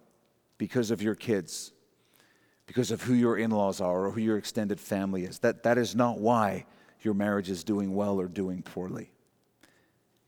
because 0.59 0.91
of 0.91 1.01
your 1.01 1.15
kids, 1.15 1.73
because 2.67 2.91
of 2.91 3.03
who 3.03 3.15
your 3.15 3.39
in 3.39 3.51
laws 3.51 3.81
are 3.81 4.07
or 4.07 4.11
who 4.11 4.21
your 4.21 4.37
extended 4.37 4.79
family 4.79 5.25
is. 5.25 5.39
That, 5.39 5.63
that 5.63 5.79
is 5.79 5.95
not 5.95 6.19
why 6.19 6.67
your 7.01 7.15
marriage 7.15 7.49
is 7.49 7.65
doing 7.65 7.95
well 7.95 8.21
or 8.21 8.27
doing 8.27 8.63
poorly. 8.63 9.11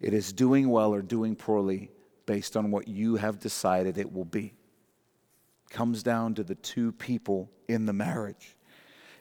It 0.00 0.14
is 0.14 0.32
doing 0.32 0.70
well 0.70 0.94
or 0.94 1.02
doing 1.02 1.34
poorly 1.34 1.90
based 2.28 2.58
on 2.58 2.70
what 2.70 2.86
you 2.86 3.16
have 3.16 3.40
decided 3.40 3.96
it 3.96 4.12
will 4.12 4.26
be. 4.26 4.52
It 5.64 5.70
comes 5.70 6.02
down 6.02 6.34
to 6.34 6.44
the 6.44 6.56
two 6.56 6.92
people 6.92 7.50
in 7.68 7.86
the 7.86 7.94
marriage. 7.94 8.54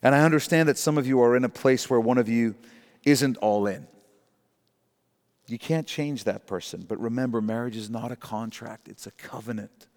And 0.03 0.13
I 0.13 0.25
understand 0.25 0.67
that 0.67 0.77
some 0.77 0.97
of 0.97 1.07
you 1.07 1.21
are 1.21 1.33
in 1.37 1.45
a 1.45 1.49
place 1.49 1.89
where 1.89 2.01
one 2.01 2.17
of 2.17 2.27
you 2.27 2.55
isn't 3.05 3.37
all 3.37 3.65
in. 3.65 3.87
You 5.47 5.57
can't 5.57 5.87
change 5.87 6.25
that 6.25 6.47
person, 6.47 6.83
but 6.85 6.99
remember, 6.99 7.39
marriage 7.39 7.77
is 7.77 7.89
not 7.89 8.11
a 8.11 8.17
contract, 8.17 8.89
it's 8.89 9.07
a 9.07 9.11
covenant. 9.11 9.87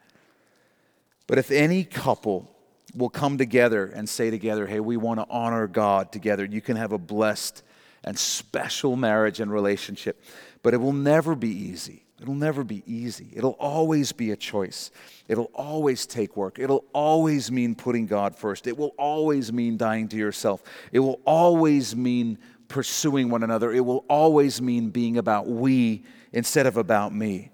But 1.27 1.39
if 1.39 1.51
any 1.51 1.83
couple 1.83 2.49
will 2.95 3.11
come 3.11 3.39
together 3.39 3.87
and 3.87 4.09
say 4.09 4.31
together, 4.31 4.69
hey, 4.69 4.79
we 4.79 4.97
want 4.97 5.19
to 5.19 5.27
honor 5.29 5.67
God 5.67 6.13
together, 6.13 6.45
you 6.45 6.61
can 6.61 6.77
have 6.77 6.93
a 6.93 6.99
blessed 6.99 7.65
and 8.05 8.17
special 8.17 8.95
marriage 8.95 9.41
and 9.41 9.53
relationship. 9.53 10.23
But 10.63 10.75
it 10.75 10.77
will 10.77 10.93
never 10.93 11.35
be 11.35 11.51
easy. 11.51 12.05
It'll 12.21 12.35
never 12.35 12.65
be 12.65 12.83
easy. 12.87 13.29
It'll 13.33 13.57
always 13.59 14.13
be 14.13 14.31
a 14.31 14.37
choice. 14.37 14.91
It'll 15.27 15.51
always 15.55 16.05
take 16.07 16.37
work. 16.37 16.59
It'll 16.59 16.85
always 16.93 17.51
mean 17.51 17.75
putting 17.75 18.07
God 18.07 18.37
first. 18.37 18.67
It 18.67 18.77
will 18.77 18.93
always 18.99 19.53
mean 19.53 19.79
dying 19.79 20.07
to 20.09 20.17
yourself. 20.17 20.63
It 20.93 20.99
will 20.99 21.21
always 21.25 21.97
mean 21.97 22.39
pursuing 22.69 23.31
one 23.31 23.43
another. 23.43 23.73
It 23.73 23.85
will 23.85 24.05
always 24.09 24.61
mean 24.61 24.91
being 24.91 25.17
about 25.17 25.47
we 25.47 26.05
instead 26.33 26.67
of 26.67 26.77
about 26.77 27.15
me. 27.15 27.53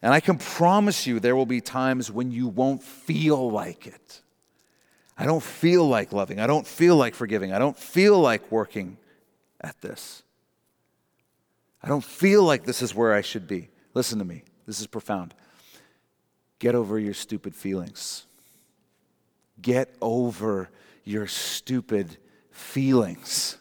And 0.00 0.14
I 0.14 0.20
can 0.20 0.38
promise 0.38 1.06
you 1.06 1.20
there 1.20 1.36
will 1.36 1.46
be 1.46 1.60
times 1.60 2.10
when 2.10 2.30
you 2.30 2.48
won't 2.48 2.82
feel 2.82 3.50
like 3.50 3.86
it. 3.86 4.22
I 5.18 5.24
don't 5.24 5.42
feel 5.42 5.86
like 5.86 6.12
loving. 6.12 6.40
I 6.40 6.46
don't 6.46 6.66
feel 6.66 6.96
like 6.96 7.14
forgiving. 7.14 7.52
I 7.52 7.58
don't 7.58 7.78
feel 7.78 8.18
like 8.20 8.50
working 8.50 8.96
at 9.60 9.80
this. 9.80 10.22
I 11.82 11.88
don't 11.88 12.04
feel 12.04 12.42
like 12.42 12.64
this 12.64 12.82
is 12.82 12.94
where 12.94 13.12
I 13.12 13.20
should 13.20 13.46
be. 13.46 13.68
Listen 13.94 14.18
to 14.18 14.24
me. 14.24 14.44
This 14.66 14.80
is 14.80 14.86
profound. 14.86 15.34
Get 16.58 16.74
over 16.74 16.98
your 16.98 17.14
stupid 17.14 17.54
feelings. 17.54 18.26
Get 19.60 19.94
over 20.00 20.70
your 21.04 21.26
stupid 21.26 22.16
feelings. 22.50 23.58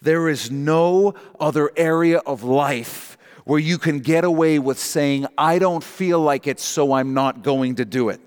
There 0.00 0.28
is 0.28 0.50
no 0.50 1.14
other 1.38 1.70
area 1.76 2.18
of 2.18 2.42
life 2.42 3.16
where 3.44 3.60
you 3.60 3.78
can 3.78 4.00
get 4.00 4.24
away 4.24 4.58
with 4.58 4.78
saying, 4.78 5.26
I 5.36 5.58
don't 5.58 5.82
feel 5.82 6.20
like 6.20 6.46
it, 6.46 6.58
so 6.60 6.92
I'm 6.92 7.14
not 7.14 7.42
going 7.42 7.76
to 7.76 7.84
do 7.84 8.08
it. 8.08 8.20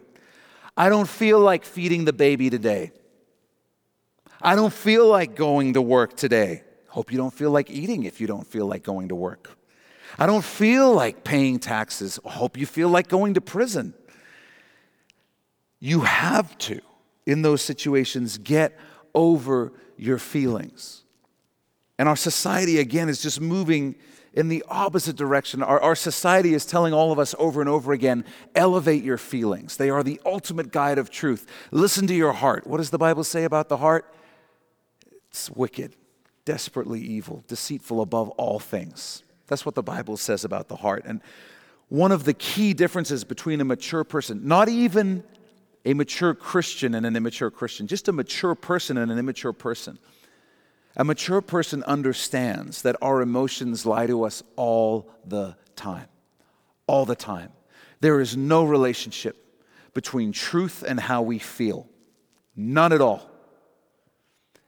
I 0.77 0.89
don't 0.89 1.07
feel 1.07 1.39
like 1.39 1.63
feeding 1.63 2.05
the 2.05 2.13
baby 2.13 2.49
today. 2.49 2.91
I 4.41 4.55
don't 4.55 4.73
feel 4.73 5.07
like 5.07 5.35
going 5.35 5.73
to 5.73 5.81
work 5.81 6.15
today. 6.15 6.63
Hope 6.95 7.11
you 7.11 7.17
don't 7.17 7.33
feel 7.33 7.51
like 7.51 7.69
eating 7.69 8.03
if 8.03 8.21
you 8.21 8.25
don't 8.25 8.47
feel 8.47 8.67
like 8.67 8.81
going 8.81 9.09
to 9.09 9.15
work. 9.15 9.49
I 10.17 10.25
don't 10.25 10.45
feel 10.45 10.93
like 10.93 11.25
paying 11.25 11.59
taxes. 11.59 12.21
Hope 12.23 12.55
you 12.55 12.65
feel 12.65 12.87
like 12.87 13.09
going 13.09 13.33
to 13.33 13.41
prison. 13.41 13.93
You 15.81 15.99
have 16.01 16.57
to, 16.59 16.79
in 17.25 17.41
those 17.41 17.61
situations, 17.61 18.37
get 18.37 18.79
over 19.13 19.73
your 19.97 20.17
feelings. 20.17 21.03
And 21.99 22.07
our 22.07 22.15
society, 22.15 22.79
again, 22.79 23.09
is 23.09 23.21
just 23.21 23.41
moving 23.41 23.95
in 24.31 24.47
the 24.47 24.63
opposite 24.69 25.17
direction. 25.17 25.61
Our, 25.61 25.81
our 25.81 25.95
society 25.97 26.53
is 26.53 26.65
telling 26.65 26.93
all 26.93 27.11
of 27.11 27.19
us 27.19 27.35
over 27.37 27.59
and 27.59 27.69
over 27.69 27.91
again 27.91 28.23
elevate 28.55 29.03
your 29.03 29.17
feelings. 29.17 29.75
They 29.75 29.89
are 29.89 30.01
the 30.01 30.21
ultimate 30.25 30.71
guide 30.71 30.97
of 30.97 31.09
truth. 31.09 31.45
Listen 31.71 32.07
to 32.07 32.15
your 32.15 32.31
heart. 32.31 32.65
What 32.65 32.77
does 32.77 32.91
the 32.91 32.97
Bible 32.97 33.25
say 33.25 33.43
about 33.43 33.67
the 33.67 33.75
heart? 33.75 34.15
It's 35.29 35.51
wicked, 35.51 35.93
desperately 36.45 37.01
evil, 37.01 37.43
deceitful 37.47 38.01
above 38.01 38.29
all 38.31 38.59
things. 38.59 39.23
That's 39.47 39.65
what 39.65 39.75
the 39.75 39.83
Bible 39.83 40.17
says 40.17 40.43
about 40.43 40.67
the 40.67 40.77
heart. 40.77 41.03
And 41.05 41.21
one 41.89 42.11
of 42.11 42.23
the 42.23 42.33
key 42.33 42.73
differences 42.73 43.23
between 43.23 43.61
a 43.61 43.65
mature 43.65 44.03
person, 44.03 44.47
not 44.47 44.69
even 44.69 45.23
a 45.83 45.93
mature 45.93 46.33
Christian 46.33 46.95
and 46.95 47.05
an 47.05 47.15
immature 47.15 47.51
Christian, 47.51 47.85
just 47.85 48.07
a 48.07 48.11
mature 48.11 48.55
person 48.55 48.97
and 48.97 49.11
an 49.11 49.19
immature 49.19 49.53
person 49.53 49.99
a 50.97 51.03
mature 51.03 51.41
person 51.41 51.83
understands 51.83 52.81
that 52.83 52.95
our 53.01 53.21
emotions 53.21 53.85
lie 53.85 54.07
to 54.07 54.23
us 54.23 54.43
all 54.55 55.09
the 55.25 55.55
time. 55.75 56.07
All 56.87 57.05
the 57.05 57.15
time. 57.15 57.51
There 57.99 58.21
is 58.21 58.37
no 58.37 58.63
relationship 58.63 59.35
between 59.93 60.31
truth 60.31 60.83
and 60.87 60.99
how 60.99 61.21
we 61.21 61.39
feel. 61.39 61.87
None 62.55 62.93
at 62.93 63.01
all. 63.01 63.29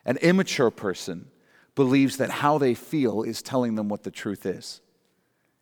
An 0.06 0.18
immature 0.18 0.72
person 0.72 1.28
believes 1.78 2.18
that 2.18 2.32
how 2.32 2.58
they 2.58 2.74
feel 2.74 3.22
is 3.22 3.44
telling 3.44 3.76
them 3.76 3.88
what 3.88 4.02
the 4.02 4.10
truth 4.10 4.48
is. 4.48 4.82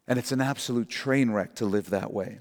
And 0.08 0.18
it's 0.18 0.32
an 0.32 0.40
absolute 0.40 0.88
train 0.88 1.30
wreck 1.30 1.56
to 1.56 1.66
live 1.66 1.90
that 1.90 2.14
way. 2.14 2.40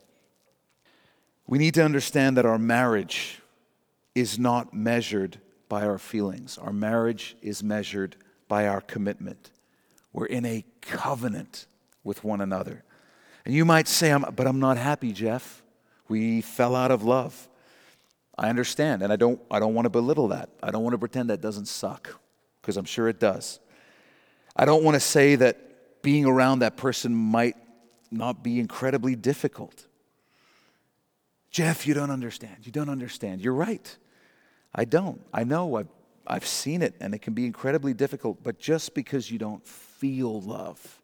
We 1.48 1.58
need 1.58 1.74
to 1.74 1.84
understand 1.84 2.36
that 2.36 2.46
our 2.46 2.56
marriage 2.56 3.40
is 4.14 4.38
not 4.38 4.72
measured 4.72 5.40
by 5.68 5.84
our 5.84 5.98
feelings. 5.98 6.56
Our 6.56 6.72
marriage 6.72 7.36
is 7.42 7.64
measured 7.64 8.14
by 8.46 8.68
our 8.68 8.80
commitment. 8.80 9.50
We're 10.12 10.26
in 10.26 10.46
a 10.46 10.64
covenant 10.80 11.66
with 12.04 12.22
one 12.22 12.40
another. 12.40 12.84
And 13.44 13.54
you 13.54 13.64
might 13.64 13.88
say, 13.88 14.12
I'm, 14.12 14.22
but 14.36 14.46
I'm 14.46 14.60
not 14.60 14.78
happy, 14.78 15.10
Jeff. 15.10 15.64
We 16.06 16.42
fell 16.42 16.76
out 16.76 16.92
of 16.92 17.02
love. 17.02 17.48
I 18.38 18.50
understand, 18.50 19.02
and 19.02 19.12
I 19.12 19.16
don't, 19.16 19.40
I 19.50 19.58
don't 19.58 19.74
want 19.74 19.86
to 19.86 19.90
belittle 19.90 20.28
that. 20.28 20.50
I 20.62 20.70
don't 20.70 20.84
want 20.84 20.94
to 20.94 20.98
pretend 20.98 21.30
that 21.30 21.40
doesn't 21.40 21.66
suck, 21.66 22.20
because 22.60 22.76
I'm 22.76 22.84
sure 22.84 23.08
it 23.08 23.18
does. 23.18 23.58
I 24.56 24.64
don't 24.64 24.84
want 24.84 24.94
to 24.94 25.00
say 25.00 25.36
that 25.36 26.02
being 26.02 26.26
around 26.26 26.60
that 26.60 26.76
person 26.76 27.14
might 27.14 27.56
not 28.10 28.42
be 28.42 28.60
incredibly 28.60 29.16
difficult. 29.16 29.86
Jeff, 31.50 31.86
you 31.86 31.94
don't 31.94 32.10
understand. 32.10 32.58
You 32.64 32.72
don't 32.72 32.88
understand. 32.88 33.40
You're 33.40 33.54
right. 33.54 33.96
I 34.74 34.84
don't. 34.84 35.20
I 35.32 35.44
know. 35.44 35.76
I've, 35.76 35.88
I've 36.26 36.46
seen 36.46 36.82
it, 36.82 36.94
and 37.00 37.14
it 37.14 37.22
can 37.22 37.32
be 37.32 37.46
incredibly 37.46 37.94
difficult. 37.94 38.42
But 38.42 38.58
just 38.58 38.94
because 38.94 39.30
you 39.30 39.38
don't 39.38 39.64
feel 39.64 40.40
love 40.40 41.00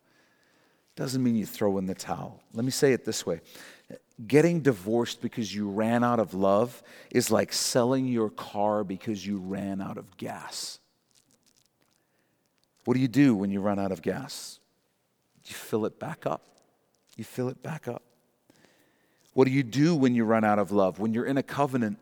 doesn't 0.96 1.22
mean 1.22 1.36
you 1.36 1.46
throw 1.46 1.78
in 1.78 1.86
the 1.86 1.94
towel. 1.94 2.42
Let 2.52 2.64
me 2.64 2.72
say 2.72 2.92
it 2.92 3.04
this 3.04 3.24
way 3.24 3.40
getting 4.26 4.60
divorced 4.60 5.20
because 5.22 5.54
you 5.54 5.68
ran 5.68 6.04
out 6.04 6.20
of 6.20 6.34
love 6.34 6.82
is 7.10 7.30
like 7.30 7.52
selling 7.52 8.06
your 8.06 8.30
car 8.30 8.84
because 8.84 9.24
you 9.24 9.38
ran 9.38 9.80
out 9.80 9.96
of 9.96 10.16
gas. 10.16 10.79
What 12.90 12.96
do 12.96 13.00
you 13.02 13.06
do 13.06 13.36
when 13.36 13.52
you 13.52 13.60
run 13.60 13.78
out 13.78 13.92
of 13.92 14.02
gas? 14.02 14.58
You 15.44 15.54
fill 15.54 15.86
it 15.86 16.00
back 16.00 16.26
up. 16.26 16.42
You 17.16 17.22
fill 17.22 17.48
it 17.48 17.62
back 17.62 17.86
up. 17.86 18.02
What 19.32 19.44
do 19.44 19.52
you 19.52 19.62
do 19.62 19.94
when 19.94 20.16
you 20.16 20.24
run 20.24 20.42
out 20.42 20.58
of 20.58 20.72
love? 20.72 20.98
When 20.98 21.14
you're 21.14 21.24
in 21.24 21.38
a 21.38 21.42
covenant 21.44 21.98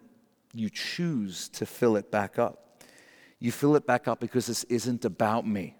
you 0.54 0.70
choose 0.70 1.50
to 1.50 1.66
fill 1.66 1.96
it 1.96 2.10
back 2.10 2.38
up. 2.38 2.80
You 3.38 3.52
fill 3.52 3.76
it 3.76 3.86
back 3.86 4.08
up 4.08 4.18
because 4.18 4.46
this 4.46 4.64
isn't 4.64 5.04
about 5.04 5.46
me. 5.46 5.76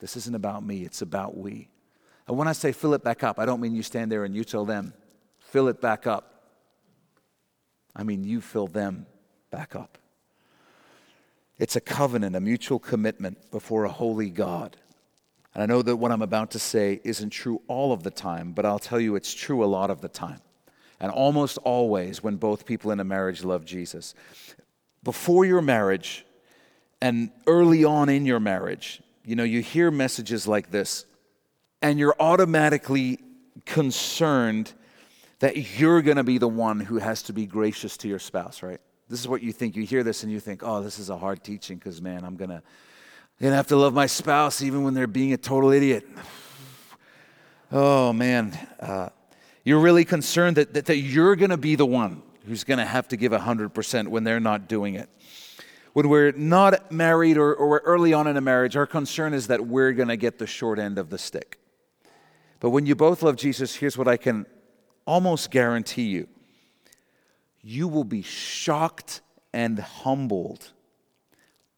This 0.00 0.16
isn't 0.16 0.34
about 0.34 0.64
me, 0.64 0.82
it's 0.82 1.02
about 1.02 1.36
we. 1.36 1.68
And 2.26 2.36
when 2.36 2.48
I 2.48 2.52
say 2.52 2.72
fill 2.72 2.94
it 2.94 3.04
back 3.04 3.22
up, 3.22 3.38
I 3.38 3.46
don't 3.46 3.60
mean 3.60 3.76
you 3.76 3.84
stand 3.84 4.10
there 4.10 4.24
and 4.24 4.34
you 4.34 4.42
tell 4.42 4.64
them, 4.64 4.92
fill 5.38 5.68
it 5.68 5.80
back 5.80 6.08
up. 6.08 6.48
I 7.94 8.02
mean, 8.02 8.24
you 8.24 8.40
fill 8.40 8.66
them 8.66 9.06
back 9.52 9.76
up. 9.76 9.98
It's 11.58 11.76
a 11.76 11.80
covenant, 11.80 12.34
a 12.36 12.40
mutual 12.40 12.78
commitment 12.78 13.50
before 13.50 13.84
a 13.84 13.90
holy 13.90 14.30
God. 14.30 14.76
And 15.54 15.62
I 15.62 15.66
know 15.66 15.82
that 15.82 15.96
what 15.96 16.10
I'm 16.10 16.22
about 16.22 16.50
to 16.52 16.58
say 16.58 17.00
isn't 17.04 17.30
true 17.30 17.62
all 17.68 17.92
of 17.92 18.02
the 18.02 18.10
time, 18.10 18.52
but 18.52 18.64
I'll 18.64 18.78
tell 18.78 19.00
you 19.00 19.16
it's 19.16 19.34
true 19.34 19.64
a 19.64 19.66
lot 19.66 19.90
of 19.90 20.00
the 20.00 20.08
time 20.08 20.40
and 21.02 21.10
almost 21.10 21.58
always 21.58 22.22
when 22.22 22.36
both 22.36 22.64
people 22.64 22.92
in 22.92 23.00
a 23.00 23.04
marriage 23.04 23.42
love 23.42 23.64
Jesus. 23.64 24.14
Before 25.02 25.44
your 25.44 25.60
marriage 25.60 26.24
and 27.02 27.32
early 27.48 27.84
on 27.84 28.08
in 28.08 28.24
your 28.24 28.38
marriage, 28.38 29.02
you 29.24 29.34
know, 29.34 29.42
you 29.42 29.60
hear 29.60 29.90
messages 29.90 30.46
like 30.46 30.70
this, 30.70 31.04
and 31.82 31.98
you're 31.98 32.14
automatically 32.20 33.18
concerned 33.66 34.72
that 35.40 35.78
you're 35.78 36.02
going 36.02 36.16
to 36.16 36.24
be 36.24 36.38
the 36.38 36.48
one 36.48 36.78
who 36.78 36.98
has 36.98 37.22
to 37.24 37.32
be 37.32 37.46
gracious 37.46 37.96
to 37.98 38.08
your 38.08 38.20
spouse, 38.20 38.62
right? 38.62 38.80
This 39.12 39.20
is 39.20 39.28
what 39.28 39.42
you 39.42 39.52
think. 39.52 39.76
You 39.76 39.82
hear 39.82 40.02
this 40.02 40.22
and 40.22 40.32
you 40.32 40.40
think, 40.40 40.62
oh, 40.64 40.82
this 40.82 40.98
is 40.98 41.10
a 41.10 41.18
hard 41.18 41.44
teaching 41.44 41.76
because, 41.76 42.00
man, 42.00 42.24
I'm 42.24 42.34
going 42.34 42.48
to. 42.48 42.62
Gonna 43.42 43.56
have 43.56 43.66
to 43.66 43.76
love 43.76 43.92
my 43.92 44.06
spouse 44.06 44.62
even 44.62 44.84
when 44.84 44.94
they're 44.94 45.06
being 45.06 45.34
a 45.34 45.36
total 45.36 45.70
idiot. 45.70 46.08
Oh 47.70 48.12
man, 48.12 48.56
uh, 48.78 49.08
you're 49.64 49.80
really 49.80 50.04
concerned 50.04 50.56
that, 50.58 50.72
that, 50.74 50.86
that 50.86 50.98
you're 50.98 51.36
going 51.36 51.50
to 51.50 51.56
be 51.56 51.74
the 51.74 51.84
one 51.84 52.22
who's 52.46 52.64
going 52.64 52.78
to 52.78 52.86
have 52.86 53.08
to 53.08 53.16
give 53.16 53.32
100% 53.32 54.08
when 54.08 54.24
they're 54.24 54.40
not 54.40 54.68
doing 54.68 54.94
it. 54.94 55.10
When 55.92 56.08
we're 56.08 56.32
not 56.32 56.92
married 56.92 57.36
or, 57.36 57.52
or 57.54 57.68
we're 57.68 57.78
early 57.80 58.14
on 58.14 58.26
in 58.28 58.36
a 58.36 58.40
marriage, 58.40 58.76
our 58.76 58.86
concern 58.86 59.34
is 59.34 59.48
that 59.48 59.66
we're 59.66 59.92
going 59.92 60.08
to 60.08 60.16
get 60.16 60.38
the 60.38 60.46
short 60.46 60.78
end 60.78 60.96
of 60.98 61.10
the 61.10 61.18
stick. 61.18 61.58
But 62.60 62.70
when 62.70 62.86
you 62.86 62.94
both 62.94 63.22
love 63.22 63.36
Jesus, 63.36 63.74
here's 63.74 63.98
what 63.98 64.08
I 64.08 64.16
can 64.16 64.46
almost 65.04 65.50
guarantee 65.50 66.08
you 66.08 66.28
you 67.62 67.88
will 67.88 68.04
be 68.04 68.22
shocked 68.22 69.20
and 69.52 69.78
humbled 69.78 70.72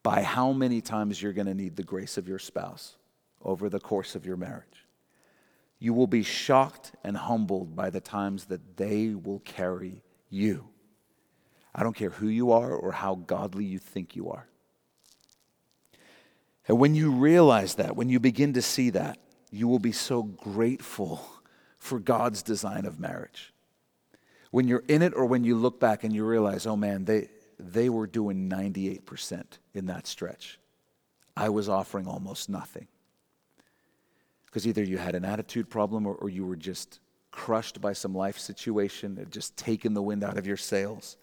by 0.03 0.23
how 0.23 0.51
many 0.51 0.81
times 0.81 1.21
you're 1.21 1.33
going 1.33 1.47
to 1.47 1.53
need 1.53 1.75
the 1.75 1.83
grace 1.83 2.17
of 2.17 2.27
your 2.27 2.39
spouse 2.39 2.95
over 3.43 3.69
the 3.69 3.79
course 3.79 4.15
of 4.15 4.25
your 4.25 4.37
marriage 4.37 4.85
you 5.79 5.93
will 5.93 6.07
be 6.07 6.23
shocked 6.23 6.93
and 7.03 7.17
humbled 7.17 7.75
by 7.75 7.89
the 7.89 8.01
times 8.01 8.45
that 8.45 8.77
they 8.77 9.09
will 9.09 9.39
carry 9.39 10.01
you. 10.29 10.65
I 11.73 11.83
don't 11.83 11.95
care 11.95 12.09
who 12.09 12.27
you 12.27 12.51
are 12.51 12.71
or 12.73 12.91
how 12.91 13.15
godly 13.15 13.65
you 13.65 13.79
think 13.79 14.15
you 14.15 14.29
are. 14.31 14.47
And 16.67 16.79
when 16.79 16.95
you 16.95 17.11
realize 17.11 17.75
that, 17.75 17.95
when 17.95 18.09
you 18.09 18.19
begin 18.19 18.53
to 18.53 18.61
see 18.61 18.89
that, 18.91 19.19
you 19.51 19.67
will 19.67 19.79
be 19.79 19.91
so 19.91 20.23
grateful 20.23 21.23
for 21.77 21.99
God's 21.99 22.41
design 22.41 22.85
of 22.85 22.99
marriage. 22.99 23.53
When 24.55 24.69
you're 24.69 24.85
in 24.87 25.01
it 25.01 25.13
or 25.13 25.25
when 25.25 25.43
you 25.43 25.57
look 25.57 25.81
back 25.81 26.05
and 26.05 26.15
you 26.15 26.23
realize, 26.23 26.65
oh 26.65 26.77
man, 26.77 27.03
they, 27.03 27.27
they 27.59 27.89
were 27.89 28.07
doing 28.07 28.49
98% 28.49 29.43
in 29.73 29.87
that 29.87 30.07
stretch. 30.07 30.59
I 31.35 31.49
was 31.49 31.67
offering 31.67 32.07
almost 32.07 32.47
nothing 32.47 32.87
because 34.45 34.65
either 34.65 34.81
you 34.81 34.97
had 34.97 35.13
an 35.13 35.25
attitude 35.25 35.69
problem 35.69 36.07
or, 36.07 36.15
or, 36.15 36.29
you 36.29 36.45
were 36.45 36.55
just 36.55 37.01
crushed 37.31 37.81
by 37.81 37.91
some 37.91 38.15
life 38.15 38.39
situation, 38.39 39.17
it 39.17 39.29
just 39.29 39.57
taken 39.57 39.93
the 39.93 40.01
wind 40.01 40.23
out 40.23 40.37
of 40.37 40.47
your 40.47 40.55
sails. 40.55 41.17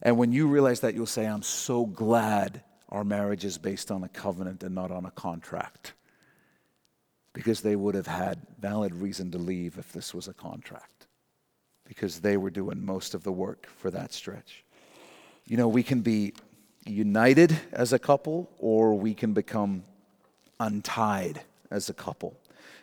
And 0.00 0.16
when 0.16 0.32
you 0.32 0.46
realize 0.46 0.80
that, 0.80 0.94
you'll 0.94 1.04
say, 1.04 1.26
I'm 1.26 1.42
so 1.42 1.84
glad 1.84 2.62
our 2.88 3.04
marriage 3.04 3.44
is 3.44 3.58
based 3.58 3.90
on 3.90 4.04
a 4.04 4.08
covenant 4.08 4.62
and 4.62 4.74
not 4.74 4.90
on 4.90 5.04
a 5.04 5.10
contract. 5.10 5.92
Because 7.34 7.60
they 7.60 7.76
would 7.76 7.94
have 7.94 8.06
had 8.06 8.40
valid 8.58 8.94
reason 8.94 9.32
to 9.32 9.38
leave 9.38 9.76
if 9.76 9.92
this 9.92 10.14
was 10.14 10.28
a 10.28 10.32
contract, 10.32 10.93
because 11.86 12.20
they 12.20 12.36
were 12.36 12.50
doing 12.50 12.84
most 12.84 13.14
of 13.14 13.22
the 13.22 13.32
work 13.32 13.68
for 13.76 13.90
that 13.90 14.12
stretch. 14.12 14.64
You 15.46 15.56
know, 15.56 15.68
we 15.68 15.82
can 15.82 16.00
be 16.00 16.34
united 16.86 17.56
as 17.72 17.92
a 17.92 17.98
couple 17.98 18.50
or 18.58 18.94
we 18.94 19.14
can 19.14 19.32
become 19.32 19.84
untied 20.60 21.42
as 21.70 21.88
a 21.88 21.94
couple. 21.94 22.38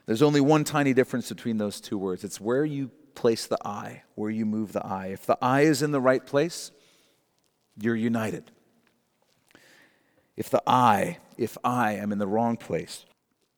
There's 0.06 0.22
only 0.22 0.42
one 0.42 0.64
tiny 0.64 0.94
difference 0.94 1.30
between 1.30 1.58
those 1.58 1.80
two 1.80 1.98
words 1.98 2.24
it's 2.24 2.42
where 2.42 2.66
you 2.66 2.92
place 3.16 3.46
the 3.46 3.58
I, 3.66 4.04
where 4.16 4.30
you 4.30 4.46
move 4.46 4.74
the 4.74 4.86
I. 4.86 5.08
If 5.08 5.26
the 5.26 5.38
I 5.42 5.62
is 5.62 5.82
in 5.82 5.92
the 5.92 6.02
right 6.02 6.26
place, 6.26 6.72
you're 7.80 7.96
united. 7.96 8.52
If 10.38 10.50
the 10.50 10.64
I, 10.66 11.18
if 11.38 11.58
I 11.64 11.94
am 11.94 12.12
in 12.12 12.18
the 12.18 12.28
wrong 12.28 12.58
place, 12.58 13.06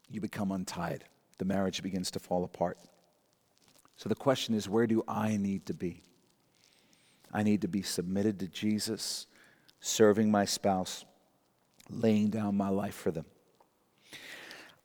you 0.10 0.22
become 0.22 0.52
untied. 0.52 1.06
The 1.38 1.46
marriage 1.46 1.82
begins 1.82 2.12
to 2.12 2.20
fall 2.20 2.44
apart. 2.44 2.78
So 3.96 4.10
the 4.10 4.16
question 4.16 4.56
is 4.56 4.68
where 4.68 4.88
do 4.88 5.04
I 5.08 5.38
need 5.38 5.66
to 5.68 5.74
be? 5.74 6.04
I 7.32 7.44
need 7.44 7.62
to 7.62 7.68
be 7.68 7.82
submitted 7.82 8.40
to 8.40 8.48
Jesus, 8.48 9.28
serving 9.80 10.30
my 10.30 10.46
spouse, 10.46 11.06
laying 11.90 12.30
down 12.30 12.56
my 12.56 12.70
life 12.70 12.96
for 12.96 13.12
them. 13.12 13.26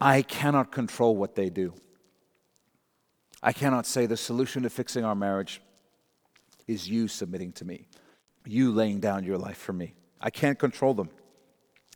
I 0.00 0.22
cannot 0.22 0.72
control 0.72 1.16
what 1.16 1.34
they 1.34 1.50
do. 1.50 1.74
I 3.42 3.52
cannot 3.52 3.86
say 3.86 4.06
the 4.06 4.16
solution 4.16 4.62
to 4.62 4.70
fixing 4.70 5.04
our 5.04 5.14
marriage 5.14 5.60
is 6.66 6.88
you 6.88 7.08
submitting 7.08 7.52
to 7.52 7.64
me, 7.64 7.86
you 8.46 8.72
laying 8.72 9.00
down 9.00 9.24
your 9.24 9.38
life 9.38 9.58
for 9.58 9.72
me. 9.72 9.94
I 10.20 10.30
can't 10.30 10.58
control 10.58 10.94
them, 10.94 11.10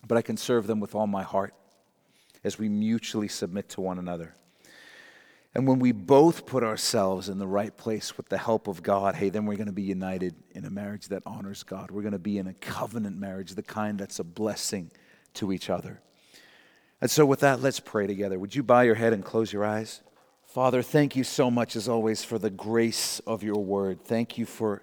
but 0.07 0.19
I 0.19 0.23
can 0.23 0.37
serve 0.37 0.67
them 0.67 0.81
with 0.81 0.95
all 0.95 1.07
my 1.07 1.23
heart 1.23 1.55
as 2.45 2.59
we 2.59 2.69
mutually 2.69 3.29
submit 3.29 3.69
to 3.71 3.81
one 3.81 3.99
another. 3.99 4.35
And 5.55 5.69
when 5.69 5.79
we 5.79 5.93
both 5.93 6.47
put 6.47 6.63
ourselves 6.63 7.29
in 7.29 7.39
the 7.39 7.47
right 7.47 7.77
place 7.77 8.17
with 8.17 8.29
the 8.31 8.39
help 8.39 8.69
of 8.69 8.83
God, 8.83 9.15
hey, 9.15 9.29
then 9.29 9.45
we're 9.45 9.57
going 9.57 9.67
to 9.67 9.73
be 9.73 9.83
united 9.83 10.35
in 10.53 10.65
a 10.65 10.71
marriage 10.71 11.09
that 11.09 11.23
honors 11.27 11.63
God. 11.63 11.91
We're 11.91 12.03
going 12.03 12.13
to 12.13 12.19
be 12.19 12.39
in 12.39 12.47
a 12.47 12.55
covenant 12.55 13.19
marriage, 13.19 13.55
the 13.55 13.63
kind 13.63 13.99
that's 13.99 14.19
a 14.19 14.25
blessing 14.25 14.91
to 15.35 15.53
each 15.53 15.69
other. 15.69 16.01
And 17.03 17.11
so, 17.11 17.27
with 17.27 17.41
that, 17.41 17.61
let's 17.61 17.81
pray 17.81 18.07
together. 18.07 18.39
Would 18.39 18.55
you 18.55 18.63
bow 18.63 18.81
your 18.81 18.95
head 18.95 19.13
and 19.13 19.25
close 19.25 19.53
your 19.53 19.65
eyes? 19.65 20.01
Father, 20.47 20.83
thank 20.83 21.17
you 21.17 21.25
so 21.25 21.51
much, 21.51 21.77
as 21.77 21.89
always, 21.89 22.25
for 22.25 22.39
the 22.39 22.51
grace 22.51 23.21
of 23.27 23.43
your 23.43 23.63
word. 23.63 24.05
Thank 24.05 24.39
you 24.39 24.47
for 24.47 24.83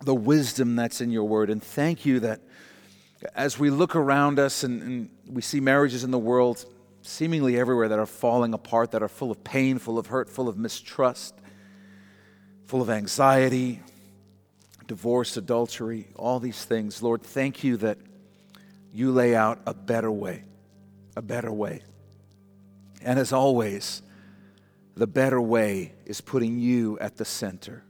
the 0.00 0.14
wisdom 0.14 0.76
that's 0.76 1.00
in 1.00 1.10
your 1.10 1.24
word. 1.24 1.50
And 1.50 1.62
thank 1.62 2.06
you 2.06 2.20
that 2.20 2.40
as 3.34 3.58
we 3.58 3.70
look 3.70 3.96
around 3.96 4.38
us 4.38 4.64
and, 4.64 4.82
and 4.82 5.10
we 5.28 5.42
see 5.42 5.60
marriages 5.60 6.04
in 6.04 6.10
the 6.10 6.18
world, 6.18 6.64
seemingly 7.08 7.58
everywhere 7.58 7.88
that 7.88 7.98
are 7.98 8.06
falling 8.06 8.52
apart, 8.52 8.90
that 8.90 9.02
are 9.02 9.08
full 9.08 9.30
of 9.30 9.42
pain, 9.42 9.78
full 9.78 9.98
of 9.98 10.08
hurt, 10.08 10.28
full 10.28 10.48
of 10.48 10.58
mistrust, 10.58 11.34
full 12.66 12.82
of 12.82 12.90
anxiety, 12.90 13.80
divorce, 14.86 15.36
adultery, 15.36 16.08
all 16.16 16.38
these 16.38 16.64
things. 16.64 17.02
Lord, 17.02 17.22
thank 17.22 17.64
you 17.64 17.78
that 17.78 17.98
you 18.92 19.10
lay 19.10 19.34
out 19.34 19.58
a 19.66 19.72
better 19.72 20.10
way, 20.10 20.44
a 21.16 21.22
better 21.22 21.50
way. 21.50 21.80
And 23.02 23.18
as 23.18 23.32
always, 23.32 24.02
the 24.94 25.06
better 25.06 25.40
way 25.40 25.94
is 26.04 26.20
putting 26.20 26.58
you 26.58 26.98
at 26.98 27.16
the 27.16 27.24
center. 27.24 27.84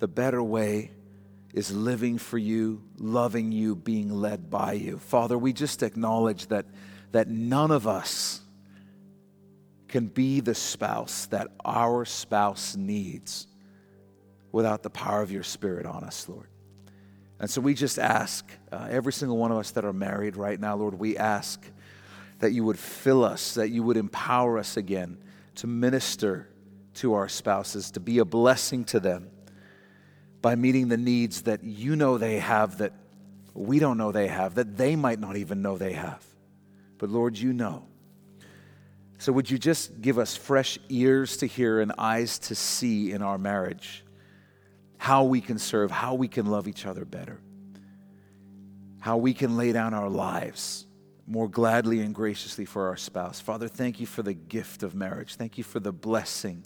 The 0.00 0.08
better 0.08 0.42
way 0.42 0.90
is 1.54 1.70
living 1.70 2.18
for 2.18 2.38
you, 2.38 2.82
loving 2.98 3.52
you, 3.52 3.76
being 3.76 4.10
led 4.10 4.50
by 4.50 4.72
you. 4.72 4.98
Father, 4.98 5.38
we 5.38 5.52
just 5.52 5.82
acknowledge 5.82 6.48
that 6.48 6.66
that 7.12 7.28
none 7.28 7.70
of 7.70 7.86
us 7.86 8.40
can 9.88 10.06
be 10.06 10.40
the 10.40 10.54
spouse 10.54 11.26
that 11.26 11.48
our 11.64 12.04
spouse 12.04 12.76
needs 12.76 13.46
without 14.50 14.82
the 14.82 14.90
power 14.90 15.22
of 15.22 15.30
your 15.30 15.42
Spirit 15.42 15.86
on 15.86 16.02
us, 16.04 16.28
Lord. 16.28 16.48
And 17.38 17.50
so 17.50 17.60
we 17.60 17.74
just 17.74 17.98
ask, 17.98 18.50
uh, 18.70 18.88
every 18.90 19.12
single 19.12 19.36
one 19.36 19.50
of 19.50 19.58
us 19.58 19.72
that 19.72 19.84
are 19.84 19.92
married 19.92 20.36
right 20.36 20.58
now, 20.58 20.76
Lord, 20.76 20.94
we 20.94 21.16
ask 21.16 21.62
that 22.38 22.52
you 22.52 22.64
would 22.64 22.78
fill 22.78 23.24
us, 23.24 23.54
that 23.54 23.70
you 23.70 23.82
would 23.82 23.96
empower 23.96 24.58
us 24.58 24.76
again 24.76 25.18
to 25.56 25.66
minister 25.66 26.48
to 26.94 27.14
our 27.14 27.28
spouses, 27.28 27.90
to 27.92 28.00
be 28.00 28.18
a 28.18 28.24
blessing 28.24 28.84
to 28.84 29.00
them 29.00 29.30
by 30.40 30.54
meeting 30.54 30.88
the 30.88 30.96
needs 30.96 31.42
that 31.42 31.62
you 31.62 31.96
know 31.96 32.18
they 32.18 32.38
have 32.38 32.78
that 32.78 32.92
we 33.54 33.78
don't 33.78 33.98
know 33.98 34.12
they 34.12 34.28
have, 34.28 34.54
that 34.54 34.76
they 34.76 34.96
might 34.96 35.20
not 35.20 35.36
even 35.36 35.62
know 35.62 35.76
they 35.76 35.92
have. 35.92 36.24
But 37.02 37.10
Lord, 37.10 37.36
you 37.36 37.52
know. 37.52 37.82
So 39.18 39.32
would 39.32 39.50
you 39.50 39.58
just 39.58 40.00
give 40.00 40.20
us 40.20 40.36
fresh 40.36 40.78
ears 40.88 41.36
to 41.38 41.46
hear 41.46 41.80
and 41.80 41.90
eyes 41.98 42.38
to 42.38 42.54
see 42.54 43.10
in 43.10 43.22
our 43.22 43.38
marriage 43.38 44.04
how 44.98 45.24
we 45.24 45.40
can 45.40 45.58
serve, 45.58 45.90
how 45.90 46.14
we 46.14 46.28
can 46.28 46.46
love 46.46 46.68
each 46.68 46.86
other 46.86 47.04
better, 47.04 47.40
how 49.00 49.16
we 49.16 49.34
can 49.34 49.56
lay 49.56 49.72
down 49.72 49.94
our 49.94 50.08
lives 50.08 50.86
more 51.26 51.48
gladly 51.48 51.98
and 52.02 52.14
graciously 52.14 52.64
for 52.64 52.86
our 52.86 52.96
spouse. 52.96 53.40
Father, 53.40 53.66
thank 53.66 53.98
you 53.98 54.06
for 54.06 54.22
the 54.22 54.34
gift 54.34 54.84
of 54.84 54.94
marriage. 54.94 55.34
Thank 55.34 55.58
you 55.58 55.64
for 55.64 55.80
the 55.80 55.92
blessing 55.92 56.62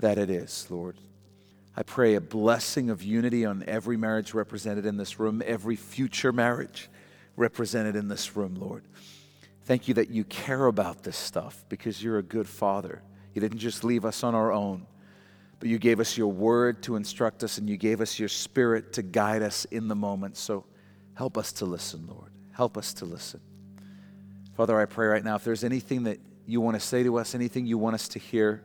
that 0.00 0.18
it 0.18 0.28
is, 0.28 0.66
Lord. 0.68 0.98
I 1.74 1.82
pray 1.82 2.16
a 2.16 2.20
blessing 2.20 2.90
of 2.90 3.02
unity 3.02 3.46
on 3.46 3.64
every 3.66 3.96
marriage 3.96 4.34
represented 4.34 4.84
in 4.84 4.98
this 4.98 5.18
room, 5.18 5.42
every 5.46 5.76
future 5.76 6.30
marriage 6.30 6.90
represented 7.36 7.96
in 7.96 8.08
this 8.08 8.36
room, 8.36 8.54
Lord. 8.56 8.84
Thank 9.64 9.86
you 9.88 9.94
that 9.94 10.10
you 10.10 10.24
care 10.24 10.66
about 10.66 11.02
this 11.02 11.16
stuff 11.16 11.64
because 11.68 12.02
you're 12.02 12.18
a 12.18 12.22
good 12.22 12.48
father. 12.48 13.02
You 13.34 13.40
didn't 13.40 13.58
just 13.58 13.84
leave 13.84 14.04
us 14.04 14.24
on 14.24 14.34
our 14.34 14.52
own, 14.52 14.86
but 15.60 15.68
you 15.68 15.78
gave 15.78 16.00
us 16.00 16.16
your 16.16 16.28
word 16.28 16.82
to 16.84 16.96
instruct 16.96 17.44
us 17.44 17.58
and 17.58 17.70
you 17.70 17.76
gave 17.76 18.00
us 18.00 18.18
your 18.18 18.28
spirit 18.28 18.92
to 18.94 19.02
guide 19.02 19.42
us 19.42 19.64
in 19.66 19.88
the 19.88 19.94
moment. 19.94 20.36
So 20.36 20.64
help 21.14 21.38
us 21.38 21.52
to 21.54 21.64
listen, 21.64 22.06
Lord. 22.08 22.32
Help 22.52 22.76
us 22.76 22.92
to 22.94 23.04
listen. 23.04 23.40
Father, 24.56 24.78
I 24.78 24.84
pray 24.84 25.06
right 25.06 25.24
now 25.24 25.36
if 25.36 25.44
there's 25.44 25.64
anything 25.64 26.04
that 26.04 26.18
you 26.46 26.60
want 26.60 26.74
to 26.74 26.80
say 26.80 27.04
to 27.04 27.18
us, 27.18 27.34
anything 27.34 27.64
you 27.64 27.78
want 27.78 27.94
us 27.94 28.08
to 28.08 28.18
hear, 28.18 28.62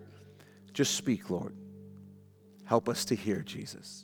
just 0.73 0.95
speak, 0.95 1.29
Lord. 1.29 1.55
Help 2.65 2.89
us 2.89 3.05
to 3.05 3.15
hear, 3.15 3.41
Jesus. 3.41 4.03